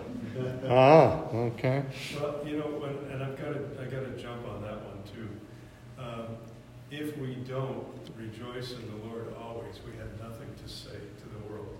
ah, 0.68 1.28
okay. 1.32 1.84
Well, 2.20 2.40
you 2.46 2.58
know, 2.58 2.66
when, 2.66 2.94
and 3.12 3.22
I've 3.22 3.36
got 3.36 3.52
to, 3.54 3.60
I 3.80 3.84
got 3.84 4.04
to 4.04 4.20
jump 4.20 4.46
on 4.48 4.62
that 4.62 4.78
one 4.84 5.02
too. 5.14 5.28
Um, 6.02 6.36
if 6.90 7.16
we 7.18 7.34
don't 7.46 7.86
rejoice 8.16 8.72
in 8.72 8.82
the 8.90 9.06
Lord 9.06 9.34
always, 9.40 9.78
we 9.86 9.92
have 9.98 10.20
nothing 10.20 10.48
to 10.62 10.68
say 10.68 10.90
to 10.90 11.28
the 11.28 11.52
world. 11.52 11.76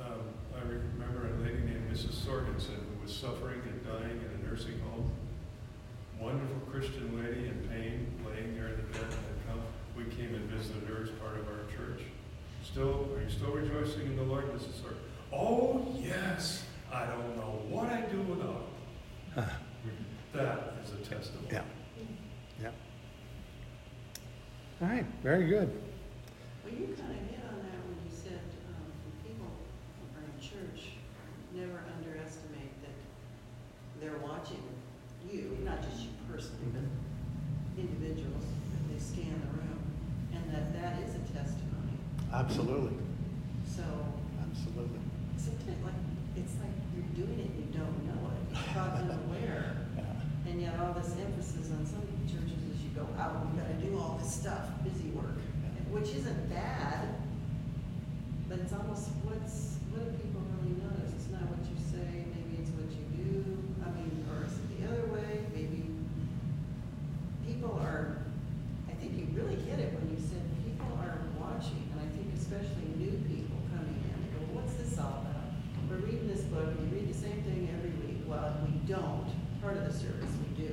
Um, 0.00 0.20
I 0.56 0.60
remember 0.62 1.28
a 1.28 1.42
lady 1.42 1.62
named 1.64 1.90
Mrs. 1.92 2.14
Sorgensen 2.24 2.76
who 2.76 3.02
was 3.02 3.14
suffering 3.14 3.60
and 3.64 3.84
dying 3.86 4.20
in 4.20 4.30
a 4.40 4.50
nursing 4.50 4.78
home. 4.90 5.10
Wonderful 6.20 6.60
Christian 6.70 7.16
lady 7.22 7.48
in 7.48 7.68
pain, 7.68 8.06
laying 8.26 8.54
there 8.56 8.68
in 8.68 8.76
the 8.76 8.82
bed 8.98 9.02
had 9.02 9.43
come. 9.43 9.43
We 9.96 10.04
came 10.04 10.34
and 10.34 10.50
visited 10.50 10.88
her 10.88 11.02
as 11.02 11.10
part 11.10 11.36
of 11.38 11.46
our 11.48 11.64
church. 11.70 12.02
Still, 12.62 13.08
are 13.14 13.22
you 13.22 13.30
still 13.30 13.50
rejoicing 13.52 14.06
in 14.06 14.16
the 14.16 14.22
Lord, 14.22 14.46
Mrs. 14.52 14.80
Sorgensen? 14.80 14.96
Oh, 15.32 15.94
yes. 15.98 16.64
I 16.92 17.06
don't 17.06 17.36
know 17.36 17.62
what 17.68 17.88
I 17.88 18.02
do 18.02 18.20
without 18.22 18.66
it. 19.36 19.44
That 20.34 20.74
is 20.82 20.90
a 20.90 20.96
testimony. 20.96 21.46
Yeah. 21.52 21.62
Yeah. 22.60 22.70
All 24.82 24.88
right. 24.88 25.06
Very 25.22 25.46
good. 25.46 25.70
Well, 26.64 26.74
you 26.74 26.90
kind 26.98 27.14
of 27.14 27.22
hit 27.30 27.38
on 27.46 27.62
that 27.62 27.78
when 27.86 27.94
you 28.02 28.10
said 28.10 28.42
um, 28.66 28.90
people 29.22 29.46
who 29.46 30.10
are 30.18 30.26
in 30.26 30.34
church 30.42 30.98
never 31.54 31.86
underestimate 31.86 32.74
that 32.82 32.98
they're 34.02 34.18
watching 34.26 34.58
you, 35.30 35.56
not 35.62 35.82
just 35.88 36.02
you 36.02 36.10
personally, 36.26 36.66
but 36.74 36.82
individuals, 37.78 38.42
that 38.42 38.82
they 38.90 38.98
scan 38.98 39.38
the 39.38 39.50
room, 39.54 39.78
and 40.34 40.43
that 40.54 40.70
that 40.78 41.02
is 41.02 41.14
a 41.18 41.22
testimony. 41.34 41.98
Absolutely. 42.32 42.96
So. 43.66 43.82
Absolutely. 44.38 45.00
Sometimes, 45.36 45.82
like, 45.82 46.00
it's 46.36 46.54
like 46.62 46.70
you're 46.94 47.26
doing 47.26 47.38
it, 47.42 47.50
you 47.58 47.66
don't 47.74 47.98
know 48.06 48.30
it, 48.30 48.54
you're 48.54 48.74
caught 48.74 48.94
unaware. 49.02 49.76
yeah. 49.96 50.50
And 50.50 50.62
yet 50.62 50.78
all 50.78 50.94
this 50.94 51.10
emphasis 51.18 51.70
on 51.74 51.84
some 51.84 52.06
churches 52.30 52.62
is 52.70 52.78
you 52.82 52.90
go 52.94 53.06
out, 53.18 53.42
and 53.42 53.54
you 53.54 53.60
gotta 53.60 53.74
do 53.82 53.98
all 53.98 54.18
this 54.22 54.32
stuff, 54.32 54.70
busy 54.84 55.10
work, 55.10 55.42
which 55.90 56.14
isn't 56.14 56.50
bad, 56.50 57.18
but 58.48 58.58
it's 58.60 58.72
almost 58.72 59.10
what's, 59.26 59.82
what 59.90 60.06
do 60.06 60.10
people 60.22 60.40
really 60.62 60.78
notice? 60.78 61.14
not 61.34 61.50
what 61.50 61.66
you 61.66 61.74
say, 61.82 62.30
maybe 62.30 62.62
it's 62.62 62.70
what 62.78 62.86
you 62.94 63.02
do, 63.18 63.42
I 63.82 63.90
mean, 63.98 64.22
or 64.30 64.46
is 64.46 64.54
it 64.54 64.66
the 64.78 64.86
other 64.86 65.10
way, 65.10 65.42
maybe 65.50 65.90
people 67.42 67.74
are, 67.82 68.22
I 68.86 68.94
think 68.94 69.18
you 69.18 69.26
really 69.34 69.58
get 69.66 69.82
it 69.82 69.90
when 69.98 70.06
you 70.14 70.20
said 70.22 70.46
people 70.62 70.86
are 71.02 71.26
watching, 71.34 71.90
and 71.90 71.98
I 71.98 72.08
think 72.14 72.30
especially 72.38 72.86
new 72.94 73.18
people 73.26 73.58
coming 73.74 73.98
in, 73.98 74.14
they 74.22 74.30
go, 74.30 74.46
what's 74.54 74.78
this 74.78 74.94
all 74.94 75.26
about? 75.26 75.50
We're 75.90 76.06
reading 76.06 76.30
this 76.30 76.46
book, 76.46 76.70
and 76.70 76.78
we 76.86 77.02
read 77.02 77.10
the 77.10 77.18
same 77.18 77.42
thing 77.42 77.66
every 77.74 77.90
week, 78.06 78.22
well, 78.30 78.54
we 78.62 78.78
don't, 78.86 79.26
part 79.58 79.74
of 79.74 79.90
the 79.90 79.94
service 79.94 80.30
we 80.38 80.54
do, 80.54 80.70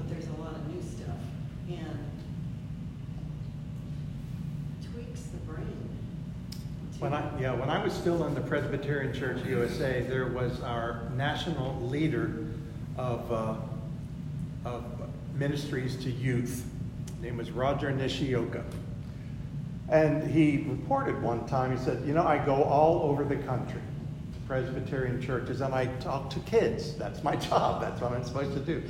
but 0.00 0.08
there's 0.08 0.32
a 0.32 0.38
lot 0.40 0.56
of 0.56 0.64
new 0.72 0.80
stuff, 0.80 1.20
and 1.68 2.08
tweaks 4.80 5.28
the 5.28 5.44
brain. 5.44 5.92
When 7.04 7.12
I, 7.12 7.38
yeah, 7.38 7.52
when 7.52 7.68
I 7.68 7.84
was 7.84 7.92
still 7.92 8.24
in 8.24 8.34
the 8.34 8.40
Presbyterian 8.40 9.12
Church 9.12 9.44
USA, 9.44 10.00
there 10.08 10.28
was 10.28 10.62
our 10.62 11.02
national 11.14 11.78
leader 11.82 12.46
of, 12.96 13.30
uh, 13.30 13.56
of 14.64 14.86
ministries 15.34 15.96
to 15.96 16.10
youth. 16.10 16.64
His 17.06 17.20
name 17.20 17.36
was 17.36 17.50
Roger 17.50 17.90
Nishioka. 17.90 18.64
And 19.90 20.30
he 20.30 20.64
reported 20.66 21.20
one 21.20 21.46
time, 21.46 21.76
he 21.76 21.84
said, 21.84 22.02
You 22.06 22.14
know, 22.14 22.26
I 22.26 22.42
go 22.42 22.62
all 22.62 23.02
over 23.02 23.22
the 23.22 23.36
country, 23.36 23.82
Presbyterian 24.46 25.20
churches, 25.20 25.60
and 25.60 25.74
I 25.74 25.84
talk 26.00 26.30
to 26.30 26.40
kids. 26.40 26.94
That's 26.94 27.22
my 27.22 27.36
job, 27.50 27.82
that's 27.82 28.00
what 28.00 28.12
I'm 28.12 28.24
supposed 28.24 28.54
to 28.54 28.60
do. 28.60 28.82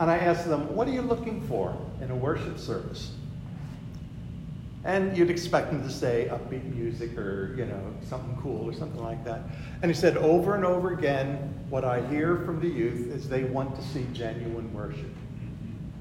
And 0.00 0.10
I 0.10 0.16
ask 0.16 0.48
them, 0.48 0.74
What 0.74 0.88
are 0.88 0.92
you 0.92 1.02
looking 1.02 1.40
for 1.46 1.80
in 2.00 2.10
a 2.10 2.16
worship 2.16 2.58
service? 2.58 3.12
And 4.84 5.16
you'd 5.16 5.30
expect 5.30 5.70
him 5.70 5.82
to 5.82 5.90
say 5.90 6.28
upbeat 6.30 6.64
music 6.74 7.16
or, 7.16 7.54
you 7.56 7.66
know, 7.66 7.80
something 8.08 8.36
cool 8.42 8.68
or 8.68 8.72
something 8.72 9.02
like 9.02 9.24
that. 9.24 9.42
And 9.80 9.90
he 9.90 9.94
said 9.94 10.16
over 10.16 10.56
and 10.56 10.64
over 10.64 10.92
again, 10.92 11.54
what 11.70 11.84
I 11.84 12.04
hear 12.08 12.38
from 12.38 12.60
the 12.60 12.68
youth 12.68 13.06
is 13.14 13.28
they 13.28 13.44
want 13.44 13.76
to 13.76 13.82
see 13.82 14.06
genuine 14.12 14.72
worship. 14.74 15.14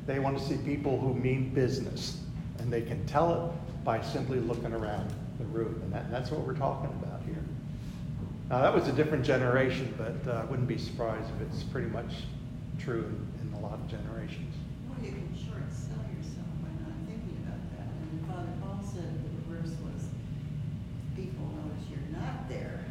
They 0.07 0.17
want 0.17 0.38
to 0.39 0.43
see 0.43 0.57
people 0.57 0.99
who 0.99 1.13
mean 1.13 1.53
business. 1.53 2.21
And 2.57 2.73
they 2.73 2.82
can 2.82 3.05
tell 3.05 3.34
it 3.34 3.84
by 3.86 4.01
simply 4.01 4.39
looking 4.39 4.73
around 4.73 5.13
the 5.38 5.45
room. 5.45 5.79
And 5.84 5.93
that, 5.93 6.09
that's 6.09 6.32
what 6.32 6.41
we're 6.41 6.55
talking 6.57 6.89
about 7.03 7.21
here. 7.23 7.43
Now, 8.49 8.61
that 8.61 8.73
was 8.73 8.88
a 8.88 8.91
different 8.91 9.23
generation, 9.23 9.93
but 9.97 10.27
uh, 10.29 10.39
I 10.41 10.43
wouldn't 10.45 10.67
be 10.67 10.77
surprised 10.77 11.29
if 11.39 11.47
it's 11.47 11.63
pretty 11.63 11.88
much 11.88 12.25
true 12.79 13.05
in, 13.39 13.47
in 13.47 13.53
a 13.53 13.59
lot 13.59 13.73
of 13.73 13.88
generations. 13.88 14.53
Well, 14.89 14.99
you 15.05 15.13
can 15.13 15.32
short 15.34 15.63
sell 15.71 16.03
yourself 16.11 16.51
by 16.59 16.73
not 16.84 16.91
thinking 17.07 17.39
about 17.47 17.63
that. 17.77 17.88
And 17.88 18.27
Father 18.27 18.51
Paul 18.59 18.84
said 18.84 19.07
the 19.23 19.32
reverse 19.47 19.71
was, 19.88 20.03
people 21.15 21.47
notice 21.63 21.88
you're 21.88 22.11
not 22.11 22.49
there 22.49 22.84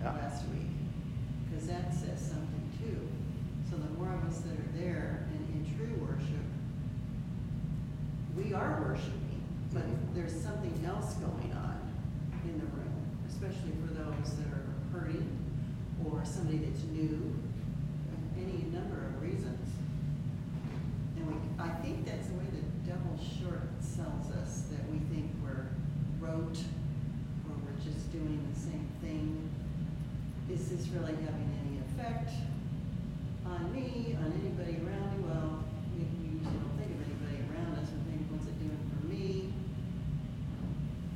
Yeah. 0.00 0.16
last 0.16 0.48
week, 0.48 0.72
because 1.44 1.68
that 1.68 1.92
says 1.92 2.16
something 2.16 2.64
too. 2.80 2.96
So 3.68 3.76
the 3.76 3.92
more 4.00 4.08
of 4.16 4.24
us 4.24 4.40
that 4.48 4.56
are 4.56 4.72
there 4.80 5.28
and 5.28 5.44
in 5.60 5.76
true 5.76 5.92
worship, 6.00 6.46
we 8.32 8.54
are 8.54 8.80
worshiping, 8.80 9.44
but 9.74 9.84
there's 10.14 10.32
something 10.32 10.72
else 11.06 11.14
going 11.14 11.52
on 11.52 11.78
in 12.44 12.58
the 12.58 12.66
room, 12.66 13.06
especially 13.28 13.70
for 13.86 13.94
those 13.94 14.34
that 14.36 14.46
are 14.50 14.66
hurting 14.92 15.28
or 16.04 16.24
somebody 16.24 16.58
that's 16.58 16.82
new, 16.90 17.32
any 18.36 18.66
number 18.74 19.06
of 19.06 19.22
reasons. 19.22 19.70
And 21.16 21.26
we, 21.28 21.34
I 21.62 21.68
think 21.82 22.04
that's 22.06 22.26
the 22.26 22.34
way 22.34 22.46
the 22.50 22.90
devil 22.90 23.14
short 23.18 23.70
sells 23.80 24.30
us, 24.42 24.64
that 24.72 24.82
we 24.90 24.98
think 25.14 25.30
we're 25.42 25.68
rote, 26.18 26.58
or 27.46 27.54
we're 27.62 27.78
just 27.84 28.10
doing 28.10 28.42
the 28.52 28.58
same 28.58 28.88
thing. 29.00 29.48
Is 30.50 30.68
this 30.70 30.88
really 30.88 31.14
having 31.14 31.50
any 31.62 31.78
effect 31.86 32.30
on 33.46 33.72
me, 33.72 34.16
on 34.18 34.32
anybody 34.42 34.82
around 34.82 35.18
me? 35.18 35.22
Well, 35.22 35.62
we 35.94 36.02
we 36.02 36.34
usually 36.34 36.50
don't 36.50 36.74
think 36.78 36.90
of 36.90 37.00
anybody 37.06 37.38
around 37.54 37.78
us, 37.78 37.88
we 37.94 38.10
think, 38.10 38.26
what's 38.30 38.46
it 38.46 38.58
doing 38.58 38.82
for 38.90 39.06
me? 39.06 39.52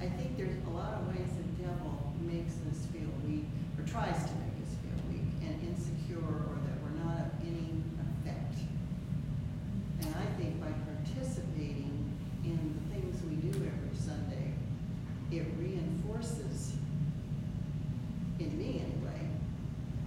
I 0.00 0.08
think 0.08 0.36
there's 0.38 0.56
a 0.66 0.70
lot 0.70 0.94
of 0.94 1.08
ways 1.12 1.28
the 1.36 1.62
devil 1.62 2.12
makes 2.24 2.56
us 2.66 2.88
feel 2.90 3.12
weak, 3.28 3.44
or 3.78 3.84
tries 3.84 4.16
to 4.16 4.32
make 4.40 4.56
us 4.64 4.72
feel 4.80 4.96
weak 5.12 5.28
and 5.44 5.54
insecure, 5.62 6.24
or 6.24 6.56
that 6.66 6.80
we're 6.82 6.96
not 7.04 7.28
of 7.28 7.32
any 7.44 7.84
effect. 8.00 8.56
And 10.00 10.10
I 10.16 10.26
think 10.40 10.58
by 10.58 10.72
participating 10.88 11.92
in 12.42 12.56
the 12.56 12.82
things 12.96 13.20
we 13.28 13.36
do 13.36 13.52
every 13.60 13.94
Sunday, 13.94 14.56
it 15.30 15.46
reinforces, 15.60 16.74
in 18.40 18.56
me 18.56 18.80
anyway, 18.80 19.20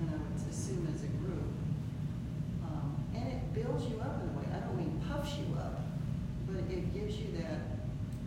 and 0.02 0.10
I 0.10 0.18
would 0.18 0.50
assume 0.50 0.90
as 0.92 1.04
a 1.04 1.12
group, 1.22 1.54
um, 2.66 2.98
and 3.14 3.28
it 3.30 3.54
builds 3.54 3.86
you 3.86 4.02
up 4.02 4.24
in 4.24 4.30
a 4.34 4.40
way. 4.40 4.46
I 4.52 4.60
don't 4.66 4.76
mean 4.76 5.00
puffs 5.08 5.38
you 5.38 5.56
up, 5.56 5.82
but 6.48 6.66
it 6.74 6.92
gives 6.96 7.18
you 7.18 7.38
that, 7.38 7.60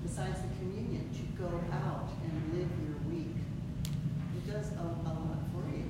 besides 0.04 0.38
the 0.40 0.48
communion, 0.58 1.10
to 1.10 1.42
go 1.42 1.48
out 1.72 2.08
and 2.22 2.54
live 2.54 2.70
your 2.86 2.96
week. 3.12 3.34
It 4.36 4.50
does 4.50 4.70
a, 4.72 4.80
a 4.80 5.12
lot 5.12 5.42
for 5.52 5.68
you. 5.76 5.84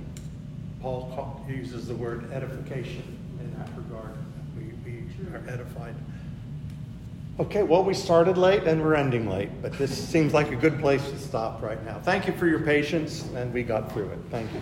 Paul 0.81 1.13
ca- 1.15 1.47
the 1.87 1.95
word 1.95 2.31
edification 2.33 3.17
in 3.41 3.57
that 3.59 3.69
regard. 3.77 4.15
We, 4.57 4.73
we 4.85 5.05
are 5.33 5.43
edified. 5.49 5.95
Okay, 7.39 7.63
well, 7.63 7.85
we 7.85 7.95
started 7.95 8.39
late 8.39 8.63
and 8.65 8.83
we're 8.83 8.95
ending 8.95 9.29
late, 9.29 9.51
but 9.61 9.77
this 9.79 9.95
seems 9.97 10.33
like 10.33 10.51
a 10.51 10.57
good 10.57 10.81
place 10.81 11.07
to 11.11 11.19
stop 11.19 11.61
right 11.63 11.85
now. 11.85 11.99
Thank 11.99 12.27
you 12.27 12.33
for 12.33 12.47
your 12.47 12.61
patience, 12.61 13.29
and 13.35 13.53
we 13.53 13.63
got 13.63 13.93
through 13.93 14.09
it. 14.11 14.19
Thank 14.31 14.51
you. 14.53 14.61